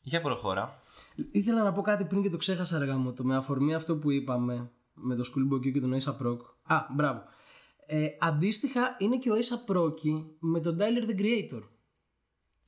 Για 0.00 0.20
προχώρα. 0.20 0.82
Ήθελα 1.30 1.62
να 1.62 1.72
πω 1.72 1.82
κάτι 1.82 2.04
πριν 2.04 2.22
και 2.22 2.30
το 2.30 2.36
ξέχασα 2.36 2.76
αργά 2.76 2.96
μου. 2.96 3.12
Το 3.12 3.24
με 3.24 3.36
αφορμή 3.36 3.74
αυτό 3.74 3.96
που 3.96 4.10
είπαμε 4.10 4.70
με 4.94 5.14
το 5.14 5.22
Schoolboy 5.26 5.56
Q 5.56 5.72
και 5.72 5.80
τον 5.80 5.94
Ace 6.00 6.16
Proc. 6.22 6.38
Α, 6.62 6.86
μπράβο. 6.94 7.22
Ε, 7.86 8.08
αντίστοιχα 8.18 8.96
είναι 8.98 9.18
και 9.18 9.30
ο 9.30 9.34
Ace 9.34 9.72
Proc 9.72 10.24
με 10.38 10.60
τον 10.60 10.78
Tyler 10.80 11.10
the 11.10 11.20
Creator. 11.20 11.62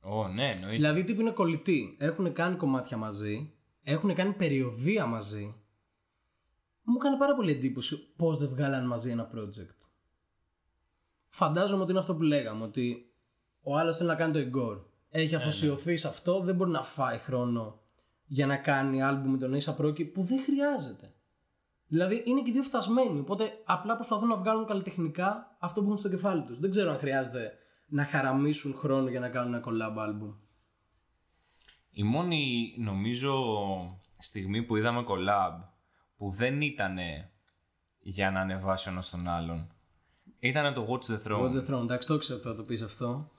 Ω, 0.09 0.27
ναι, 0.27 0.49
εννοείται. 0.49 0.75
Δηλαδή 0.75 1.03
τύπου 1.03 1.21
είναι 1.21 1.31
κολλητοί. 1.31 1.97
Έχουν 1.99 2.33
κάνει 2.33 2.55
κομμάτια 2.55 2.97
μαζί. 2.97 3.53
Έχουν 3.83 4.13
κάνει 4.13 4.33
περιοδία 4.33 5.05
μαζί. 5.05 5.55
Μου 6.83 6.95
έκανε 6.95 7.17
πάρα 7.17 7.35
πολύ 7.35 7.51
εντύπωση 7.51 8.13
πώς 8.15 8.37
δεν 8.37 8.49
βγάλαν 8.49 8.87
μαζί 8.87 9.09
ένα 9.09 9.29
project. 9.35 9.87
Φαντάζομαι 11.29 11.81
ότι 11.81 11.91
είναι 11.91 11.99
αυτό 11.99 12.15
που 12.15 12.21
λέγαμε. 12.21 12.63
Ότι 12.63 13.13
ο 13.61 13.77
άλλος 13.77 13.97
θέλει 13.97 14.09
να 14.09 14.15
κάνει 14.15 14.33
το 14.33 14.39
εγκόρ. 14.39 14.77
Έχει 15.09 15.35
αφοσιωθεί 15.35 15.97
σε 15.97 16.07
αυτό. 16.07 16.39
Δεν 16.39 16.55
μπορεί 16.55 16.71
να 16.71 16.83
φάει 16.83 17.17
χρόνο 17.17 17.79
για 18.25 18.45
να 18.45 18.57
κάνει 18.57 19.03
άλμπουμ 19.03 19.31
με 19.31 19.37
τον 19.37 19.53
Ace 19.53 19.75
Proc 19.81 20.11
που 20.11 20.21
δεν 20.21 20.39
χρειάζεται. 20.39 21.13
Δηλαδή 21.87 22.23
είναι 22.25 22.41
και 22.41 22.49
οι 22.49 22.53
δύο 22.53 22.63
φτασμένοι. 22.63 23.19
Οπότε 23.19 23.61
απλά 23.65 23.95
προσπαθούν 23.95 24.27
να 24.27 24.37
βγάλουν 24.37 24.65
καλλιτεχνικά 24.65 25.57
αυτό 25.59 25.81
που 25.81 25.85
έχουν 25.85 25.99
στο 25.99 26.09
κεφάλι 26.09 26.43
τους. 26.43 26.59
Δεν 26.59 26.69
ξέρω 26.69 26.91
αν 26.91 26.97
χρειάζεται 26.97 27.53
να 27.89 28.05
χαραμίσουν 28.05 28.73
χρόνο 28.73 29.09
για 29.09 29.19
να 29.19 29.29
κάνουν 29.29 29.53
ένα 29.53 29.63
collab 29.65 29.97
album. 29.97 30.35
Η 31.91 32.03
μόνη 32.03 32.73
νομίζω 32.77 33.33
στιγμή 34.17 34.63
που 34.63 34.75
είδαμε 34.75 35.03
collab 35.07 35.67
που 36.17 36.29
δεν 36.29 36.61
ήταν 36.61 36.97
για 37.99 38.31
να 38.31 38.39
ανεβάσει 38.39 38.89
ο 38.89 38.91
ένας 38.91 39.09
τον 39.09 39.27
άλλον 39.27 39.73
ήταν 40.39 40.73
το 40.73 40.87
Watch 40.89 41.11
the 41.11 41.27
Throne. 41.27 41.41
Watch 41.41 41.51
the 41.53 41.73
Throne, 41.73 41.81
εντάξει, 41.81 42.07
το 42.07 42.17
ξέρω 42.17 42.39
ότι 42.39 42.47
θα 42.47 42.55
το 42.55 42.63
πεις 42.63 42.81
αυτό. 42.81 43.31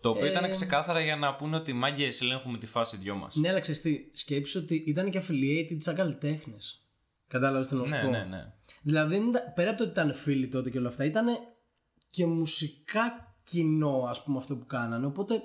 Το 0.00 0.08
οποίο 0.08 0.26
Ε, 0.26 0.30
ήταν 0.30 0.50
ξεκάθαρα 0.50 1.00
για 1.00 1.16
να 1.16 1.36
πούνε 1.36 1.56
ότι 1.56 1.72
μάγκε 1.72 2.08
ελέγχουμε 2.20 2.58
τη 2.58 2.66
φάση 2.66 2.96
δυο 2.96 3.14
μας. 3.14 3.36
Ναι, 3.36 3.48
αλλά 3.48 3.60
ξέρεις 3.60 3.80
τι, 3.80 4.10
σκέψου 4.12 4.60
ότι 4.62 4.74
ήταν 4.86 5.10
και 5.10 5.22
affiliated 5.28 5.76
σαν 5.78 5.94
καλλιτέχνες. 5.94 6.88
Κατάλαβες 7.26 7.68
τι 7.68 7.74
να 7.74 7.86
σου 7.86 7.94
ναι, 7.94 8.02
πω. 8.02 8.08
ναι, 8.10 8.24
ναι. 8.24 8.52
Δηλαδή, 8.82 9.18
δεν 9.18 9.28
ήταν- 9.28 9.52
πέρα 9.54 9.68
από 9.68 9.78
το 9.78 9.84
ότι 9.84 9.92
ήταν 9.92 10.14
φίλοι 10.14 10.48
τότε 10.48 10.70
και 10.70 10.78
όλα 10.78 10.88
αυτά, 10.88 11.04
ήταν 11.04 11.26
και 12.10 12.26
μουσικά 12.26 13.27
κοινό, 13.50 14.04
ας 14.08 14.22
πούμε, 14.24 14.36
αυτό 14.38 14.56
που 14.56 14.66
κάνανε. 14.66 15.06
Οπότε 15.06 15.42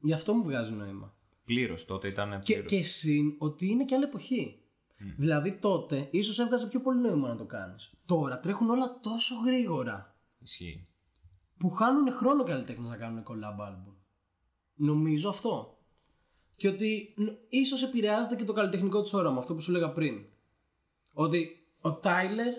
γι' 0.00 0.12
αυτό 0.12 0.34
μου 0.34 0.42
βγάζει 0.42 0.72
νόημα. 0.72 1.14
Πλήρως 1.44 1.84
τότε 1.84 2.08
ήταν 2.08 2.40
Και, 2.40 2.52
πλήρως. 2.52 2.70
και 2.70 2.82
συν 2.82 3.34
ότι 3.38 3.66
είναι 3.66 3.84
και 3.84 3.94
άλλη 3.94 4.04
εποχή. 4.04 4.56
Δηλαδή 5.16 5.52
τότε 5.52 6.08
ίσως 6.10 6.38
έβγαζε 6.38 6.66
πιο 6.66 6.80
πολύ 6.80 7.00
νόημα 7.00 7.28
να 7.28 7.36
το 7.36 7.44
κάνεις. 7.44 7.92
Τώρα 8.06 8.38
τρέχουν 8.40 8.70
όλα 8.70 9.00
τόσο 9.02 9.34
γρήγορα 9.44 10.16
Ισχύει. 10.38 10.86
που 11.58 11.70
χάνουν 11.70 12.12
χρόνο 12.12 12.42
καλλιτέχνες 12.42 12.88
να 12.88 12.96
κάνουν 12.96 13.22
collab 13.22 13.60
album. 13.68 13.92
Νομίζω 14.74 15.28
αυτό. 15.28 15.78
Και 16.56 16.68
ότι 16.68 17.14
νο- 17.16 17.38
ίσως 17.48 17.82
επηρεάζεται 17.82 18.36
και 18.36 18.44
το 18.44 18.52
καλλιτεχνικό 18.52 19.02
του 19.02 19.10
όραμα, 19.12 19.38
αυτό 19.38 19.54
που 19.54 19.60
σου 19.60 19.70
έλεγα 19.70 19.92
πριν. 19.92 20.24
Ότι 21.14 21.66
ο 21.80 21.92
Τάιλερ 21.92 22.54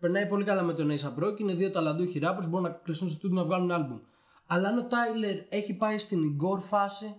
περνάει 0.00 0.26
πολύ 0.26 0.44
καλά 0.44 0.62
με 0.62 0.72
τον 0.74 0.90
Ace 0.90 1.18
Brock, 1.18 1.40
είναι 1.40 1.54
δύο 1.54 1.70
ταλαντούχοι 1.70 2.20
rappers, 2.22 2.46
μπορούν 2.48 2.62
να 2.62 2.70
κλειστούν 2.70 3.08
στο 3.08 3.16
στούντιο 3.18 3.36
να 3.36 3.44
βγάλουν 3.44 3.70
album. 3.72 4.00
Αλλά 4.54 4.68
αν 4.68 4.78
ο 4.78 4.84
Τάιλερ 4.86 5.36
έχει 5.48 5.74
πάει 5.74 5.98
στην 5.98 6.36
Igor 6.40 6.60
φάση, 6.60 7.16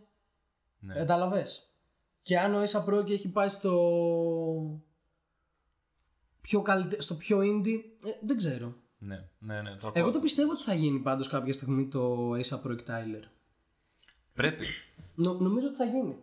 Ναι. 0.79 0.93
κατάλαβες; 0.93 1.73
Και 2.21 2.39
αν 2.39 2.53
ο 2.55 2.63
Ace 2.63 2.85
Brock 2.85 3.09
έχει 3.09 3.29
πάει 3.29 3.49
στο 3.49 3.73
πιο, 6.41 6.61
καλυτε... 6.61 7.01
στο 7.01 7.15
πιο 7.15 7.39
indie, 7.39 7.79
ε, 8.05 8.09
δεν 8.21 8.37
ξέρω. 8.37 8.75
Ναι, 8.97 9.27
ναι, 9.39 9.61
ναι. 9.61 9.75
Το 9.75 9.91
Εγώ 9.93 10.07
ακούω. 10.07 10.11
το 10.11 10.19
πιστεύω 10.19 10.51
ότι 10.51 10.61
θα 10.63 10.73
γίνει 10.73 10.99
πάντως 10.99 11.27
κάποια 11.29 11.53
στιγμή 11.53 11.87
το 11.87 12.31
Ace 12.31 12.61
Brock 12.67 12.77
Tyler. 12.87 13.23
Πρέπει. 14.33 14.65
Νο, 15.15 15.33
νομίζω 15.33 15.67
ότι 15.67 15.75
θα 15.75 15.85
γίνει. 15.85 16.15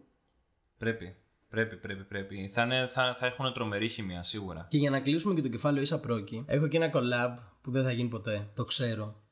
Πρέπει. 0.79 1.17
Πρέπει, 1.49 1.77
πρέπει, 1.77 2.05
πρέπει. 2.05 2.49
Θα, 2.49 2.63
είναι, 2.65 2.87
θα, 2.87 3.15
θα 3.15 3.27
έχουν 3.27 3.53
τρομερή 3.53 3.89
χημία, 3.89 4.23
σίγουρα. 4.23 4.67
Και 4.71 4.79
για 4.79 4.91
να 4.91 5.01
κλείσουμε 5.01 5.35
και 5.35 5.43
το 5.43 5.49
κεφάλαιο 5.49 5.83
Ίσα 5.83 6.01
Πρόκη, 6.01 6.45
έχω 6.47 6.67
και 6.69 6.77
ένα 6.77 6.91
collab 6.95 7.39
που 7.61 7.71
δεν 7.71 7.83
θα 7.85 7.93
γίνει 7.93 8.09
ποτέ. 8.09 8.51
Το 8.55 8.65
ξέρω. 8.65 9.23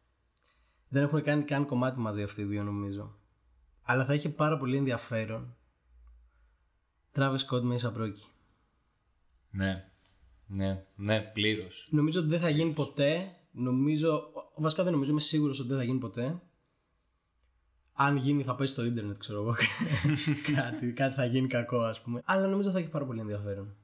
Δεν 0.89 1.03
έχουν 1.03 1.23
κάνει 1.23 1.43
καν 1.43 1.67
κομμάτι 1.67 1.99
μαζί 1.99 2.23
αυτοί 2.23 2.41
οι 2.41 2.45
δύο 2.45 2.63
νομίζω. 2.63 3.15
Αλλά 3.83 4.05
θα 4.05 4.15
είχε 4.15 4.29
πάρα 4.29 4.59
πολύ 4.59 4.77
ενδιαφέρον. 4.77 5.57
Travis 7.15 7.37
Scott 7.49 7.61
με 7.63 7.75
Ίσα 7.75 7.93
Πρόκη. 7.93 8.23
Ναι. 9.51 9.91
Ναι, 10.47 10.85
ναι, 10.97 11.21
πλήρως. 11.21 11.89
Νομίζω 11.91 12.21
ότι 12.21 12.29
δεν 12.29 12.41
θα 12.41 12.49
γίνει 12.49 12.73
ποτέ. 12.73 13.33
Νομίζω. 13.53 14.23
Βασικά 14.57 14.83
δεν 14.83 14.93
νομίζω, 14.93 15.11
είμαι 15.11 15.21
σίγουρος 15.21 15.59
ότι 15.59 15.69
δεν 15.69 15.79
θα 15.79 15.85
γίνει 15.85 15.99
ποτέ. 15.99 16.41
Αν 17.93 18.17
γίνει, 18.17 18.43
θα 18.43 18.55
πέσει 18.55 18.73
στο 18.73 18.85
ίντερνετ, 18.85 19.17
ξέρω 19.19 19.41
εγώ. 19.41 19.55
κάτι, 20.55 20.93
κάτι 20.93 21.15
θα 21.15 21.25
γίνει 21.25 21.47
κακό, 21.47 21.81
ας 21.83 22.01
πούμε. 22.03 22.23
Αλλά 22.25 22.47
νομίζω 22.47 22.71
θα 22.71 22.79
έχει 22.79 22.89
πάρα 22.89 23.05
πολύ 23.05 23.21
ενδιαφέρον. 23.21 23.77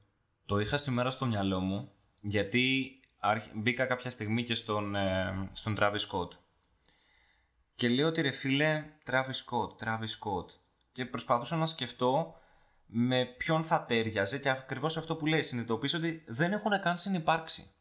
Το 0.45 0.59
είχα 0.59 0.77
σήμερα 0.77 1.09
στο 1.09 1.25
μυαλό 1.25 1.59
μου 1.59 1.91
γιατί 2.21 2.93
άρχ- 3.19 3.55
μπήκα 3.55 3.85
κάποια 3.85 4.09
στιγμή 4.09 4.43
και 4.43 4.55
στον, 4.55 4.95
ε, 4.95 5.47
στον 5.53 5.75
Travis 5.79 5.99
Scott. 6.09 6.29
Και 7.75 7.89
λέω 7.89 8.07
ότι 8.07 8.21
ρε 8.21 8.31
φίλε, 8.31 8.85
Travis 9.05 9.13
Scott, 9.45 9.83
Travis 9.83 10.19
Scott. 10.19 10.45
Και 10.91 11.05
προσπαθούσα 11.05 11.55
να 11.55 11.65
σκεφτώ 11.65 12.35
με 12.85 13.25
ποιον 13.25 13.63
θα 13.63 13.85
τέριαζε 13.85 14.39
και 14.39 14.49
ακριβώς 14.49 14.97
αυτό 14.97 15.15
που 15.15 15.25
λέει 15.25 15.43
συνειδητοποίησα 15.43 15.97
ότι 15.97 16.23
δεν 16.27 16.51
έχουν 16.51 16.81
καν 16.81 16.97
συνυπάρξει. 16.97 17.71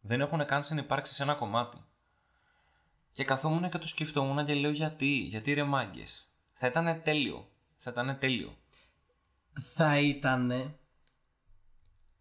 Δεν 0.00 0.20
έχουν 0.20 0.44
καν 0.44 0.62
συνυπάρξει 0.62 1.14
σε 1.14 1.22
ένα 1.22 1.34
κομμάτι. 1.34 1.84
Και 3.12 3.24
καθόμουν 3.24 3.70
και 3.70 3.78
το 3.78 3.86
σκεφτόμουν 3.86 4.46
και 4.46 4.54
λέω 4.54 4.70
γιατί, 4.70 5.06
γιατί 5.06 5.52
ρε 5.52 5.64
μάγκες; 5.64 6.30
Θα 6.52 6.66
ήταν 6.66 7.00
τέλειο. 7.04 7.48
Θα 7.76 7.90
ήταν 7.90 8.18
τέλειο. 8.18 8.56
θα 9.74 10.00
ήταν 10.00 10.74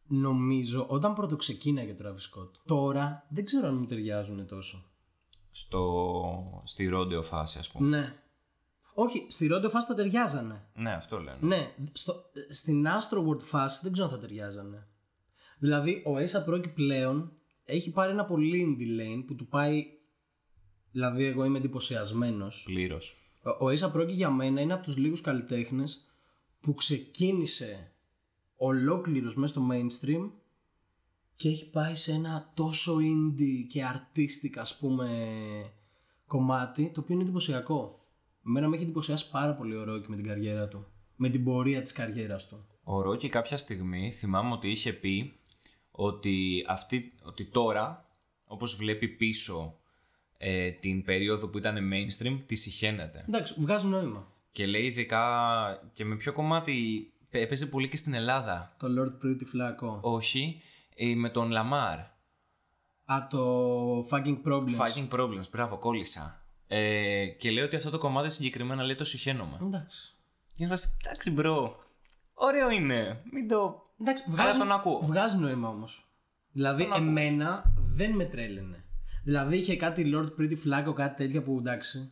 νομίζω 0.07 0.85
όταν 0.89 1.13
πρώτο 1.13 1.35
ξεκίναγε 1.35 1.91
ο 1.91 1.95
Travis 2.01 2.39
Scott. 2.39 2.51
Τώρα 2.65 3.25
δεν 3.29 3.45
ξέρω 3.45 3.67
αν 3.67 3.75
μου 3.77 3.85
ταιριάζουν 3.85 4.47
τόσο. 4.47 4.94
Στο, 5.57 6.61
στη 6.65 6.87
ρόντεο 6.87 7.21
φάση 7.21 7.59
ας 7.59 7.71
πούμε. 7.71 7.87
Ναι. 7.97 8.15
Όχι, 8.93 9.25
στη 9.29 9.49
Rondo 9.51 9.69
φάση 9.69 9.87
θα 9.87 9.95
ταιριάζανε. 9.95 10.65
Ναι, 10.73 10.91
αυτό 10.93 11.19
λένε. 11.19 11.37
Ναι, 11.41 11.73
στο, 11.91 12.23
στην 12.49 12.85
Astroworld 12.87 13.41
φάση 13.41 13.79
δεν 13.83 13.91
ξέρω 13.91 14.07
αν 14.07 14.13
θα 14.13 14.19
ταιριάζανε. 14.19 14.87
Δηλαδή, 15.59 16.03
ο 16.05 16.11
Ace 16.17 16.49
Proki 16.49 16.73
πλέον 16.73 17.31
έχει 17.65 17.91
πάρει 17.91 18.11
ένα 18.11 18.25
πολύ 18.25 18.77
indie 18.79 19.01
lane 19.01 19.23
που 19.27 19.35
του 19.35 19.47
πάει. 19.47 19.85
Δηλαδή, 20.91 21.25
εγώ 21.25 21.45
είμαι 21.45 21.57
εντυπωσιασμένος. 21.57 22.63
Πλήρως. 22.65 23.31
Ο 23.59 23.65
Ace 23.65 23.91
Proki 23.95 24.13
για 24.13 24.29
μένα 24.29 24.61
είναι 24.61 24.73
από 24.73 24.83
τους 24.83 24.97
λίγους 24.97 25.21
καλλιτέχνες 25.21 26.05
που 26.61 26.73
ξεκίνησε 26.73 27.91
ολόκληρος 28.55 29.35
μέσα 29.35 29.53
στο 29.53 29.67
mainstream 29.71 30.31
και 31.35 31.49
έχει 31.49 31.69
πάει 31.69 31.95
σε 31.95 32.11
ένα 32.11 32.51
τόσο 32.53 32.95
indie 32.97 33.65
και 33.69 33.83
artistic 33.93 34.57
ας 34.57 34.77
πούμε 34.77 35.07
κομμάτι 36.27 36.91
το 36.93 36.99
οποίο 36.99 37.13
είναι 37.13 37.23
εντυπωσιακό. 37.23 37.99
Εμένα 38.47 38.67
με 38.67 38.75
έχει 38.75 38.83
εντυπωσιάσει 38.83 39.29
πάρα 39.29 39.55
πολύ 39.55 39.75
ο 39.75 39.83
Ρόκι 39.83 40.09
με 40.09 40.15
την 40.15 40.25
καριέρα 40.25 40.67
του. 40.67 40.85
Με 41.15 41.29
την 41.29 41.43
πορεία 41.43 41.81
της 41.81 41.91
καριέρας 41.91 42.47
του. 42.47 42.65
Ο 42.83 43.01
Ρόκι 43.01 43.29
κάποια 43.29 43.57
στιγμή 43.57 44.11
θυμάμαι 44.11 44.51
ότι 44.53 44.69
είχε 44.69 44.93
πει 44.93 45.39
ότι, 45.91 46.65
αυτή, 46.67 47.13
ότι 47.23 47.45
τώρα, 47.45 48.09
όπως 48.45 48.75
βλέπει 48.75 49.07
πίσω 49.07 49.79
ε, 50.37 50.71
την 50.71 51.03
περίοδο 51.03 51.47
που 51.47 51.57
ήταν 51.57 51.77
mainstream, 51.93 52.39
τη 52.45 52.55
συχαίνεται. 52.55 53.25
Εντάξει, 53.27 53.55
βγάζει 53.57 53.87
νόημα. 53.87 54.31
Και 54.51 54.65
λέει 54.65 54.83
ειδικά 54.83 55.23
και 55.93 56.05
με 56.05 56.15
ποιο 56.15 56.33
κομμάτι 56.33 57.07
παι- 57.29 57.41
έπαιζε 57.43 57.65
πολύ 57.65 57.87
και 57.87 57.97
στην 57.97 58.13
Ελλάδα. 58.13 58.75
Το 58.79 58.87
Lord 58.97 59.25
Pretty 59.25 59.41
Flacko. 59.41 59.99
Όχι, 60.01 60.61
ε, 60.61 60.74
με 61.15 61.29
τον 61.29 61.51
Lamar. 61.51 61.99
Α, 63.05 63.27
το 63.29 64.07
Fucking 64.11 64.41
Problems. 64.45 64.77
Fighting 64.77 65.09
Problems, 65.09 65.49
μπράβο, 65.51 65.77
κόλλησα. 65.77 66.39
Ε, 66.67 67.25
και 67.27 67.51
λέει 67.51 67.63
ότι 67.63 67.75
αυτό 67.75 67.89
το 67.89 67.97
κομμάτι 67.97 68.29
συγκεκριμένα 68.33 68.83
λέει 68.83 68.95
το 68.95 69.03
συχαίνομαι. 69.03 69.57
Εντάξει. 69.61 70.15
Και 70.47 70.63
είναι 70.63 70.67
φάση, 70.67 70.97
εντάξει 71.03 71.31
bro, 71.31 71.75
ωραίο 72.33 72.69
είναι, 72.69 73.21
μην 73.31 73.47
το... 73.47 73.83
Εντάξει, 74.01 74.23
Αλλά 74.27 74.35
βγάζει, 74.35 74.57
τον 74.57 74.71
ακούω. 74.71 75.01
βγάζει 75.05 75.37
νόημα 75.37 75.69
όμως. 75.69 76.09
Δηλαδή, 76.51 76.89
εμένα 76.95 77.73
δεν 77.77 78.11
με 78.11 78.23
τρέλαινε. 78.25 78.83
Δηλαδή, 79.23 79.57
είχε 79.57 79.75
κάτι 79.75 80.11
Lord 80.15 80.29
Pretty 80.39 80.57
Flaco, 80.65 80.93
κάτι 80.93 81.15
τέτοια 81.23 81.43
που 81.43 81.57
εντάξει. 81.59 82.11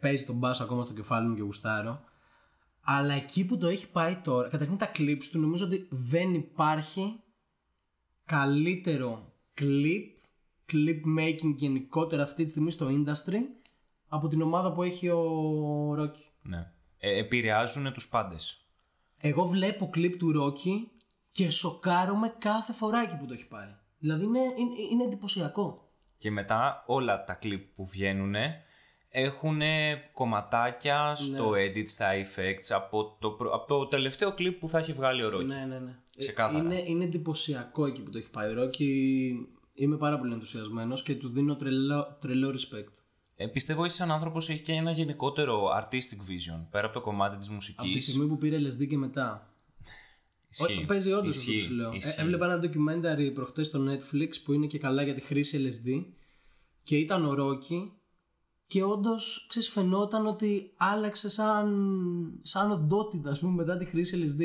Παίζει 0.00 0.24
τον 0.24 0.36
μπάσο 0.36 0.62
ακόμα 0.62 0.82
στο 0.82 0.94
κεφάλι 0.94 1.28
μου 1.28 1.34
και 1.34 1.42
γουστάρω. 1.42 2.00
Αλλά 2.80 3.14
εκεί 3.14 3.44
που 3.44 3.58
το 3.58 3.66
έχει 3.66 3.90
πάει 3.90 4.16
τώρα, 4.16 4.48
καταρχήν 4.48 4.76
τα 4.76 4.90
clips 4.96 5.24
του 5.32 5.38
νομίζω 5.40 5.64
ότι 5.64 5.88
δεν 5.90 6.34
υπάρχει 6.34 7.20
καλύτερο 8.26 9.32
clip, 9.60 10.04
clip 10.72 11.00
making 11.18 11.54
γενικότερα 11.56 12.22
αυτή 12.22 12.44
τη 12.44 12.50
στιγμή 12.50 12.70
στο 12.70 12.86
industry 12.86 13.38
από 14.08 14.28
την 14.28 14.42
ομάδα 14.42 14.72
που 14.72 14.82
έχει 14.82 15.08
ο 15.08 15.94
Rocky. 15.98 16.30
Ναι. 16.42 16.70
Ε, 16.98 17.18
επηρεάζουν 17.18 17.92
τους 17.92 18.08
πάντες. 18.08 18.66
Εγώ 19.18 19.46
βλέπω 19.46 19.90
κλιπ 19.90 20.16
του 20.16 20.32
Ρόκι 20.32 20.90
και 21.30 21.50
σοκάρομαι 21.50 22.34
κάθε 22.38 22.72
φορά 22.72 23.02
εκεί 23.02 23.16
που 23.16 23.26
το 23.26 23.32
έχει 23.32 23.48
πάει. 23.48 23.74
Δηλαδή 23.98 24.24
είναι, 24.24 24.38
είναι, 24.38 24.74
είναι 24.92 25.04
εντυπωσιακό. 25.04 25.90
Και 26.18 26.30
μετά 26.30 26.84
όλα 26.86 27.24
τα 27.24 27.34
κλιπ 27.34 27.74
που 27.74 27.86
βγαίνουν 27.86 28.34
έχουν 29.08 29.60
κομματάκια 30.12 31.14
στο 31.16 31.50
edit, 31.50 31.84
στα 31.88 32.06
effects 32.14 32.74
από 32.74 33.16
το, 33.20 33.30
προ- 33.30 33.54
από 33.54 33.66
το 33.66 33.86
τελευταίο 33.86 34.32
κλιπ 34.34 34.58
που 34.58 34.68
θα 34.68 34.78
έχει 34.78 34.92
βγάλει 34.92 35.22
ο 35.22 35.28
Ρόκι. 35.28 35.44
Ναι, 35.44 35.64
ναι, 35.68 35.78
ναι. 35.78 35.94
Ξεκάθαρα. 36.18 36.58
Είναι, 36.58 36.82
είναι 36.86 37.04
εντυπωσιακό 37.04 37.86
εκεί 37.86 38.02
που 38.02 38.10
το 38.10 38.18
έχει 38.18 38.30
πάει 38.30 38.50
ο 38.50 38.54
Ρόκι. 38.54 39.32
Είμαι 39.74 39.96
πάρα 39.96 40.18
πολύ 40.18 40.32
ενθουσιασμένος 40.32 41.02
και 41.02 41.14
του 41.14 41.28
δίνω 41.28 41.56
τρελό, 41.56 42.16
τρελό 42.20 42.48
respect. 42.50 42.92
Ε, 43.36 43.46
πιστεύω 43.46 43.82
ότι 43.82 43.92
σαν 43.92 44.10
άνθρωπος 44.10 44.48
έχει 44.48 44.62
και 44.62 44.72
ένα 44.72 44.90
γενικότερο 44.90 45.64
artistic 45.80 46.18
vision 46.30 46.66
πέρα 46.70 46.84
από 46.86 46.94
το 46.94 47.00
κομμάτι 47.00 47.36
της 47.36 47.46
Από 47.46 47.54
μουσική. 47.54 47.92
τη 47.92 47.98
στιγμή 47.98 48.26
που 48.26 48.38
πήρε 48.38 48.56
LSD 48.58 48.86
και 48.88 48.96
μετά. 48.96 49.50
Ό, 50.58 50.84
παίζει 50.86 51.12
όντως 51.12 51.38
αυτό 51.38 51.52
που 51.52 51.58
σου 51.58 51.74
λέω. 51.74 51.90
Ε, 51.92 52.20
έβλεπα 52.22 52.44
ένα 52.46 52.60
documentary 52.62 53.30
προχτές 53.34 53.66
στο 53.66 53.84
Netflix 53.88 54.28
που 54.44 54.52
είναι 54.52 54.66
και 54.66 54.78
καλά 54.78 55.02
για 55.02 55.14
τη 55.14 55.20
χρήση 55.20 55.66
LSD 55.68 56.04
και 56.82 56.96
ήταν 56.96 57.24
ο 57.26 57.34
Ρόκι 57.34 57.92
και 58.66 58.82
όντως 58.82 59.46
ξέρεις 59.48 59.68
φαινόταν 59.68 60.26
ότι 60.26 60.72
άλλαξε 60.76 61.30
σαν, 61.30 62.38
σαν 62.42 62.70
οντότητα 62.70 63.30
ας 63.30 63.38
πούμε 63.38 63.52
μετά 63.52 63.76
τη 63.76 63.84
χρήση 63.84 64.24
LSD. 64.24 64.42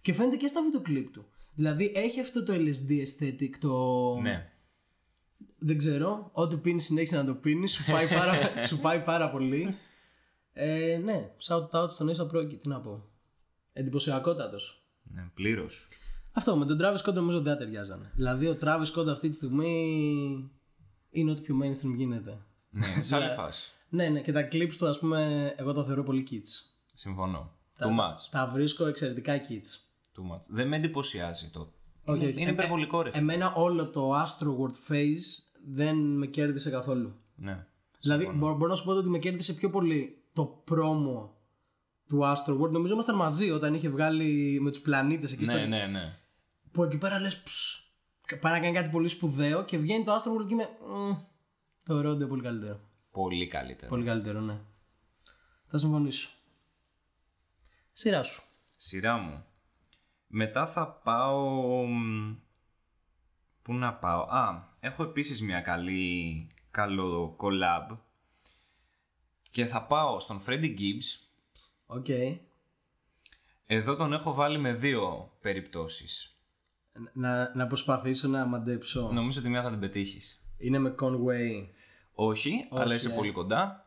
Και 0.00 0.12
φαίνεται 0.12 0.36
και 0.36 0.46
στα 0.46 0.62
βίντεο 0.62 0.80
κλιπ 0.80 1.12
του. 1.12 1.26
Δηλαδή 1.54 1.92
έχει 1.94 2.20
αυτό 2.20 2.44
το 2.44 2.52
LSD 2.52 2.90
aesthetic, 2.90 3.50
το. 3.60 4.16
Ναι. 4.20 4.52
Δεν 5.58 5.78
ξέρω. 5.78 6.30
Ό,τι 6.32 6.56
πίνεις 6.56 6.84
συνέχισε 6.84 7.16
να 7.16 7.24
το 7.24 7.34
πίνεις. 7.34 7.72
Σου, 7.72 7.90
πάει 7.90 8.08
πάρα, 8.08 8.32
σου 8.68 8.78
πάει 8.78 9.02
πάρα 9.02 9.30
πολύ. 9.30 9.76
Ε, 10.52 11.00
ναι, 11.04 11.30
shout 11.48 11.70
out 11.70 11.90
στον 11.90 12.08
Ίσα 12.08 12.26
Πρόκη, 12.26 12.56
τι 12.56 12.68
να 12.68 12.80
πω. 12.80 13.08
Εντυπωσιακότατος. 13.72 14.84
ναι 15.02 15.30
Πλήρως. 15.34 15.88
Αυτό 16.32 16.56
με 16.56 16.64
τον 16.66 16.78
Travis 16.80 16.96
Scott 16.96 17.14
νομίζω 17.14 17.40
δεν 17.40 17.52
θα 17.52 17.58
ταιριάζανε. 17.58 18.12
Δηλαδή 18.14 18.46
ο 18.46 18.58
Travis 18.60 18.84
Scott 18.94 19.06
αυτή 19.08 19.28
τη 19.28 19.34
στιγμή 19.34 20.50
είναι 21.10 21.30
ό,τι 21.30 21.40
πιο 21.40 21.58
mainstream 21.62 21.94
γίνεται. 21.96 22.44
Ναι, 22.70 22.86
είναι 22.86 23.02
σε 23.02 23.14
άλλη 23.16 23.28
φάση. 23.28 23.70
Ναι, 23.88 24.08
ναι, 24.08 24.20
και 24.20 24.32
τα 24.32 24.48
clips 24.52 24.74
του, 24.78 24.86
α 24.88 24.98
πούμε, 24.98 25.52
εγώ 25.56 25.72
τα 25.72 25.84
θεωρώ 25.84 26.02
πολύ 26.02 26.26
kids. 26.30 26.72
Συμφωνώ. 26.94 27.52
Too 27.78 27.84
much. 27.86 28.28
Τα 28.30 28.50
βρίσκω 28.52 28.86
εξαιρετικά 28.86 29.40
kids. 29.48 29.78
Too 30.16 30.34
much. 30.34 30.40
Δεν 30.50 30.68
με 30.68 30.76
εντυπωσιάζει 30.76 31.48
το. 31.50 31.72
Όχι, 32.04 32.18
είναι 32.18 32.28
όχι. 32.28 32.40
είναι 32.40 32.50
Ε, 32.50 32.52
υπερβολικό 32.52 33.02
ρε. 33.02 33.10
φίλε. 33.10 33.22
Εμένα 33.22 33.52
όλο 33.54 33.88
το 33.88 34.10
Astro 34.22 34.46
World 34.46 34.92
Phase 34.92 35.42
δεν 35.66 35.96
με 35.96 36.26
κέρδισε 36.26 36.70
καθόλου. 36.70 37.14
ναι. 37.34 37.64
Δηλαδή, 38.02 38.30
μπορώ, 38.34 38.54
μπορώ 38.56 38.70
να 38.70 38.76
σου 38.76 38.84
πω 38.84 38.92
ότι 38.92 39.08
με 39.08 39.18
κέρδισε 39.18 39.52
πιο 39.54 39.70
πολύ 39.70 40.22
το 40.32 40.44
πρόμο 40.64 41.34
του 42.08 42.20
Astro 42.22 42.60
World. 42.60 42.70
Νομίζω 42.70 42.92
ήμασταν 42.92 43.16
μαζί 43.16 43.50
όταν 43.50 43.74
είχε 43.74 43.88
βγάλει 43.88 44.58
με 44.60 44.70
του 44.70 44.80
πλανήτε 44.80 45.26
εκεί 45.32 45.44
στο. 45.44 45.52
ναι, 45.54 45.66
ναι, 45.66 45.86
ναι. 45.86 46.16
Που 46.72 46.82
εκεί 46.84 46.96
πέρα 46.96 47.20
λε. 47.20 47.28
Πάει 48.40 48.52
να 48.52 48.60
κάνει 48.60 48.74
κάτι 48.74 48.88
πολύ 48.88 49.08
σπουδαίο 49.08 49.64
και 49.64 49.76
βγαίνει 49.78 50.04
το 50.04 50.12
Astro 50.14 50.28
World 50.28 50.46
και 50.46 50.52
είμαι. 50.54 50.68
«Μμ, 51.90 51.96
Το 51.96 52.00
Ρόντιο 52.00 52.26
πολύ 52.28 52.42
καλύτερο. 52.42 52.80
Πολύ 53.10 53.46
καλύτερο. 53.46 53.88
Πολύ 53.88 54.04
καλύτερο, 54.04 54.40
ναι. 54.40 54.60
Θα 55.66 55.78
συμφωνήσω. 55.78 56.30
Σειρά 57.92 58.22
σου. 58.22 58.42
Σειρά 58.76 59.16
μου. 59.16 59.44
Μετά 60.26 60.66
θα 60.66 60.88
πάω... 60.88 61.84
μ, 61.86 62.34
Πού 63.62 63.74
να 63.74 63.94
πάω; 63.94 64.22
Α, 64.22 64.68
έχω 64.80 65.02
επίσης 65.02 65.42
μια 65.42 65.60
καλή... 65.60 66.50
καλό 66.70 67.36
collab. 67.40 67.96
Και 69.50 69.66
θα 69.66 69.86
πάω 69.86 70.20
στον 70.20 70.40
Freddie 70.46 70.78
Gibbs. 70.78 71.28
OK. 71.86 72.08
Εδώ 73.66 73.96
τον 73.96 74.12
έχω 74.12 74.34
βάλει 74.34 74.58
με 74.58 74.74
δύο 74.74 75.32
περιπτώσεις. 75.40 76.34
Να, 77.12 77.56
να 77.56 77.66
προσπαθήσω 77.66 78.28
να 78.28 78.46
μαντέψω. 78.46 79.10
Νομίζω 79.12 79.40
ότι 79.40 79.48
μία 79.48 79.62
θα 79.62 79.70
την 79.70 79.80
πετύχεις. 79.80 80.44
Είναι 80.60 80.78
με 80.78 80.94
Conway, 81.00 81.66
Όχι, 82.12 82.66
αλλά 82.70 82.94
είσαι 82.94 83.10
ε. 83.12 83.14
πολύ 83.14 83.30
κοντά. 83.30 83.86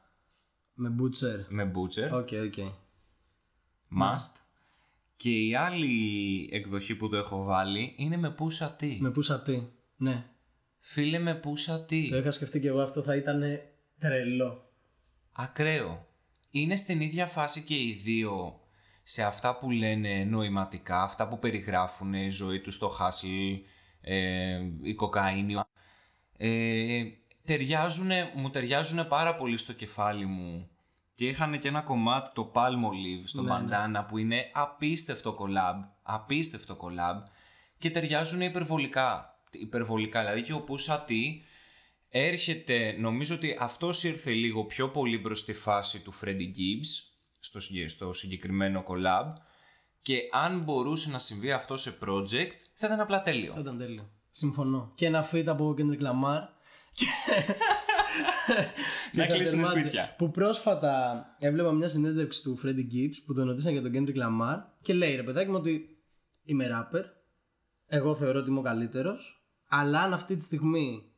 με 0.74 0.96
Butcher. 1.00 1.46
Με 1.48 1.72
Butcher. 1.76 2.10
OK, 2.12 2.30
OK. 2.46 2.74
Must. 4.02 4.42
Και 5.16 5.30
η 5.30 5.56
άλλη 5.56 6.50
εκδοχή 6.52 6.96
που 6.96 7.10
το 7.10 7.18
έχω 7.18 7.44
βάλει 7.44 7.94
είναι 7.98 8.18
με 8.18 8.36
Pusha 8.40 8.68
T. 8.80 8.98
Με 9.00 9.12
Pusha 9.16 9.50
T. 9.50 9.64
Ναι. 9.96 10.26
Φίλε 10.80 11.20
με 11.20 11.40
Pusha 11.44 11.76
T. 11.76 12.08
Το 12.10 12.18
είχα 12.18 12.32
σκεφτεί 12.32 12.60
και 12.60 12.68
εγώ 12.68 12.82
αυτό 12.82 13.02
θα 13.02 13.16
ήταν 13.16 13.44
τρελό. 14.00 14.72
Ακραίο. 15.32 16.08
Είναι 16.50 16.76
στην 16.76 17.02
ίδια 17.02 17.28
φάση 17.28 17.64
και 17.64 17.76
οι 17.76 17.98
δύο 18.02 18.60
σε 19.04 19.24
αυτά 19.24 19.58
που 19.58 19.72
λένε 19.72 20.24
νοηματικά, 20.24 21.04
αυτά 21.04 21.28
που 21.28 21.40
περιγράφουν 21.40 22.14
η 22.14 22.30
ζωή 22.30 22.60
τους 22.60 22.76
στο 22.76 22.92
hustle, 23.00 23.60
ε, 24.02 24.62
η 24.82 24.94
κοκαίνη. 24.94 25.56
Ε, 26.46 27.04
ταιριάζουνε, 27.46 28.32
μου 28.36 28.50
ταιριάζουν 28.50 29.08
πάρα 29.08 29.36
πολύ 29.36 29.58
στο 29.58 29.74
κεφάλι 29.74 30.26
μου 30.26 30.70
και 31.16 31.28
είχαν 31.28 31.60
και 31.60 31.68
ένα 31.68 31.82
κομμάτι 31.82 32.30
το 32.34 32.52
Palmolive 32.56 33.24
στο 33.24 33.42
Ναι, 33.42 33.50
μπαντάνα 33.50 34.06
που 34.06 34.18
είναι 34.18 34.50
απίστευτο 34.54 35.38
collab, 35.40 35.76
απίστευτο 36.02 36.78
collab 36.82 37.24
και 37.78 37.90
ταιριάζουν 37.90 38.42
υπερβολικά, 38.42 39.40
υπερβολικά. 39.52 40.20
Δηλαδή 40.20 40.42
και 40.42 40.54
ο 40.54 40.66
Pusha 40.68 40.98
T 40.98 41.12
έρχεται, 42.10 42.96
νομίζω 43.00 43.36
ότι 43.36 43.58
αυτός 43.60 44.04
ήρθε 44.04 44.32
λίγο 44.32 44.66
πιο 44.66 44.90
πολύ 44.90 45.20
προς 45.20 45.46
τη 45.46 45.54
φάση 45.54 46.00
του 46.00 46.14
Freddie 46.22 46.52
Gibbs 46.58 47.14
στο, 47.40 47.60
συγκε- 47.60 47.90
στο 47.90 48.14
συγκεκριμένο 48.14 48.84
collab 48.88 49.34
και 50.02 50.20
αν 50.32 50.60
μπορούσε 50.60 51.10
να 51.10 51.20
συμβεί 51.20 51.52
αυτό 51.52 51.78
σε 51.78 51.98
project 52.06 52.52
θα 52.74 52.88
ήταν 52.88 53.00
απλά 53.00 53.22
τέλειο. 53.22 53.54
Θα 53.54 53.60
ήταν 53.60 53.78
τέλειο. 53.78 54.10
Συμφωνώ. 54.36 54.92
Και 54.96 55.06
ένα 55.06 55.30
feat 55.32 55.46
από 55.46 55.76
Kendrick 55.78 56.02
Lamar. 56.02 56.40
Να 59.14 59.26
Και 59.26 59.34
κλείσουν 59.34 59.60
Mάτζε, 59.60 59.80
σπίτια. 59.80 60.16
Που 60.18 60.32
πρόσφατα 60.32 61.26
έβλεπα 61.40 61.72
μια 61.72 61.88
συνέντευξη 61.88 62.44
του 62.44 62.60
Freddie 62.64 62.94
Gibbs 62.94 63.16
που 63.26 63.34
τον 63.34 63.48
ρωτήσαν 63.48 63.72
για 63.72 63.82
τον 63.82 63.92
Kendrick 63.94 64.18
Lamar 64.18 64.58
και 64.82 64.94
λέει 64.94 65.16
ρε 65.16 65.24
παιδάκι 65.24 65.50
μου 65.50 65.58
ότι 65.58 65.98
είμαι 66.44 66.70
rapper. 66.72 67.04
Εγώ 67.88 68.16
θεωρώ 68.16 68.40
ότι 68.40 68.50
είμαι 68.50 68.60
ο 68.60 68.62
καλύτερος. 68.62 69.48
Αλλά 69.68 70.02
αν 70.02 70.14
αυτή 70.14 70.36
τη 70.36 70.44
στιγμή 70.44 71.12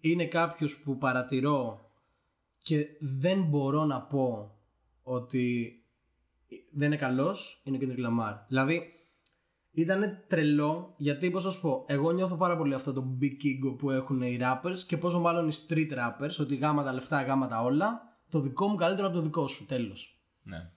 είναι 0.00 0.26
κάποιος 0.26 0.82
που 0.82 0.98
παρατηρώ 0.98 1.90
και 2.58 2.86
δεν 3.00 3.42
μπορώ 3.42 3.84
να 3.84 4.02
πω 4.02 4.56
ότι 5.02 5.76
δεν 6.72 6.86
είναι 6.86 6.96
καλός, 6.96 7.62
είναι 7.64 7.76
ο 7.76 7.80
Kendrick 7.82 8.06
Lamar. 8.06 8.34
Δηλαδή 8.48 9.01
ήταν 9.72 10.24
τρελό 10.26 10.94
γιατί 10.96 11.30
πώς 11.30 11.44
να 11.44 11.50
σου 11.50 11.60
πω, 11.60 11.84
εγώ 11.88 12.10
νιώθω 12.10 12.36
πάρα 12.36 12.56
πολύ 12.56 12.74
αυτό 12.74 12.92
το 12.92 13.18
big 13.20 13.44
ego 13.44 13.78
που 13.78 13.90
έχουν 13.90 14.22
οι 14.22 14.38
rappers 14.40 14.78
και 14.86 14.96
πόσο 14.96 15.20
μάλλον 15.20 15.48
οι 15.48 15.52
street 15.68 15.90
rappers, 15.92 16.36
ότι 16.40 16.56
γάμα 16.56 16.84
τα 16.84 16.92
λεφτά, 16.92 17.22
γάμα 17.22 17.48
τα 17.48 17.62
όλα, 17.62 18.00
το 18.28 18.40
δικό 18.40 18.68
μου 18.68 18.74
καλύτερο 18.74 19.06
από 19.06 19.16
το 19.16 19.22
δικό 19.22 19.46
σου, 19.46 19.66
τέλος. 19.66 20.22
Ναι. 20.42 20.70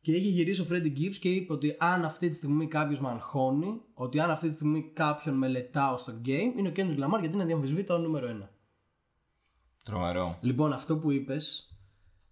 Και 0.00 0.12
είχε 0.12 0.28
γυρίσει 0.28 0.60
ο 0.60 0.66
Freddie 0.70 0.98
Gibbs 0.98 1.14
και 1.20 1.28
είπε 1.28 1.52
ότι 1.52 1.76
αν 1.78 2.04
αυτή 2.04 2.28
τη 2.28 2.34
στιγμή 2.34 2.66
κάποιος 2.66 3.00
με 3.00 3.08
αγχώνει, 3.08 3.80
ότι 3.94 4.20
αν 4.20 4.30
αυτή 4.30 4.48
τη 4.48 4.54
στιγμή 4.54 4.90
κάποιον 4.92 5.34
μελετάω 5.34 5.96
στο 5.96 6.20
game, 6.24 6.52
είναι 6.58 6.68
ο 6.68 6.72
Kendrick 6.76 7.04
Lamar 7.04 7.20
γιατί 7.20 7.34
είναι 7.34 7.44
διαμφισβήτητο 7.44 7.98
νούμερο 7.98 8.26
ένα. 8.26 8.50
Τρομερό. 9.84 10.38
Λοιπόν, 10.40 10.72
αυτό 10.72 10.98
που 10.98 11.10
είπες 11.10 11.74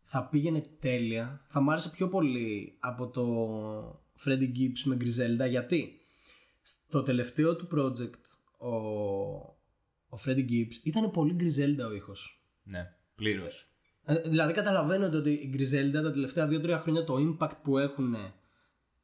θα 0.03 0.29
πήγαινε 0.29 0.63
τέλεια. 0.81 1.41
Θα 1.49 1.61
μ' 1.61 1.71
άρεσε 1.71 1.91
πιο 1.91 2.09
πολύ 2.09 2.77
από 2.81 3.09
το 3.09 3.25
Freddie 4.25 4.53
Gibbs 4.59 4.83
με 4.85 4.97
Griselda 5.01 5.49
γιατί; 5.49 5.98
Στο 6.69 7.03
τελευταίο 7.03 7.57
του 7.57 7.69
project 7.73 8.21
ο, 8.57 8.77
ο 10.09 10.19
Freddie 10.25 10.49
Gibbs 10.51 10.75
ήταν 10.83 11.11
πολύ 11.11 11.37
Griselda 11.41 11.89
ο 11.89 11.95
ήχος. 11.95 12.43
Ναι, 12.63 12.93
πλήρως. 13.15 13.73
Ε, 14.05 14.21
δηλαδή 14.21 14.53
καταλαβαίνετε 14.53 15.17
ότι 15.17 15.31
η 15.31 15.55
Griselda 15.57 15.93
τα 16.03 16.11
τελευταία 16.13 16.49
2-3 16.49 16.79
χρόνια 16.81 17.05
το 17.05 17.17
impact 17.19 17.57
που 17.63 17.79
έχουν 17.79 18.17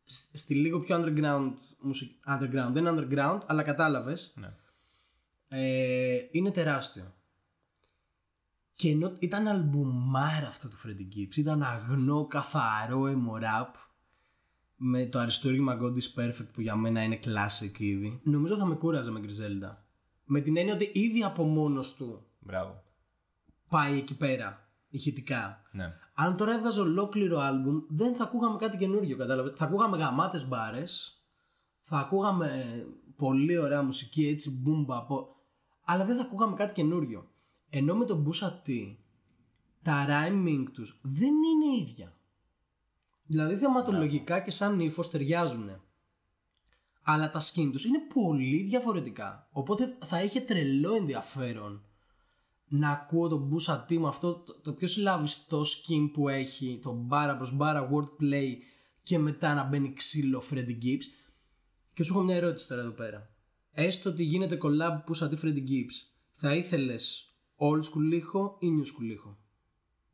σ- 0.04 0.36
στη 0.36 0.54
λίγο 0.54 0.80
πιο 0.80 0.96
underground 1.02 1.52
μουσική. 1.80 2.18
Underground, 2.26 2.70
δεν 2.72 2.86
είναι 2.86 2.90
underground, 3.08 3.40
αλλά 3.46 3.62
κατάλαβες 3.62 4.34
Ναι. 4.36 4.54
ε, 5.48 6.18
είναι 6.30 6.50
τεράστιο. 6.50 7.14
Και 8.74 8.88
ενώ 8.90 9.16
ήταν 9.18 9.48
αλμπουμάρα 9.48 10.46
αυτό 10.48 10.68
του 10.68 10.76
Freddie 10.84 11.16
Gibbs, 11.16 11.36
ήταν 11.36 11.62
αγνό, 11.62 12.26
καθαρό 12.26 13.02
emo 13.04 13.40
rap 13.42 13.70
με 14.86 15.06
το 15.06 15.18
αριστούργημα 15.18 15.78
God 15.80 15.94
is 15.94 16.20
Perfect 16.20 16.48
που 16.52 16.60
για 16.60 16.76
μένα 16.76 17.02
είναι 17.02 17.18
classic 17.24 17.78
ήδη. 17.78 18.20
Νομίζω 18.22 18.56
θα 18.56 18.66
με 18.66 18.74
κούραζε 18.74 19.10
με 19.10 19.20
Griselda. 19.22 19.76
Με 20.24 20.40
την 20.40 20.56
έννοια 20.56 20.74
ότι 20.74 20.90
ήδη 20.92 21.22
από 21.22 21.44
μόνος 21.44 21.96
του 21.96 22.26
Μπράβο. 22.38 22.82
πάει 23.68 23.98
εκεί 23.98 24.16
πέρα 24.16 24.68
ηχητικά. 24.88 25.62
Ναι. 25.72 25.92
Αν 26.14 26.36
τώρα 26.36 26.52
έβγαζε 26.52 26.80
ολόκληρο 26.80 27.38
άλμπουμ, 27.38 27.80
δεν 27.88 28.14
θα 28.14 28.24
ακούγαμε 28.24 28.56
κάτι 28.56 28.76
καινούριο, 28.76 29.16
κατάλαβες. 29.16 29.52
Θα 29.56 29.64
ακούγαμε 29.64 29.96
γαμάτες 29.96 30.48
μπάρες, 30.48 31.22
θα 31.80 31.98
ακούγαμε 31.98 32.86
πολύ 33.16 33.58
ωραία 33.58 33.82
μουσική, 33.82 34.26
έτσι, 34.26 34.50
μπούμπα, 34.50 34.96
από... 34.96 35.36
αλλά 35.84 36.04
δεν 36.04 36.16
θα 36.16 36.22
ακούγαμε 36.22 36.56
κάτι 36.56 36.72
καινούριο. 36.72 37.28
Ενώ 37.70 37.94
με 37.94 38.04
τον 38.04 38.26
Pusha 38.26 38.68
T, 38.68 38.96
τα 39.82 40.06
rhyming 40.08 40.64
τους 40.72 41.00
δεν 41.02 41.28
είναι 41.28 41.80
ίδια. 41.80 42.13
Δηλαδή 43.26 43.56
θεματολογικά 43.56 44.40
και 44.40 44.50
σαν 44.50 44.80
ύφος 44.80 45.10
ταιριάζουν. 45.10 45.80
Αλλά 47.02 47.30
τα 47.30 47.40
skin 47.40 47.68
τους 47.72 47.84
είναι 47.84 47.98
πολύ 48.14 48.62
διαφορετικά. 48.62 49.48
Οπότε 49.52 49.96
θα 50.04 50.22
είχε 50.22 50.40
τρελό 50.40 50.94
ενδιαφέρον 50.94 51.84
να 52.68 52.90
ακούω 52.90 53.28
τον 53.28 53.40
Μπούσα 53.40 53.86
T 53.88 53.96
με 53.96 54.08
αυτό 54.08 54.34
το, 54.34 54.60
το 54.60 54.72
πιο 54.72 54.86
συλλαβιστό 54.86 55.62
skin 55.62 56.10
που 56.12 56.28
έχει, 56.28 56.78
το 56.82 56.92
μπάρα 56.92 57.36
προς 57.36 57.52
μπάρα 57.52 57.90
wordplay 57.90 58.52
και 59.02 59.18
μετά 59.18 59.54
να 59.54 59.64
μπαίνει 59.64 59.92
ξύλο 59.92 60.42
Freddy 60.50 60.78
Gibbs. 60.82 61.04
Και 61.92 62.02
σου 62.02 62.12
έχω 62.14 62.22
μια 62.22 62.36
ερώτηση 62.36 62.68
τώρα 62.68 62.80
εδώ 62.80 62.90
πέρα. 62.90 63.30
Έστω 63.70 64.10
ότι 64.10 64.22
γίνεται 64.22 64.58
collab 64.62 65.02
Μπούσα 65.06 65.30
T 65.32 65.44
Freddy 65.44 65.68
Gibbs, 65.68 65.94
θα 66.34 66.54
ήθελες 66.54 67.34
old 67.56 67.80
school 67.80 68.12
ήχο 68.12 68.56
ή 68.60 68.66
new 68.78 68.86
school 68.86 69.10
ήχο; 69.12 69.38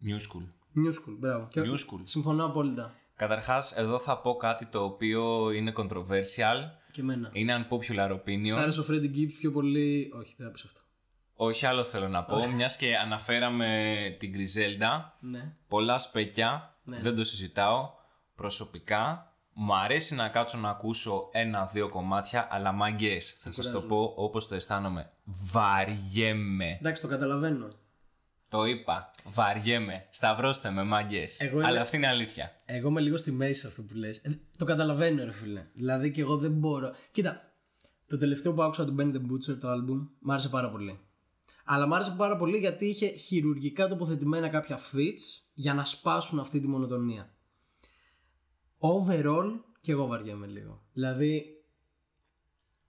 New 0.05 0.17
school. 0.17 0.45
New 0.75 0.93
school, 0.93 1.17
μπράβο. 1.19 1.49
Και 1.51 1.61
New 1.61 1.75
school. 1.75 2.01
Συμφωνώ 2.03 2.45
απόλυτα. 2.45 3.00
Καταρχάς, 3.21 3.73
εδώ 3.77 3.99
θα 3.99 4.19
πω 4.19 4.37
κάτι 4.37 4.67
το 4.67 4.83
οποίο 4.85 5.51
είναι 5.51 5.73
controversial. 5.77 6.59
Και 6.93 7.01
εμένα. 7.01 7.31
Είναι 7.33 7.67
unpopular 7.71 8.09
Σ' 8.11 8.29
opinion. 8.29 8.51
άρεσε 8.51 8.81
ο 8.81 8.85
Freddy 8.91 9.17
Gibbs 9.17 9.33
πιο 9.39 9.51
πολύ; 9.51 10.11
Όχι, 10.15 10.35
δεν 10.37 10.47
θα 10.47 10.53
πεις 10.53 10.65
αυτό. 10.65 10.81
Όχι 11.35 11.67
άλλο 11.67 11.85
θέλω 11.85 12.09
να 12.09 12.25
πω, 12.25 12.47
μιας 12.47 12.77
και 12.77 12.97
αναφέραμε 12.97 14.17
την 14.19 14.33
Griselda. 14.35 15.03
Ναι. 15.21 15.53
Πολλά 15.69 15.99
σπέκια, 15.99 16.75
Ναι. 16.85 16.99
δεν 17.01 17.17
το 17.17 17.25
συζητάω. 17.25 17.91
Προσωπικά, 18.35 19.33
μου 19.53 19.75
αρέσει 19.77 20.15
να 20.15 20.29
κάτσω 20.29 20.59
να 20.59 20.69
ακούσω 20.71 21.29
ένα-δύο 21.33 21.89
κομμάτια, 21.89 22.49
αλλά 22.51 22.73
μάγκες, 22.73 23.37
θα 23.41 23.53
σας 23.53 23.65
το 23.67 23.71
κουράζουν. 23.81 23.89
πω 23.89 24.13
όπως 24.17 24.49
το 24.49 24.55
αισθάνομαι. 24.55 25.11
Βαριέμαι. 25.25 26.77
Εντάξει, 26.81 27.03
το 27.03 27.09
καταλαβαίνω. 27.09 27.69
Το 28.51 28.65
είπα. 28.65 29.11
Βαριέμαι. 29.25 30.07
Σταυρώστε 30.11 30.71
με 30.71 30.83
μάγκες. 30.85 31.41
Εγώ 31.41 31.57
είμαι- 31.57 31.67
Αλλά 31.69 31.81
αυτή 31.81 31.97
είναι 31.97 32.07
αλήθεια. 32.07 32.53
Εγώ 32.65 32.89
είμαι 32.89 33.01
λίγο 33.01 33.17
στη 33.17 33.33
μέση 33.33 33.61
σε 33.61 33.67
αυτό 33.67 33.83
που 33.83 33.95
λες. 33.95 34.19
Ε, 34.25 34.41
το 34.57 34.65
καταλαβαίνω, 34.65 35.25
ρε 35.25 35.33
φίλε. 35.33 35.67
Δηλαδή 35.75 36.11
και 36.13 36.21
εγώ 36.21 36.37
δεν 36.37 36.53
μπορώ. 36.53 36.95
Κοίτα, 37.11 37.53
το 38.07 38.19
τελευταίο 38.19 38.53
που 38.55 38.63
άκουσα 38.63 38.85
του 38.85 38.95
Benny 38.99 39.13
the 39.15 39.21
Butcher 39.21 39.59
το 39.61 39.73
album 39.73 40.09
μ' 40.19 40.31
άρεσε 40.31 40.49
πάρα 40.49 40.71
πολύ. 40.71 41.01
Αλλά 41.65 41.87
μ' 41.87 41.95
άρεσε 41.95 42.15
πάρα 42.17 42.37
πολύ 42.37 42.59
γιατί 42.59 42.87
είχε 42.87 43.07
χειρουργικά 43.09 43.89
τοποθετημένα 43.89 44.49
κάποια 44.49 44.79
fits 44.93 45.43
για 45.53 45.75
να 45.75 45.85
σπάσουν 45.85 46.39
αυτή 46.39 46.61
τη 46.61 46.67
μονοτονία. 46.69 47.31
Overall, 48.79 49.51
και 49.81 49.93
εγώ 49.93 50.07
βαριέμαι 50.07 50.47
λίγο. 50.47 50.83
Δηλαδή, 50.93 51.45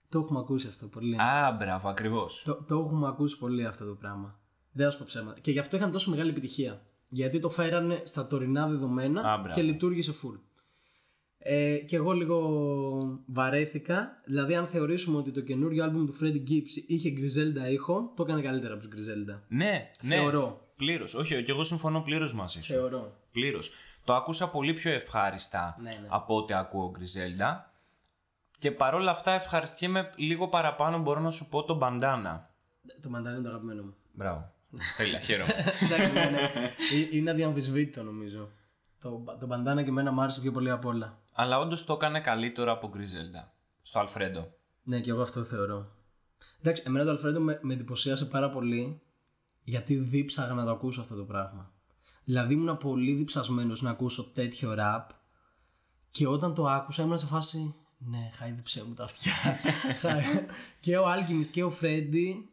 το 0.08 0.18
έχουμε 0.18 0.38
ακούσει 0.38 0.68
αυτό 0.68 0.86
πολύ. 0.86 1.16
Α, 1.20 1.56
μπράβο, 1.58 1.88
ακριβώς. 1.88 2.42
Το, 2.44 2.64
το 2.68 2.78
έχουμε 2.78 3.08
ακούσει 3.08 3.38
πολύ 3.38 3.66
αυτό 3.66 3.84
το 3.86 3.94
πράγμα. 3.94 4.40
Δεν 4.72 4.86
θα 4.86 4.92
σου 4.92 4.98
πω 4.98 5.04
ψέματα. 5.06 5.40
Και 5.40 5.50
γι' 5.50 5.58
αυτό 5.58 5.76
είχαν 5.76 5.90
τόσο 5.92 6.10
μεγάλη 6.10 6.30
επιτυχία. 6.30 6.82
Γιατί 7.08 7.40
το 7.40 7.48
φέρανε 7.50 8.02
στα 8.04 8.26
τωρινά 8.26 8.66
δεδομένα 8.68 9.20
Α, 9.20 9.38
μπράβο. 9.38 9.54
και 9.54 9.62
λειτουργήσε 9.62 10.12
full. 10.22 10.38
Ε, 11.38 11.76
και 11.76 11.96
εγώ 11.96 12.12
λίγο 12.12 13.20
βαρέθηκα. 13.26 14.20
Δηλαδή, 14.24 14.54
αν 14.54 14.66
θεωρήσουμε 14.66 15.16
ότι 15.16 15.30
το 15.30 15.40
καινούριο 15.40 15.84
άλμπουμ 15.84 16.06
του 16.06 16.16
Freddie 16.22 16.50
Gibbs 16.50 16.84
είχε 16.86 17.12
Griselda 17.16 17.70
ήχο, 17.72 18.12
το 18.16 18.22
έκανε 18.22 18.42
καλύτερα 18.42 18.74
από 18.74 18.82
τους 18.82 18.92
Griselda. 18.94 19.38
Ναι, 19.48 19.90
ναι. 20.02 20.14
Θεωρώ. 20.16 20.66
Πλήρως. 20.76 21.14
Όχι, 21.14 21.42
και 21.44 21.50
εγώ 21.50 21.64
συμφωνώ 21.64 22.00
πλήρως 22.00 22.34
μαζί 22.34 22.60
σου. 22.62 22.72
Θεωρώ. 22.72 23.16
Πλήρως. 23.32 23.72
Το 24.04 24.14
άκουσα 24.14 24.50
πολύ 24.50 24.74
πιο 24.74 24.90
ευχάριστα 24.92 25.76
Ναι, 25.82 25.90
ναι. 25.90 26.06
από 26.08 26.36
ό,τι 26.36 26.54
ακούω 26.54 26.90
Γκριζέλντα. 26.90 27.72
Και 28.58 28.70
παρόλα 28.72 29.10
αυτά 29.10 29.30
ευχαριστιέμαι 29.32 30.12
λίγο 30.16 30.48
παραπάνω, 30.48 30.98
μπορώ 30.98 31.20
να 31.20 31.30
σου 31.30 31.48
πω, 31.48 31.64
τον 31.64 31.76
μπαντάνα. 31.76 32.50
Το 33.02 33.08
μαντάνι 33.08 33.34
είναι 33.36 33.44
το 33.44 33.50
αγαπημένο 33.50 33.82
μου. 33.82 33.94
Μπράβο. 34.12 34.52
Τέλεια, 34.96 35.20
χαίρομαι. 35.20 35.52
Εντάξει, 35.84 36.12
ναι, 36.12 36.30
ναι. 36.30 36.40
Ε, 36.92 37.16
Είναι 37.16 37.30
αδιαμφισβήτητο 37.30 38.02
νομίζω. 38.02 38.50
Το, 39.00 39.24
το 39.40 39.46
μπαντάνα 39.46 39.82
και 39.82 39.88
εμένα 39.88 40.12
μου 40.12 40.20
άρεσε 40.20 40.40
πιο 40.40 40.52
πολύ 40.52 40.70
απ' 40.70 40.84
όλα. 40.84 41.20
Αλλά 41.32 41.58
όντως 41.58 41.84
το 41.84 41.92
έκανε 41.92 42.20
καλύτερο 42.20 42.72
από 42.72 42.88
Γκριζέλντα. 42.88 43.52
Στο 43.82 43.98
Αλφρέντο. 43.98 44.54
Ναι, 44.82 45.00
και 45.00 45.10
εγώ 45.10 45.22
αυτό 45.22 45.42
θεωρώ. 45.42 45.90
Εντάξει, 46.60 46.82
εμένα 46.86 47.04
το 47.04 47.10
Αλφρέντο 47.10 47.40
με, 47.40 47.58
με 47.62 47.74
εντυπωσίασε 47.74 48.24
πάρα 48.26 48.50
πολύ 48.50 49.00
γιατί 49.62 49.94
δίψαγα 49.96 50.52
να 50.54 50.64
το 50.64 50.70
ακούσω 50.70 51.00
αυτό 51.00 51.14
το 51.14 51.24
πράγμα. 51.24 51.72
Δηλαδή 52.24 52.54
ήμουν 52.54 52.78
πολύ 52.78 53.12
διψασμένος 53.12 53.82
να 53.82 53.90
ακούσω 53.90 54.30
τέτοιο 54.34 54.74
ραπ 54.74 55.10
και 56.10 56.26
όταν 56.26 56.54
το 56.54 56.66
άκουσα 56.66 57.02
ήμουν 57.02 57.18
σε 57.18 57.26
φάση 57.26 57.74
ναι, 57.98 58.30
χάιδεψέ 58.36 58.84
μου 58.84 58.94
τα 58.94 59.04
αυτιά. 59.04 59.32
Χάι- 60.00 60.24
και 60.80 60.96
ο 60.98 61.04
Alchemist 61.06 61.46
και 61.46 61.62
ο 61.64 61.70
Φρέντι 61.70 62.48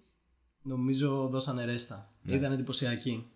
νομίζω 0.61 1.27
δώσανε 1.27 1.65
ρέστα. 1.65 2.08
Ήταν 2.25 2.51
εντυπωσιακοί. 2.51 3.29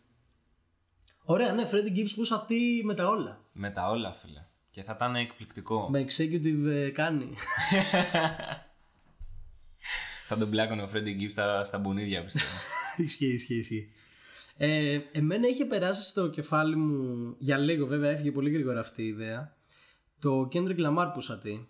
Ωραία, 1.23 1.53
ναι, 1.53 1.65
Φρέντι 1.65 1.93
Gibbs 1.95 2.11
που 2.15 2.23
σαν 2.23 2.45
τι 2.47 2.81
με 2.83 2.93
τα 2.93 3.07
όλα. 3.07 3.41
Με 3.53 3.69
τα 3.69 3.87
όλα, 3.87 4.13
φίλε. 4.13 4.45
Και 4.71 4.81
θα 4.81 4.93
ήταν 4.95 5.15
εκπληκτικό. 5.15 5.89
Με 5.89 6.05
executive 6.09 6.65
ε, 6.65 6.89
κάνει. 6.89 7.35
Θα 10.25 10.37
τον 10.37 10.47
μπλάκωνε 10.47 10.81
ο 10.81 10.87
Φρέντι 10.87 11.11
Γκίπ 11.11 11.29
στα, 11.29 11.63
στα 11.63 11.77
μπουνίδια, 11.77 12.23
πιστεύω. 12.23 12.45
ισχύει, 13.05 13.33
ισχύει, 13.33 13.55
ισχύει. 13.55 13.91
Ε, 14.57 14.99
εμένα 15.11 15.47
είχε 15.47 15.65
περάσει 15.65 16.09
στο 16.09 16.29
κεφάλι 16.29 16.75
μου 16.75 17.35
για 17.39 17.57
λίγο 17.57 17.85
βέβαια 17.85 18.09
έφυγε 18.11 18.31
πολύ 18.31 18.49
γρήγορα 18.49 18.79
αυτή 18.79 19.03
η 19.03 19.07
ιδέα 19.07 19.55
το 20.19 20.49
Kendrick 20.53 20.79
Lamar 20.79 21.11
που 21.13 21.21
σατεί 21.21 21.67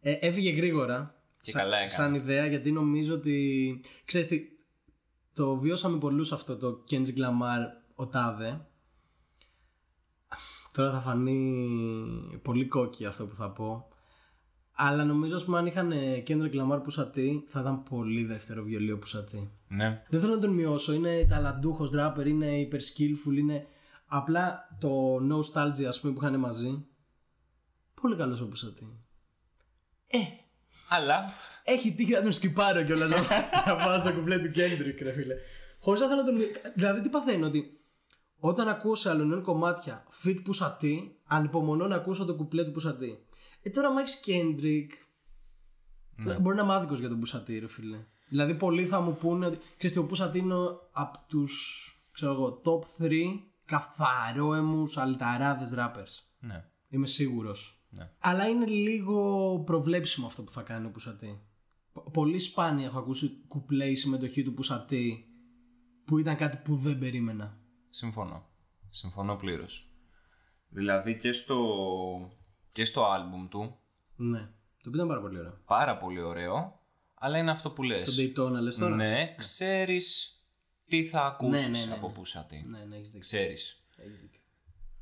ε, 0.00 0.12
έφυγε 0.12 0.50
γρήγορα 0.50 1.22
Και 1.40 1.52
καλά 1.52 1.76
έκανε. 1.76 1.90
σαν 1.90 2.14
ιδέα 2.14 2.46
γιατί 2.46 2.72
νομίζω 2.72 3.14
ότι 3.14 3.80
ξέρεις 4.04 4.26
τι 4.26 4.40
το 5.34 5.56
βιώσαμε 5.56 5.98
πολλούς 5.98 6.32
αυτό 6.32 6.56
το 6.56 6.84
Kendrick 6.90 7.16
Lamar 7.16 7.60
ο 7.94 8.06
Τάδε 8.06 8.66
τώρα 10.72 10.92
θα 10.92 11.00
φανεί 11.00 12.40
πολύ 12.42 12.66
κόκκι 12.66 13.06
αυτό 13.06 13.26
που 13.26 13.34
θα 13.34 13.50
πω 13.50 13.88
αλλά 14.72 15.04
νομίζω 15.04 15.36
ας 15.36 15.44
πούμε 15.44 15.58
αν 15.58 15.66
είχαν 15.66 15.92
Kendrick 16.26 16.54
Lamar 16.54 16.80
που 16.82 16.90
σατεί 16.90 17.44
θα 17.48 17.60
ήταν 17.60 17.82
πολύ 17.82 18.24
δεύτερο 18.24 18.62
βιολίο 18.62 18.98
που 18.98 19.06
σατεί 19.06 19.50
ναι. 19.74 20.02
δεν 20.08 20.20
θέλω 20.20 20.34
να 20.34 20.40
τον 20.40 20.50
μειώσω. 20.50 20.92
Είναι 20.92 21.26
ταλαντούχος 21.28 21.90
rapper, 21.94 22.26
είναι 22.26 22.46
hyper 22.50 22.74
skillful, 22.74 23.36
είναι 23.36 23.66
απλά 24.06 24.76
το 24.80 25.16
nostalgia 25.16 25.84
ας 25.84 26.00
πούμε 26.00 26.12
που 26.12 26.20
είχαν 26.22 26.38
μαζί. 26.38 26.86
Πολύ 28.00 28.16
καλός 28.16 28.40
όπως 28.40 28.62
ότι. 28.62 28.98
Ε, 30.06 30.18
Αλλά 30.88 31.32
έχει 31.64 31.92
τύχει 31.92 32.12
να 32.12 32.22
τον 32.22 32.32
σκυπάρω 32.32 32.84
κιόλας 32.84 33.10
να, 33.10 33.16
να 33.66 33.84
πάω 33.84 33.98
στο 33.98 34.12
κουμπλέ 34.12 34.38
του 34.38 34.50
Kendrick 34.54 34.98
ρε 35.02 35.12
φίλε. 35.12 35.34
Χωρίς 35.80 36.00
να 36.00 36.06
θέλω 36.08 36.20
να 36.20 36.26
τον 36.26 36.36
μειώσω. 36.36 36.52
Δηλαδή 36.74 37.00
τι 37.00 37.08
παθαίνω 37.08 37.46
ότι 37.46 37.78
όταν 38.38 38.68
ακούω 38.68 38.94
σε 38.94 39.10
αλλονών 39.10 39.42
κομμάτια 39.42 40.06
fit 40.24 40.36
που 40.44 40.52
σατί, 40.52 41.16
ανυπομονώ 41.26 41.86
να 41.86 41.96
ακούσω 41.96 42.24
το 42.24 42.34
κουπλέ 42.34 42.64
του 42.64 42.72
που 42.72 42.80
σατί. 42.80 43.26
Ε 43.62 43.70
τώρα 43.70 43.88
άμα 43.88 44.00
έχεις 44.00 44.20
Kendrick, 44.26 45.04
Μπορεί 46.16 46.56
να 46.56 46.62
είμαι 46.62 46.74
άδικος 46.74 46.98
για 46.98 47.08
τον 47.08 47.18
Πουσατή, 47.18 47.58
ρε 47.58 47.68
φίλε. 47.68 47.98
Δηλαδή, 48.28 48.54
πολλοί 48.54 48.86
θα 48.86 49.00
μου 49.00 49.16
πούνε 49.16 49.46
ότι. 49.46 49.58
Ξέρετε, 49.76 50.00
ο 50.00 50.04
Πουσατή 50.04 50.38
είναι 50.38 50.54
από 50.92 51.18
τους 51.28 51.88
ξέρω 52.12 52.32
εγώ, 52.32 52.60
top 52.64 53.04
3 53.04 53.12
καθαρόεμους 53.64 54.96
αλταράδες 54.96 55.74
rappers. 55.76 56.22
ναι. 56.38 56.64
Είμαι 56.88 57.06
σίγουρος. 57.06 57.86
Ναι. 57.88 58.10
Αλλά 58.18 58.48
είναι 58.48 58.66
λίγο 58.66 59.58
προβλέψιμο 59.66 60.26
αυτό 60.26 60.42
που 60.42 60.50
θα 60.50 60.62
κάνει 60.62 60.86
ο 60.86 60.90
Πουσατή. 60.90 61.40
Πο- 61.94 62.10
Πολύ 62.10 62.38
σπάνια 62.38 62.86
έχω 62.86 62.98
ακούσει 62.98 63.44
κουπλέ 63.48 63.86
η 63.90 63.94
συμμετοχή 63.94 64.42
του 64.42 64.54
Πουσατή 64.54 65.28
που 66.04 66.18
ήταν 66.18 66.36
κάτι 66.36 66.56
που 66.56 66.76
δεν 66.76 66.98
περίμενα. 66.98 67.58
Συμφωνώ. 67.88 68.48
Συμφωνώ 68.90 69.36
πλήρως. 69.36 69.88
Δηλαδή 70.68 71.16
και 71.16 71.32
στο, 71.32 71.66
και 72.72 72.84
στο 72.84 73.04
άλμπουμ 73.04 73.48
του, 73.48 73.78
Ναι. 74.16 74.38
Το 74.82 74.88
οποίο 74.90 74.94
ήταν 74.94 75.08
πάρα 75.08 75.20
πολύ 75.20 75.38
ωραίο. 75.38 75.60
πάρα 75.66 75.96
πολύ 75.96 76.20
ωραίο, 76.20 76.80
αλλά 77.14 77.38
είναι 77.38 77.50
αυτό 77.50 77.70
που 77.70 77.82
λες. 77.82 78.14
Το 78.34 78.42
Daytona 78.44 78.60
λες 78.62 78.76
τώρα; 78.76 78.94
Ναι, 78.96 79.34
ξέρεις 79.38 80.38
τι 80.88 81.04
θα 81.04 81.26
ακούσεις 81.26 81.68
Ναι, 81.68 81.78
ναι, 81.78 81.84
ναι, 81.84 81.92
από 81.92 82.06
ναι. 82.08 82.12
Pusha 82.12 82.49
T. 82.49 82.64
ναι, 82.68 82.84
ναι 82.84 82.94
έχεις 82.96 83.06
δίκιο. 83.10 83.20
Ξέρεις. 83.20 83.86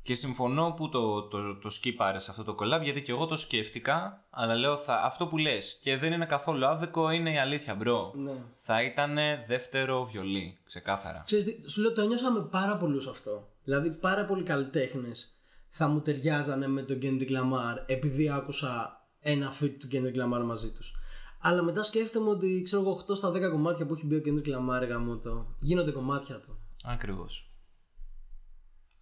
Έχεις 0.03 0.19
δίκιο. 0.19 0.33
Και 0.41 0.43
συμφωνώ 0.43 0.73
που 0.77 0.89
το, 0.89 1.21
το, 1.23 1.55
το 1.55 1.69
σκίπαρε 1.69 2.17
αυτό 2.17 2.43
το 2.43 2.55
collab 2.59 2.83
γιατί 2.83 3.01
και 3.01 3.11
εγώ 3.11 3.25
το 3.25 3.35
σκέφτηκα, 3.35 4.25
αλλά 4.29 4.55
λέω 4.55 4.77
θα, 4.77 5.01
αυτό 5.03 5.27
που 5.27 5.37
λες 5.37 5.79
και 5.81 5.97
δεν 5.97 6.13
είναι 6.13 6.25
καθόλου 6.25 6.65
άδικο, 6.65 7.09
είναι 7.09 7.33
η 7.33 7.37
αλήθεια, 7.37 7.75
bro. 7.75 8.13
Ναι. 8.15 8.31
Θα 8.55 8.83
ήταν 8.83 9.17
δεύτερο 9.47 10.05
βιολί, 10.05 10.57
ξεκάθαρα. 10.65 11.23
Ξέρεις 11.25 11.45
τι, 11.45 11.69
σου 11.69 11.81
λέω 11.81 11.93
το 11.93 12.01
ένιωσα 12.01 12.31
με 12.31 12.41
πάρα 12.41 12.77
πολλούς 12.77 13.07
αυτό. 13.07 13.47
Δηλαδή 13.63 13.91
πάρα 13.91 14.25
πολλοί 14.25 14.43
καλλιτέχνες 14.43 15.37
θα 15.69 15.87
μου 15.87 16.01
ταιριάζανε 16.01 16.67
με 16.67 16.81
τον 16.81 16.99
Kendrick 17.01 17.29
Lamar 17.29 17.83
επειδή 17.85 18.29
άκουσα 18.29 19.01
ένα 19.19 19.53
feat 19.61 19.75
του 19.79 19.87
Kendrick 19.91 20.15
Lamar 20.15 20.43
μαζί 20.45 20.71
τους. 20.71 20.95
Αλλά 21.39 21.61
μετά 21.61 21.83
σκέφτομαι 21.83 22.29
ότι 22.29 22.61
ξέρω 22.65 22.81
εγώ 22.81 23.03
8 23.07 23.15
στα 23.15 23.29
10 23.29 23.51
κομμάτια 23.51 23.85
που 23.85 23.93
έχει 23.93 24.05
μπει 24.05 24.15
ο 24.15 24.21
Kendrick 24.25 24.47
Lamar 24.47 24.87
γαμώ 24.87 25.17
το, 25.17 25.55
γίνονται 25.59 25.91
κομμάτια 25.91 26.39
του. 26.39 26.57
Ακριβώς. 26.83 27.52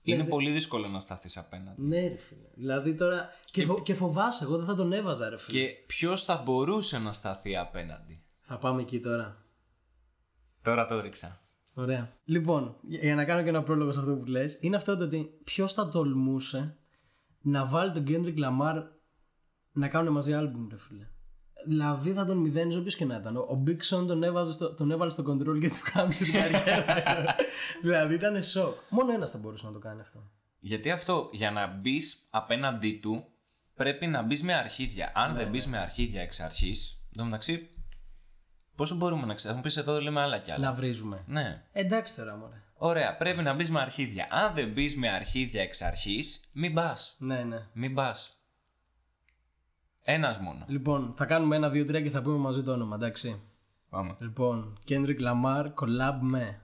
Είναι 0.03 0.23
πολύ 0.23 0.51
δύσκολο 0.51 0.87
να 0.87 0.99
σταθείς 0.99 1.37
απέναντι. 1.37 1.81
Ναι 1.81 2.07
ρε 2.07 2.15
φίλε. 2.17 2.47
Δηλαδή 2.53 2.95
τώρα 2.95 3.29
και, 3.51 3.65
φο- 3.65 3.81
και 3.81 3.93
φοβάσαι 3.93 4.43
εγώ 4.43 4.57
δεν 4.57 4.65
θα 4.65 4.75
τον 4.75 4.93
έβαζα 4.93 5.29
ρε 5.29 5.37
φίλε. 5.37 5.59
Και 5.59 5.73
ποιος 5.87 6.23
θα 6.23 6.41
μπορούσε 6.45 6.99
να 6.99 7.13
σταθεί 7.13 7.57
απέναντι; 7.57 8.23
Θα 8.41 8.57
πάμε 8.57 8.81
εκεί 8.81 8.99
τώρα. 8.99 9.45
Τώρα 10.61 10.85
το 10.85 10.99
ρίξα. 11.01 11.41
Ωραία. 11.73 12.17
Λοιπόν, 12.25 12.75
για 12.81 12.99
για 12.99 13.15
να 13.15 13.25
κάνω 13.25 13.43
και 13.43 13.49
ένα 13.49 13.63
πρόλογο 13.63 13.91
σε 13.91 13.99
αυτό 13.99 14.15
που 14.15 14.25
λες, 14.25 14.57
είναι 14.61 14.75
αυτό 14.75 14.97
το 14.97 15.03
ότι 15.03 15.39
ποιος 15.43 15.73
θα 15.73 15.89
τολμούσε 15.89 16.77
να 17.41 17.65
βάλει 17.65 17.91
τον 17.91 18.05
Kendrick 18.07 18.37
Lamar 18.37 18.83
να 19.71 19.87
κάνουν 19.87 20.13
μαζί 20.13 20.33
άλμπουμ, 20.33 20.67
ρε 20.71 20.77
φίλε. 20.77 21.07
Δηλαδή 21.65 22.11
θα 22.11 22.25
τον 22.25 22.37
μηδένιζε 22.37 22.77
όποιος 22.77 22.95
και 22.95 23.05
να 23.05 23.15
ήταν. 23.15 23.37
Ο 23.37 23.63
Big 23.67 23.69
Sean 23.69 24.07
τον, 24.07 24.23
έβαζε 24.23 24.51
στο, 24.51 24.73
τον 24.73 24.91
έβαλε 24.91 25.11
στο 25.11 25.23
control 25.23 25.59
και 25.59 25.69
του 25.69 25.91
κάνει 25.93 26.13
την 26.13 26.31
καριέρα. 26.33 27.35
δηλαδή 27.81 28.13
ήταν 28.13 28.43
σοκ. 28.43 28.75
Μόνο 28.89 29.13
ένας 29.13 29.31
θα 29.31 29.37
μπορούσε 29.37 29.65
να 29.65 29.71
το 29.71 29.79
κάνει 29.79 30.01
αυτό. 30.01 30.29
Γιατί 30.59 30.91
αυτό, 30.91 31.29
για 31.31 31.51
να 31.51 31.67
μπεις 31.67 32.27
απέναντί 32.29 32.99
του, 33.01 33.25
πρέπει 33.75 34.07
να 34.07 34.21
μπεις 34.21 34.43
με 34.43 34.53
αρχίδια. 34.53 35.11
Αν 35.15 35.35
δεν 35.35 35.49
μπεις 35.49 35.67
με 35.67 35.77
αρχίδια 35.77 36.21
εξ 36.21 36.39
αρχής, 36.39 37.03
εν 37.05 37.17
τω 37.17 37.23
μεταξύ, 37.23 37.69
πόσο 38.75 38.95
μπορούμε 38.95 39.25
να 39.25 39.33
ξέρουμε. 39.33 39.51
Θα 39.51 39.55
μου 39.55 39.61
πεις 39.61 39.77
εδώ 39.77 40.01
λέμε 40.01 40.21
άλλα 40.21 40.37
κι 40.37 40.51
άλλα. 40.51 40.65
Να 40.65 40.73
βρίζουμε. 40.73 41.23
Ναι. 41.27 41.63
Εντάξει 41.71 42.15
τώρα, 42.15 42.35
μωρέ. 42.35 42.63
Ωραία, 42.73 43.17
πρέπει 43.17 43.41
να 43.41 43.53
μπεις 43.53 43.71
με 43.71 43.79
αρχίδια. 43.79 44.27
Αν 44.29 44.53
δεν 44.53 44.69
μπεις 44.69 44.97
με 44.97 45.09
αρχίδια 45.09 45.61
εξ 45.61 45.81
αρχής, 45.81 46.49
μην 46.53 46.73
πας. 46.73 47.15
Ναι, 47.19 47.43
ναι. 47.43 47.67
Μην 47.73 47.93
πας. 47.93 48.40
Ένας 50.03 50.37
μόνο. 50.39 50.65
Λοιπόν, 50.67 51.13
θα 51.15 51.25
κάνουμε 51.25 51.55
ένα, 51.55 51.69
δύο, 51.69 51.85
τρία 51.85 52.01
και 52.01 52.09
θα 52.09 52.21
πούμε 52.21 52.37
μαζί 52.37 52.63
το 52.63 52.71
όνομα, 52.71 52.95
εντάξει. 52.95 53.41
Πάμε. 53.89 54.15
Λοιπόν, 54.19 54.77
Kendrick 54.89 55.19
Lamar 55.19 55.65
collab 55.65 56.17
με 56.21 56.61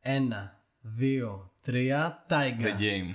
ένα, 0.00 0.62
δύο, 0.80 1.52
τρία, 1.62 2.24
The 2.28 2.32
Tiger. 2.32 2.78
game. 2.80 3.14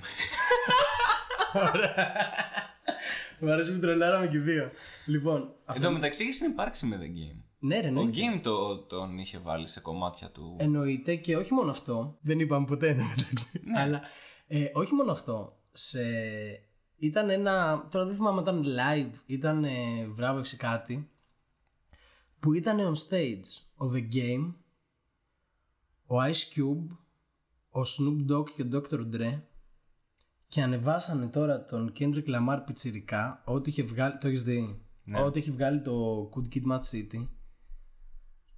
Μου 3.40 3.50
αρέσει 3.52 3.72
που 3.72 3.78
τρολάραμε 3.80 4.26
και 4.28 4.38
δύο. 4.38 4.70
Λοιπόν, 5.06 5.40
Εν 5.40 5.48
αυτό... 5.66 5.86
τω 5.86 5.92
μεταξύ 5.92 6.22
έχει 6.22 6.32
συνυπάρξει 6.32 6.86
με 6.86 6.96
The 7.00 7.04
Game. 7.04 7.40
ναι, 7.58 7.74
ρε, 7.80 7.86
Ο 7.86 7.88
εννοείται. 7.88 8.20
Game 8.20 8.40
το, 8.42 8.78
τον 8.78 9.18
είχε 9.18 9.38
βάλει 9.38 9.68
σε 9.68 9.80
κομμάτια 9.80 10.30
του. 10.30 10.56
Εννοείται 10.58 11.14
και 11.14 11.36
όχι 11.36 11.54
μόνο 11.54 11.70
αυτό. 11.70 12.16
Δεν 12.20 12.40
είπαμε 12.40 12.66
ποτέ 12.66 12.88
εν 12.88 12.96
τω 12.96 13.02
μεταξύ. 13.16 13.60
Αλλά 13.76 14.00
ε, 14.46 14.64
όχι 14.72 14.94
μόνο 14.94 15.12
αυτό. 15.12 15.56
Σε... 15.72 16.00
Ήταν 16.98 17.30
ένα. 17.30 17.86
Τώρα 17.90 18.06
δεν 18.06 18.14
θυμάμαι, 18.14 18.40
ήταν 18.40 18.64
live, 18.64 19.12
ήταν 19.26 19.64
ε, 19.64 20.06
βράβευση 20.06 20.56
κάτι. 20.56 21.10
Που 22.40 22.52
ήταν 22.52 22.78
on 22.78 23.08
stage 23.08 23.62
ο 23.76 23.92
The 23.94 24.14
Game, 24.14 24.52
ο 26.06 26.16
Ice 26.16 26.58
Cube, 26.58 26.96
ο 27.70 27.80
Snoop 27.80 28.32
Dogg 28.32 28.50
και 28.50 28.62
ο 28.62 28.68
Dr. 28.72 29.14
Dre 29.14 29.40
και 30.48 30.62
ανεβάσανε 30.62 31.26
τώρα 31.26 31.64
τον 31.64 31.92
Kendrick 31.98 32.26
Lamar 32.26 32.62
πιτσιρικά 32.66 33.42
ό,τι 33.44 33.70
είχε 33.70 33.82
βγάλει, 33.82 34.18
το 34.18 34.28
έχεις 34.28 34.42
δει 34.42 34.80
ό,τι 35.24 35.38
έχει 35.38 35.50
βγάλει 35.50 35.82
το 35.82 36.28
Good 36.34 36.54
Kid 36.54 36.72
Mad 36.72 36.80
City 36.80 37.26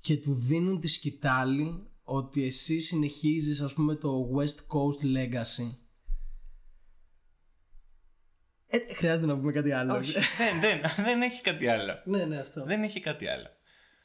και 0.01 0.17
του 0.17 0.35
δίνουν 0.35 0.81
τη 0.81 0.89
σκητάλη 0.89 1.87
ότι 2.03 2.45
εσύ 2.45 2.79
συνεχίζεις 2.79 3.61
ας 3.61 3.73
πούμε 3.73 3.95
το 3.95 4.31
West 4.37 4.75
Coast 4.75 5.17
Legacy 5.17 5.73
ε, 8.71 8.95
χρειάζεται 8.95 9.27
να 9.27 9.37
πούμε 9.37 9.53
κάτι 9.53 9.73
άλλο 9.73 9.97
Όχι, 9.97 10.13
δεν, 10.13 10.61
δεν, 10.61 11.05
δεν 11.05 11.23
έχει 11.23 11.43
κάτι 11.43 11.69
άλλο. 11.69 11.99
ναι 12.05 12.25
ναι 12.25 12.39
αυτό 12.39 12.65
Δεν 12.65 12.83
έχει 12.83 13.01
κάτι 13.01 13.29
άλλο. 13.29 13.47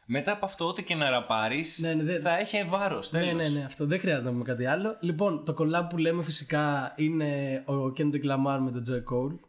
Μετά 0.07 0.31
από 0.31 0.45
αυτό, 0.45 0.67
ό,τι 0.67 0.83
και 0.83 0.95
να 0.95 1.09
ραπάρεις, 1.09 1.79
Ναι, 1.81 1.93
ναι, 1.93 2.03
δεν- 2.03 2.21
θα 2.21 2.37
έχει 2.39 2.63
βάρος. 2.63 3.11
Ναι, 3.11 3.31
ναι, 3.31 3.47
ναι, 3.49 3.63
αυτό 3.63 3.85
δεν 3.85 3.99
χρειάζεται 3.99 4.25
να 4.25 4.31
πούμε 4.31 4.43
κάτι 4.43 4.65
άλλο. 4.65 4.97
Λοιπόν, 4.99 5.45
το 5.45 5.55
collab 5.57 5.87
που 5.89 5.97
λέμε 5.97 6.23
φυσικά 6.23 6.93
είναι 6.97 7.63
ο 7.65 7.73
Kendrick 7.97 8.25
Lamar 8.25 8.59
με 8.59 8.71
τον 8.71 8.83
J. 8.89 9.13
Cole. 9.13 9.39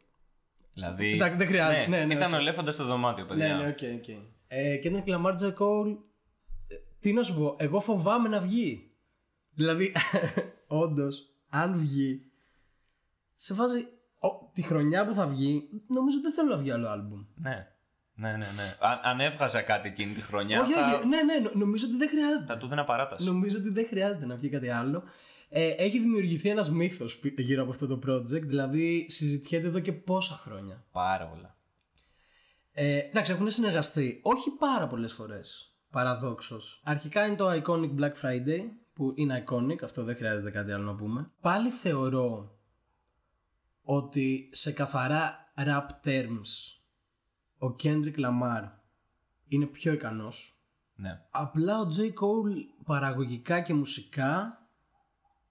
Δηλαδή. 0.74 1.12
Εντάξει, 1.12 1.36
δεν 1.36 1.46
χρειάζεται. 1.46 1.86
Ναι, 1.88 2.04
ναι, 2.04 2.14
ήταν 2.14 2.28
οκ. 2.30 2.34
ο 2.34 2.40
ελέφαντας 2.40 2.70
στο 2.70 2.84
δωμάτιο, 2.84 3.24
παιδιά. 3.26 3.48
Ναι, 3.56 3.62
ναι, 3.62 3.68
ok, 3.68 3.78
ok. 3.98 4.08
Ε, 4.48 4.78
Kendrick 4.84 5.08
Lamar, 5.14 5.32
J. 5.32 5.54
Cole. 5.54 5.96
ε, 6.68 6.74
Τι 7.00 7.12
να 7.12 7.22
σου 7.22 7.34
πω, 7.34 7.56
εγώ 7.58 7.80
φοβάμαι 7.80 8.28
να 8.28 8.40
βγει. 8.40 8.90
Δηλαδή, 9.54 9.92
όντως, 10.66 11.28
αν 11.48 11.78
βγει, 11.78 12.22
σε 13.34 13.54
φάση. 13.54 13.86
Ο- 14.26 14.50
τη 14.52 14.62
χρονιά 14.62 15.06
που 15.06 15.12
θα 15.14 15.26
βγει, 15.26 15.68
νομίζω 15.86 16.20
δεν 16.20 16.32
θέλω 16.32 16.50
να 16.50 16.56
βγει 16.56 16.70
άλλο 16.70 16.88
άλμπουμ. 16.88 17.24
ναι. 17.34 17.70
Ναι, 18.18 18.30
ναι, 18.30 18.36
ναι. 18.36 18.76
Αν, 18.80 19.00
αν 19.02 19.20
έβγαζα 19.20 19.62
κάτι 19.62 19.88
εκείνη 19.88 20.12
τη 20.14 20.20
χρονιά, 20.20 20.60
Όχι, 20.60 20.72
θα, 20.72 20.94
όχι, 20.96 21.06
ναι, 21.06 21.22
ναι, 21.22 21.38
νο- 21.38 21.50
νομίζω 21.54 21.86
ότι 21.86 21.96
δεν 21.96 22.08
χρειάζεται. 22.08 22.52
θα 22.52 22.58
του 22.58 22.66
δίνα 22.68 22.84
παράταση. 22.84 23.26
Νομίζω 23.26 23.58
ότι 23.58 23.68
δεν 23.68 23.86
χρειάζεται 23.86 24.26
να 24.26 24.36
βγει 24.36 24.48
κάτι 24.48 24.68
άλλο. 24.68 25.02
Ε, 25.48 25.68
έχει 25.70 25.98
δημιουργηθεί 25.98 26.48
ένας 26.48 26.70
μύθος 26.70 27.18
πι- 27.18 27.40
γύρω 27.40 27.62
από 27.62 27.70
αυτό 27.70 27.86
το 27.86 27.98
project, 28.06 28.42
δηλαδή 28.42 29.06
συζητιέται 29.08 29.66
εδώ 29.66 29.80
και 29.80 29.92
πόσα 29.92 30.34
χρόνια. 30.34 30.84
Πάρα 30.92 31.26
πολλά. 31.26 31.56
Ε, 32.72 32.96
εντάξει, 32.98 33.32
έχουν 33.32 33.50
συνεργαστεί 33.50 34.20
όχι 34.22 34.50
πάρα 34.50 34.86
πολλές 34.86 35.12
φορές, 35.12 35.76
παραδόξως. 35.90 36.80
Αρχικά 36.84 37.26
είναι 37.26 37.36
το 37.36 37.50
Iconic 37.52 37.90
Black 38.00 38.12
Friday, 38.22 38.60
που 38.92 39.12
είναι 39.14 39.44
iconic, 39.46 39.82
αυτό 39.84 40.04
δεν 40.04 40.16
χρειάζεται 40.16 40.50
κάτι 40.50 40.72
άλλο 40.72 40.84
να 40.84 40.94
πούμε. 40.94 41.30
Πάλι 41.40 41.68
θεωρώ 41.70 42.55
ότι 43.88 44.48
σε 44.52 44.72
καθαρά 44.72 45.52
rap 45.58 45.86
terms 46.08 46.50
ο 47.58 47.76
Kendrick 47.82 48.18
Lamar 48.18 48.68
είναι 49.48 49.66
πιο 49.66 49.92
ικανός 49.92 50.60
Ναι. 50.94 51.20
Απλά 51.30 51.78
ο 51.78 51.88
J. 51.96 52.00
Cole 52.00 52.56
παραγωγικά 52.84 53.60
και 53.60 53.74
μουσικά 53.74 54.60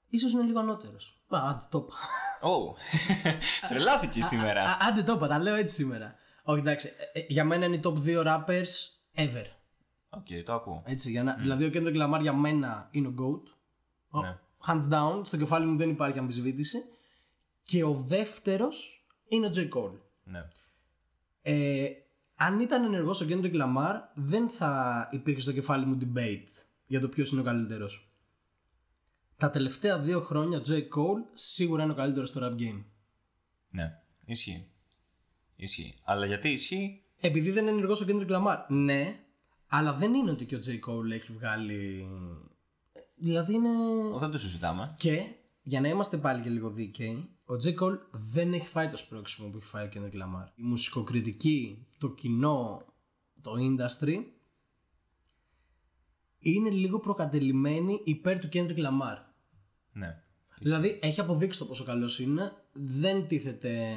ίσως 0.10 0.32
είναι 0.32 0.44
λίγο 0.44 0.60
ανώτερος. 0.60 1.24
Α, 1.28 1.50
άντε 1.50 1.66
το 1.70 1.78
είπα. 1.78 2.50
Ω, 2.50 2.76
τρελάθηκε 3.70 4.22
σήμερα. 4.22 4.62
Α, 4.64 4.78
άντε 4.88 5.04
το 5.04 5.14
είπα, 5.14 5.28
τα 5.28 5.40
λέω 5.40 5.56
έτσι 5.56 5.76
σήμερα. 5.76 6.16
Όχι 6.44 6.60
εντάξει, 6.60 6.88
ε, 7.14 7.20
ε, 7.20 7.26
για 7.28 7.46
μένα 7.46 7.66
είναι 7.66 7.76
οι 7.76 7.82
top 7.84 7.98
2 8.06 8.24
rappers 8.26 8.72
ever. 9.16 9.46
Ok, 10.10 10.28
το 10.46 10.54
ακούω. 10.54 10.84
Έτσι, 10.86 11.12
για 11.12 11.24
να, 11.24 11.34
Δηλαδή 11.34 11.66
ο 11.66 11.70
Kendrick 11.74 12.02
Lamar 12.14 12.20
για 12.22 12.34
μένα 12.34 12.88
είναι 12.92 13.08
ο 13.08 13.14
GOAT. 13.20 13.42
Ο- 14.10 14.22
Ναι. 14.22 14.38
Hands 14.68 14.90
down, 14.94 15.22
στο 15.26 15.38
κεφάλι 15.38 15.66
μου 15.66 15.78
δεν 15.78 15.90
υπάρχει 15.90 16.20
αμφισβήτηση. 16.20 16.78
Και 17.66 17.84
ο 17.84 17.94
δεύτερος 17.94 19.08
είναι 19.28 19.46
ο 19.46 19.50
J. 19.56 19.70
Cole. 19.70 20.00
Ναι. 20.24 20.48
Ε, 21.42 21.90
αν 22.36 22.60
ήταν 22.60 22.84
ενεργός 22.84 23.22
ο 23.22 23.26
Kendrick 23.30 23.56
Lamar 23.56 23.96
δεν 24.14 24.50
θα 24.50 25.10
υπήρχε 25.12 25.42
στο 25.42 25.52
κεφάλι 25.52 25.86
μου 25.86 25.98
debate 26.02 26.66
για 26.86 27.00
το 27.00 27.10
ποιος 27.10 27.32
είναι 27.32 27.42
ο 27.42 27.44
καλύτερος. 27.44 28.10
Τα 29.38 29.50
τελευταία 29.50 30.00
δύο 30.00 30.22
χρόνια 30.22 30.58
ο 30.58 30.62
J. 30.68 30.72
Cole 30.72 31.24
σίγουρα 31.34 31.84
είναι 31.84 31.92
ο 31.92 31.96
καλύτερος 31.96 32.30
στο 32.30 32.42
rap 32.44 32.62
game. 32.62 32.84
Ναι. 33.70 34.00
Ισχύει. 34.26 34.68
Ισχύει. 35.58 35.96
Αλλά 36.04 36.26
γιατί 36.26 36.50
ισχύει; 36.50 37.04
Επειδή 37.20 37.52
δεν 37.52 37.64
είναι 37.64 37.72
ενεργός 37.72 38.02
ο 38.02 38.06
Kendrick 38.08 38.30
Lamar, 38.30 38.58
ναι, 38.68 39.20
αλλά 39.68 39.94
δεν 39.94 40.14
είναι 40.14 40.32
ότι 40.32 40.46
και 40.46 40.56
ο 40.56 40.60
J. 40.66 40.70
Cole 40.70 41.12
έχει 41.12 41.32
βγάλει... 41.32 42.08
Δηλαδή 43.16 43.54
είναι... 43.54 43.70
Δεν 44.20 44.32
το 44.32 44.38
συζητάμε. 44.38 44.96
Και 44.98 45.28
για 45.62 45.82
να 45.82 45.88
είμαστε 45.88 46.18
πάλι 46.18 46.42
και 46.44 46.50
λίγο 46.50 46.70
δίκαιοι, 46.70 47.30
ο 47.46 47.54
J. 47.64 47.80
Cole 47.80 48.00
δεν 48.12 48.54
έχει 48.54 48.68
φάει 48.68 48.90
το 48.90 48.98
σπρώξιμο 48.98 49.50
που 49.50 49.58
έχει 49.58 49.66
φάει 49.66 49.86
ο 49.86 49.90
Kendrick 49.94 50.14
Lamar. 50.14 50.48
Η 50.56 50.64
μουσικοκριτική, 50.64 51.86
το 51.98 52.10
κοινό, 52.10 52.86
το 53.42 53.54
industry 53.58 54.24
είναι 56.40 56.70
λίγο 56.70 57.00
προκατελημένη 57.00 58.02
υπέρ 58.04 58.40
του 58.40 58.50
Kendrick 58.54 58.78
Lamar. 58.78 59.18
Ναι. 59.92 60.24
Δηλαδή 60.60 61.00
έχει 61.02 61.20
αποδείξει 61.20 61.60
το 61.60 61.66
πόσο 61.66 61.84
καλός 61.84 62.20
είναι, 62.20 62.52
δεν 62.74 63.28
τίθεται 63.28 63.96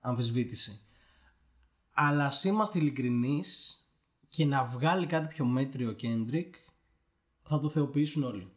αμφισβήτηση. 0.00 0.80
Αλλά 1.92 2.24
ας 2.24 2.44
είμαστε 2.44 2.78
ειλικρινείς 2.78 3.80
και 4.28 4.44
να 4.44 4.64
βγάλει 4.64 5.06
κάτι 5.06 5.28
πιο 5.28 5.44
μέτριο 5.44 5.90
ο 5.90 5.94
Kendrick 6.02 6.50
θα 7.42 7.60
το 7.60 7.68
θεοποιήσουν 7.68 8.22
όλοι. 8.22 8.52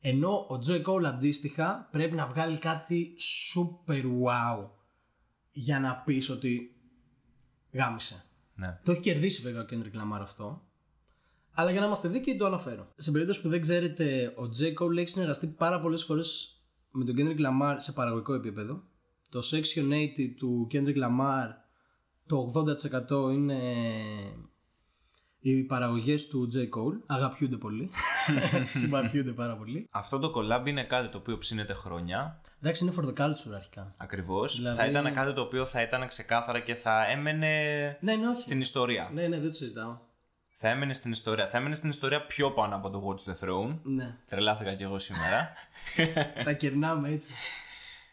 Ενώ 0.00 0.46
ο 0.50 0.58
Joy 0.66 0.82
Cole 0.84 1.04
αντίστοιχα 1.04 1.88
πρέπει 1.90 2.14
να 2.14 2.26
βγάλει 2.26 2.58
κάτι 2.58 3.16
super 3.54 4.02
wow 4.02 4.68
για 5.52 5.80
να 5.80 5.96
πεις 5.96 6.30
ότι 6.30 6.76
γάμισε. 7.72 8.24
Ναι. 8.54 8.80
Το 8.84 8.92
έχει 8.92 9.00
κερδίσει 9.00 9.42
βέβαια 9.42 9.62
ο 9.62 9.66
Kendrick 9.70 9.96
Lamar 9.96 10.20
αυτό. 10.20 10.62
Αλλά 11.52 11.70
για 11.70 11.80
να 11.80 11.86
είμαστε 11.86 12.08
δίκαιοι 12.08 12.36
το 12.36 12.46
αναφέρω. 12.46 12.92
Σε 12.96 13.10
περίπτωση 13.10 13.40
που 13.40 13.48
δεν 13.48 13.60
ξέρετε, 13.60 14.34
ο 14.36 14.42
J. 14.42 14.82
Cole 14.82 14.96
έχει 14.96 15.08
συνεργαστεί 15.08 15.46
πάρα 15.46 15.80
πολλές 15.80 16.04
φορές 16.04 16.58
με 16.90 17.04
τον 17.04 17.14
Kendrick 17.18 17.40
Lamar 17.40 17.74
σε 17.76 17.92
παραγωγικό 17.92 18.34
επίπεδο. 18.34 18.82
Το 19.28 19.42
Section 19.50 19.92
80 19.92 20.34
του 20.36 20.68
Kendrick 20.72 20.96
Lamar 20.96 21.48
το 22.26 22.52
80% 23.10 23.32
είναι 23.32 23.60
οι 25.40 25.62
παραγωγές 25.62 26.26
του 26.28 26.48
J. 26.54 26.56
Cole. 26.58 27.00
Αγαπιούνται 27.06 27.56
πολύ. 27.56 27.90
Συμπαθιούνται 28.80 29.30
πάρα 29.32 29.56
πολύ. 29.56 29.88
Αυτό 29.90 30.18
το 30.18 30.32
collab 30.36 30.66
είναι 30.66 30.84
κάτι 30.84 31.08
το 31.08 31.18
οποίο 31.18 31.38
ψήνεται 31.38 31.72
χρόνια. 31.72 32.40
Εντάξει, 32.62 32.84
είναι 32.84 32.92
for 32.98 33.04
the 33.04 33.24
culture 33.24 33.52
αρχικά. 33.54 33.94
Ακριβώς. 33.96 34.56
Δηλαδή- 34.56 34.76
Θα 34.78 34.86
ήταν 34.86 35.14
κάτι 35.14 35.32
το 35.32 35.40
οποίο 35.40 35.64
θα 35.64 35.82
ήταν 35.82 36.08
ξεκάθαρα 36.08 36.60
και 36.60 36.74
θα 36.74 37.06
έμενε 37.06 37.48
Ναι, 38.00 38.14
ναι, 38.16 38.28
όχι. 38.28 38.42
στην 38.42 38.60
ιστορία. 38.60 39.10
Ναι, 39.12 39.26
ναι, 39.26 39.38
δεν 39.40 39.50
το 39.50 39.56
συζητάω. 39.56 39.98
Θα 40.60 40.68
έμενε 40.68 40.92
στην 40.94 41.10
ιστορία. 41.10 41.46
Θα 41.46 41.58
έμενε 41.58 41.74
στην 41.74 41.88
ιστορία 41.90 42.26
πιο 42.26 42.50
πάνω 42.52 42.74
από 42.76 42.90
το 42.90 43.02
Watch 43.08 43.30
the 43.30 43.44
Throne. 43.48 43.78
Ναι. 43.82 44.16
Τρελάθηκα 44.28 44.74
κι 44.74 44.82
εγώ 44.82 44.98
σήμερα. 44.98 45.52
Τα 46.44 46.52
κερνάμε 46.52 47.08
έτσι. 47.08 47.28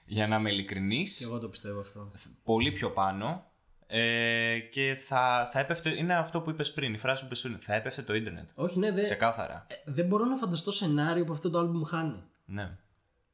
Για 0.05 0.27
να 0.27 0.35
είμαι 0.35 0.51
ειλικρινής. 0.51 1.17
Και 1.17 1.23
εγώ 1.23 1.39
το 1.39 1.49
πιστεύω 1.49 1.79
αυτό. 1.79 2.11
Πολύ 2.43 2.71
πιο 2.71 2.91
πάνω. 2.91 3.45
Ε, 3.87 4.59
και 4.59 4.97
θα, 5.05 5.49
θα 5.51 5.59
έπεφτε. 5.59 5.97
Είναι 5.97 6.15
αυτό 6.15 6.41
που 6.41 6.49
είπες 6.49 6.73
πριν, 6.73 6.93
η 6.93 6.97
φράση 6.97 7.21
που 7.21 7.25
είπες 7.27 7.41
πριν. 7.41 7.57
Θα 7.59 7.73
έπεφτε 7.73 8.01
το 8.01 8.15
ίντερνετ. 8.15 8.49
Όχι, 8.55 8.79
ναι, 8.79 8.91
δεν, 8.91 9.03
Ξεκάθαρα. 9.03 9.67
δεν 9.85 10.05
μπορώ 10.07 10.25
να 10.25 10.35
φανταστώ 10.35 10.71
σενάριο 10.71 11.23
που 11.23 11.33
αυτό 11.33 11.49
το 11.49 11.59
album 11.59 11.87
χάνει. 11.87 12.23
Ναι. 12.45 12.77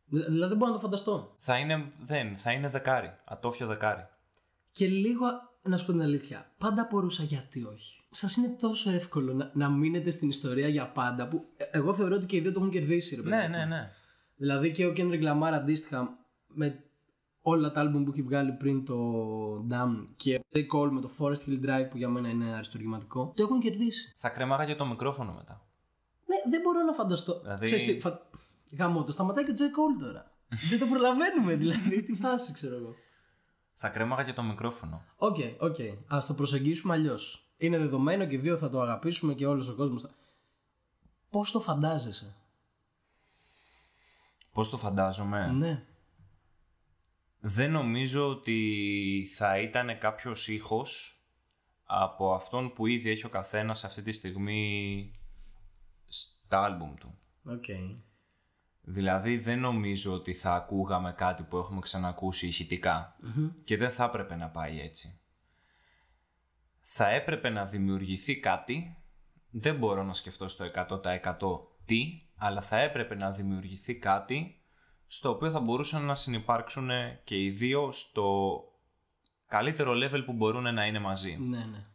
Δη- 0.05 0.25
Δηλαδή 0.25 0.49
δεν 0.49 0.57
μπορώ 0.57 0.71
να 0.71 0.77
το 0.77 0.83
φανταστώ. 0.83 1.35
Θα 1.39 1.57
είναι, 1.57 1.91
δεν, 2.05 2.35
θα 2.35 2.51
είναι 2.51 2.69
δεκάρι. 2.69 3.13
Ατόφιο 3.25 3.67
δεκάρι. 3.67 4.07
Και 4.71 4.87
λίγο, 4.87 5.25
να 5.61 5.77
σου 5.77 5.85
πω 5.85 5.91
την 5.91 6.01
αλήθεια, 6.01 6.51
πάντα 6.57 6.81
απορούσα 6.81 7.23
γιατί 7.23 7.63
όχι. 7.63 7.99
Σας 8.09 8.35
είναι 8.35 8.55
τόσο 8.59 8.89
εύκολο 8.91 9.33
να, 9.33 9.51
να 9.53 9.69
μείνετε 9.69 10.09
στην 10.09 10.29
ιστορία 10.29 10.67
για 10.67 10.87
πάντα 10.87 11.27
που 11.27 11.45
ε, 11.57 11.63
εγώ 11.77 11.93
θεωρώ 11.93 12.15
ότι 12.15 12.25
και 12.25 12.35
οι 12.35 12.39
δύο 12.39 12.51
το 12.51 12.59
έχουν 12.59 12.71
κερδίσει, 12.71 13.15
ρε 13.15 13.21
παιδί. 13.21 13.35
Ναι, 13.35 13.43
μου. 13.43 13.49
ναι, 13.49 13.65
ναι. 13.65 13.91
Δηλαδή 14.35 14.71
και 14.71 14.85
ο 14.85 14.93
Kendrick 14.97 15.23
Lamar 15.23 15.51
αντίστοιχα 15.53 16.17
με 16.47 16.83
όλα 17.41 17.71
τα 17.71 17.79
άλμπουμ 17.79 18.03
που 18.03 18.11
έχει 18.11 18.21
βγάλει 18.21 18.51
πριν 18.51 18.85
το 18.85 18.95
Damn 19.69 20.07
και 20.15 20.35
ο 20.35 20.41
J. 20.55 20.57
Cole 20.75 20.89
με 20.91 21.01
το 21.01 21.09
Forest 21.19 21.49
Hill 21.49 21.65
Drive 21.65 21.89
που 21.89 21.97
για 21.97 22.09
μένα 22.09 22.29
είναι 22.29 22.53
αριστουργηματικό, 22.53 23.33
το 23.35 23.43
έχουν 23.43 23.59
κερδίσει. 23.59 24.13
Θα 24.17 24.29
κρέμαγα 24.29 24.63
για 24.63 24.75
το 24.75 24.85
μικρόφωνο 24.85 25.33
μετά. 25.33 25.61
Ναι, 26.25 26.51
δεν 26.51 26.61
μπορώ 26.61 26.81
να 26.81 26.93
φανταστώ. 26.93 27.39
Δηλαδή- 27.41 27.65
Ξέρεις 27.65 27.85
τι, 27.85 27.99
φα... 27.99 28.19
Γαμώ, 28.77 29.03
το 29.03 29.11
σταματάει 29.11 29.45
και 29.45 29.51
ο 29.51 29.55
J. 29.57 29.59
Cole 29.59 30.01
τώρα. 30.03 30.31
δεν 30.69 30.79
το 30.79 30.85
προλαβαίνουμε 30.85 31.55
δηλαδή, 31.55 32.03
τι 32.03 32.15
φάση 32.15 32.53
ξέρω 32.53 32.75
εγώ. 32.75 32.95
Θα 33.75 33.89
κρέμαγα 33.89 34.23
για 34.23 34.33
το 34.33 34.43
μικρόφωνο. 34.43 35.03
Ok, 35.15 35.35
ok. 35.59 35.79
Ας 36.13 36.23
το 36.27 36.33
προσεγγίσουμε 36.33 36.93
αλλιώς. 36.93 37.45
Είναι 37.57 37.77
δεδομένο 37.77 38.25
και 38.25 38.35
οι 38.35 38.37
δύο 38.37 38.57
θα 38.57 38.69
το 38.69 38.81
αγαπήσουμε 38.81 39.33
και 39.33 39.45
όλος 39.45 39.67
ο 39.67 39.75
κόσμος 39.75 40.01
θα. 40.01 40.09
Πώς 41.29 41.51
το 41.51 41.59
φαντάζεσαι, 41.59 42.35
Πώς 44.53 44.69
το 44.69 44.77
φαντάζομαι; 44.77 45.47
Ναι. 45.57 45.85
Δεν 47.43 47.71
νομίζω 47.71 48.29
ότι 48.29 49.29
θα 49.35 49.59
ήταν 49.59 49.97
κάποιος 49.97 50.47
ήχος 50.47 51.21
από 51.83 52.33
αυτόν 52.33 52.73
που 52.73 52.87
ήδη 52.87 53.09
έχει 53.09 53.25
ο 53.25 53.29
καθένας 53.29 53.83
αυτή 53.83 54.01
τη 54.01 54.11
στιγμή 54.11 55.11
στα 56.05 56.63
άλμπουμ 56.63 56.93
του. 56.93 57.19
Οκ. 57.43 57.65
Δηλαδή 58.81 59.37
δεν 59.37 59.59
νομίζω 59.59 60.13
ότι 60.13 60.33
θα 60.33 60.53
ακούγαμε 60.53 61.13
κάτι 61.13 61.43
που 61.43 61.57
έχουμε 61.57 61.79
ξανακούσει 61.79 62.47
ηχητικά 62.47 63.15
και 63.63 63.77
δεν 63.77 63.91
θα 63.91 64.03
έπρεπε 64.03 64.35
να 64.35 64.49
πάει 64.49 64.79
έτσι. 64.79 65.19
Θα 66.81 67.09
έπρεπε 67.09 67.49
να 67.49 67.65
δημιουργηθεί 67.65 68.39
κάτι, 68.39 68.97
δεν 69.49 69.75
μπορώ 69.75 70.03
να 70.03 70.13
σκεφτώ 70.13 70.47
στο 70.47 70.65
100% 70.75 71.37
τι, 71.85 72.21
αλλά 72.35 72.61
θα 72.61 72.79
έπρεπε 72.79 73.15
να 73.15 73.31
δημιουργηθεί 73.31 73.95
κάτι 73.95 74.60
στο 75.13 75.29
οποίο 75.29 75.49
θα 75.49 75.59
μπορούσαν 75.59 76.05
να 76.05 76.15
συνεπάρξουν 76.15 76.89
και 77.23 77.43
οι 77.43 77.49
δύο 77.49 77.91
στο 77.91 78.63
καλύτερο 79.47 79.91
level 79.93 80.21
που 80.25 80.33
μπορούν 80.33 80.73
να 80.73 80.85
είναι 80.85 80.99
μαζί. 80.99 81.37
Ναι, 81.37 81.57
ναι. 81.57 81.85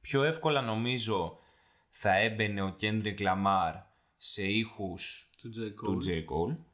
Πιο 0.00 0.22
εύκολα 0.22 0.60
νομίζω 0.60 1.38
θα 1.88 2.16
έμπαινε 2.16 2.62
ο 2.62 2.76
Kendrick 2.80 3.18
Lamar 3.18 3.72
σε 4.16 4.48
ήχους 4.48 5.30
Του 5.40 5.50
J. 5.56 5.60
Cole. 5.60 5.72
του 5.74 5.98
J. 6.06 6.10
Cole 6.10 6.64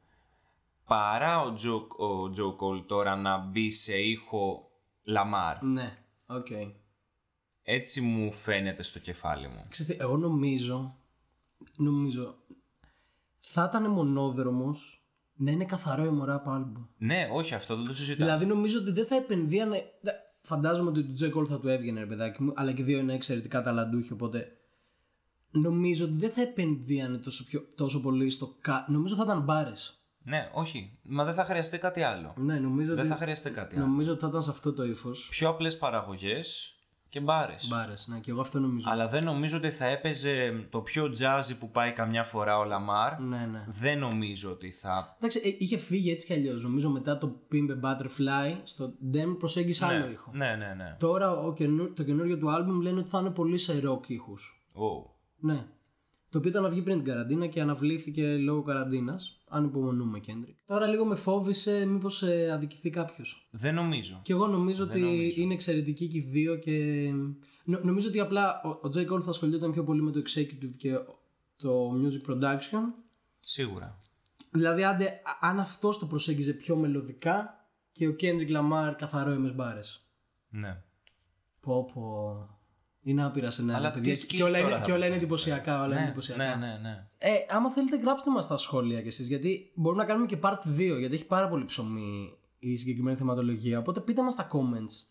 παρά 0.85 1.41
ο 1.41 1.53
J., 1.53 1.87
ο 1.97 2.31
J. 2.37 2.55
Cole 2.55 2.85
τώρα 2.85 3.15
να 3.15 3.37
μπει 3.37 3.71
σε 3.71 3.97
ήχο 3.97 4.71
Lamar. 5.07 5.57
Ναι, 5.61 6.03
οκ. 6.25 6.47
Έτσι 7.63 8.01
μου 8.01 8.31
φαίνεται 8.31 8.83
στο 8.83 8.99
κεφάλι 8.99 9.47
μου. 9.47 9.65
Ξέρετε, 9.69 10.03
εγώ 10.03 10.17
νομίζω, 10.17 10.95
νομίζω, 11.75 12.35
θα 13.39 13.65
ήταν 13.69 13.91
μονόδρομος 13.91 15.00
να 15.43 15.51
είναι 15.51 15.65
καθαρό 15.65 16.03
αιμορά 16.03 16.33
από 16.35 16.51
άλμπουμ. 16.51 16.83
Ναι, 16.97 17.27
όχι, 17.31 17.53
αυτό 17.53 17.75
δεν 17.75 17.85
το 17.85 17.93
συζητάω. 17.95 18.27
Δηλαδή 18.27 18.45
νομίζω 18.45 18.79
ότι 18.79 18.91
δεν 18.91 19.05
θα 19.05 19.15
επενδύανε. 19.15 19.83
δε- 20.01 20.11
Φαντάζομαι 20.43 20.89
ότι 20.89 21.03
του 21.03 21.13
J. 21.19 21.37
Cole 21.37 21.47
θα 21.47 21.59
του 21.59 21.67
έβγαινε, 21.67 21.99
ρε 21.99 22.05
παιδάκι 22.05 22.43
μου, 22.43 22.53
αλλά 22.55 22.71
και 22.71 22.81
οι 22.81 22.85
δύο 22.85 22.99
είναι 22.99 23.13
εξαιρετικά 23.13 23.61
ταλαντούχοι, 23.61 24.13
οπότε. 24.13 24.47
Νομίζω 25.51 26.05
ότι 26.05 26.13
δεν 26.13 26.29
θα 26.29 26.41
επενδύανε 26.41 27.17
τόσο, 27.17 27.43
πιο, 27.45 27.61
τόσο 27.75 28.01
πολύ 28.01 28.29
στο. 28.29 28.55
κα- 28.61 28.85
Νομίζω 28.89 29.15
θα 29.15 29.23
ήταν 29.23 29.41
μπάρες. 29.41 29.95
Ναι, 30.23 30.49
όχι. 30.53 30.99
Μα 31.03 31.23
δεν 31.23 31.33
θα 31.33 31.43
χρειαστεί 31.45 31.77
κάτι 31.77 32.01
άλλο. 32.01 32.33
Ναι, 32.37 32.59
νομίζω 32.59 32.89
Δεν 32.95 32.99
ότι. 32.99 33.07
θα 33.13 33.15
χρειαστεί 33.15 33.49
κάτι 33.51 33.75
άλλο. 33.75 33.85
Νομίζω 33.85 34.11
ότι 34.11 34.21
θα 34.21 34.27
ήταν 34.27 34.43
σε 34.43 34.49
αυτό 34.49 34.73
το 34.73 34.83
ύφος. 34.83 35.27
Πιο 35.31 35.49
απλές 35.49 35.77
παραγωγές 35.77 36.75
και 37.11 37.19
μπάρες. 37.19 37.67
Μπάρες, 37.69 38.07
ναι, 38.07 38.19
και 38.19 38.31
εγώ 38.31 38.41
αυτό 38.41 38.59
νομίζω. 38.59 38.89
Αλλά 38.91 39.07
δεν 39.07 39.23
νομίζω 39.23 39.57
ότι 39.57 39.69
θα 39.69 39.85
έπαιζε 39.85 40.65
το 40.69 40.79
πιο 40.81 41.03
jazzy 41.05 41.55
που 41.59 41.71
πάει 41.71 41.91
καμιά 41.91 42.23
φορά 42.23 42.57
ο 42.57 42.63
Λαμάρ. 42.63 43.19
Ναι, 43.19 43.47
ναι. 43.51 43.65
Δεν 43.67 43.99
νομίζω 43.99 44.51
ότι 44.51 44.69
θα. 44.71 45.15
Εντάξει, 45.17 45.41
ε, 45.43 45.55
είχε 45.59 45.77
φύγει 45.77 46.11
έτσι 46.11 46.25
κι 46.25 46.33
αλλιώς. 46.33 46.63
Νομίζω 46.63 46.89
μετά 46.89 47.17
το 47.17 47.35
Pimp 47.51 47.69
a 47.69 47.85
Butterfly 47.85 48.57
στο 48.63 48.93
Dem 49.13 49.35
προσέγγισε 49.39 49.85
άλλο 49.85 50.05
ναι, 50.05 50.11
ήχο. 50.11 50.31
ναι, 50.33 50.55
ναι, 50.55 50.73
ναι. 50.77 50.95
Τώρα 50.99 51.31
ο 51.31 51.53
καινού- 51.53 51.93
το 51.95 52.03
καινούριο 52.03 52.37
του 52.37 52.51
άλμπουμ 52.51 52.79
λένε 52.81 52.99
ότι 52.99 53.09
θα 53.09 53.19
είναι 53.19 53.29
πολύ 53.29 53.57
σε 53.57 53.81
rock 53.85 54.07
ήχους. 54.09 54.65
Ω. 54.73 55.15
Ναι. 55.39 55.65
Το 56.29 56.37
οποίο 56.37 56.49
ήταν 56.49 56.63
να 56.63 56.69
βγει 56.69 56.81
πριν 56.81 56.97
την 56.97 57.05
καραντίνα 57.05 57.47
και 57.47 57.61
αναβλήθηκε 57.61 58.23
λόγω 58.27 58.61
καραντίνας. 58.61 59.40
Αν 59.53 59.65
υπομονούμε, 59.65 60.19
Κέντρικ. 60.19 60.57
Τώρα 60.65 60.87
λίγο 60.87 61.05
με 61.05 61.15
φόβησε 61.15 61.85
μήπως 61.85 62.23
ε, 62.23 62.51
αδικηθεί 62.51 62.89
κάποιος. 62.89 63.47
Δεν 63.51 63.75
νομίζω. 63.75 64.19
Και 64.23 64.33
εγώ 64.33 64.47
νομίζω 64.47 64.83
ότι 64.83 64.99
νομίζω. 64.99 65.41
είναι 65.41 65.53
εξαιρετικοί 65.53 66.07
και 66.07 66.17
οι 66.17 66.21
δύο 66.21 66.55
και. 66.55 67.09
Νο- 67.63 67.79
νομίζω 67.83 68.07
ότι 68.07 68.19
απλά 68.19 68.61
ο, 68.63 68.69
ο 68.69 68.89
J. 68.95 69.11
Cole 69.11 69.21
θα 69.21 69.29
ασχολιόταν 69.29 69.71
πιο 69.71 69.83
πολύ 69.83 70.01
με 70.01 70.11
το 70.11 70.21
executive 70.25 70.75
και 70.77 70.91
το 71.55 71.91
music 71.91 72.31
production. 72.31 72.81
Σίγουρα. 73.39 73.99
Δηλαδή, 74.51 74.83
άντε, 74.83 75.05
α- 75.05 75.49
αν 75.49 75.59
αυτός 75.59 75.99
το 75.99 76.05
προσέγγιζε 76.05 76.53
πιο 76.53 76.75
μελωδικά 76.75 77.65
και 77.91 78.07
ο 78.07 78.15
Kendrick 78.19 78.49
Lamar 78.51 78.93
καθαρό 78.97 79.31
είμαι 79.33 79.49
μπάρες. 79.49 80.05
Ναι. 80.49 80.81
Πω, 81.59 81.85
πω. 81.93 82.59
Είναι 83.03 83.25
άπειρα 83.25 83.49
σενάρια, 83.49 83.77
Αλλά 83.77 83.91
παιδιά. 83.93 84.13
τι 84.13 84.25
Και 84.25 84.37
skills 84.43 84.47
όλα 84.47 84.57
είναι, 84.57 84.67
τώρα 84.67 84.79
θα 84.79 84.85
και 84.85 84.91
όλα 84.91 85.05
είναι 85.05 85.17
προσφέρει. 85.17 85.53
εντυπωσιακά. 85.55 85.75
Όλα 85.83 85.85
είναι 85.91 85.95
Ναι, 86.01 86.05
εντυπωσιακά. 86.05 86.55
ναι, 86.55 86.65
ναι, 86.65 86.77
ναι. 86.81 87.07
Ε, 87.17 87.31
άμα 87.49 87.71
θέλετε, 87.71 87.97
γράψτε 87.97 88.29
μας 88.31 88.43
στα 88.45 88.57
σχόλια 88.57 89.01
κι 89.01 89.07
εσείς. 89.07 89.27
Γιατί 89.27 89.71
μπορούμε 89.75 90.01
να 90.01 90.07
κάνουμε 90.07 90.25
και 90.25 90.37
part 90.41 90.57
2. 90.77 90.97
Γιατί 90.99 91.15
έχει 91.15 91.25
πάρα 91.25 91.47
πολύ 91.49 91.65
ψωμί 91.65 92.37
η 92.59 92.77
συγκεκριμένη 92.77 93.17
θεματολογία. 93.17 93.79
Οπότε 93.79 93.99
πείτε 93.99 94.21
μας 94.23 94.33
στα 94.33 94.47
comments 94.51 95.09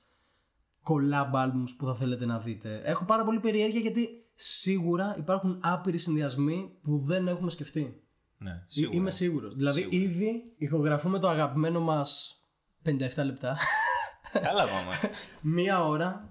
collab 0.83 1.35
albums 1.35 1.69
που 1.79 1.85
θα 1.87 1.95
θέλετε 1.95 2.27
να 2.27 2.39
δείτε. 2.39 2.81
Έχω 2.85 3.05
πάρα 3.05 3.25
πολύ 3.25 3.41
περιέργεια 3.41 3.81
γιατί 3.81 4.09
σίγουρα 4.35 5.15
υπάρχουν 5.19 5.61
άπειροι 5.63 5.99
συνδυασμοί 5.99 6.71
που 6.83 6.99
δεν 7.05 7.29
έχουμε 7.29 7.51
σκεφτεί. 7.51 8.03
ναι 8.39 8.63
σίγουρα. 8.67 8.97
Είμαι 8.97 9.11
σίγουρος. 9.11 9.55
Δηλαδή, 9.55 9.81
Σίγουρα. 9.81 9.97
ήδη 10.03 10.55
ηχογραφούμε 10.59 11.19
το 11.19 11.29
αγαπημένο 11.29 11.81
μας 11.81 12.41
57 12.85 12.99
λεπτά. 13.25 13.57
Καλά 14.33 14.63
πάμε. 14.65 15.15
Μία 15.57 15.85
ώρα. 15.85 16.29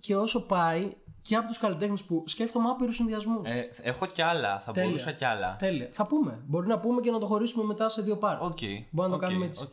Και 0.00 0.16
όσο 0.16 0.40
πάει 0.46 0.92
και 1.22 1.36
από 1.36 1.46
τους 1.48 1.58
καλλιτέχνες 1.58 2.02
που 2.02 2.22
σκέφτομαι 2.26 2.68
άπειρους 2.68 2.94
συνδυασμούς. 2.96 3.48
ε, 3.48 3.68
έχω 3.82 4.06
κι 4.06 4.22
άλλα. 4.22 4.60
Θα 4.60 4.72
Τέλεια. 4.72 4.88
μπορούσα 4.88 5.12
κι 5.12 5.24
άλλα. 5.24 5.56
Τέλεια. 5.58 5.88
Θα 5.92 6.06
πούμε. 6.06 6.42
Μπορεί 6.46 6.66
να 6.66 6.78
πούμε 6.78 7.00
και 7.00 7.10
να 7.10 7.18
το 7.18 7.26
χωρίσουμε 7.26 7.64
μετά 7.64 7.88
σε 7.88 8.02
δύο 8.02 8.18
parts. 8.22 8.38
Ok. 8.40 8.58
Μπορεί 8.90 9.08
να 9.08 9.08
το 9.08 9.14
οκ, 9.14 9.20
κάνουμε 9.20 9.44
έτσι. 9.46 9.62
οκ. 9.62 9.72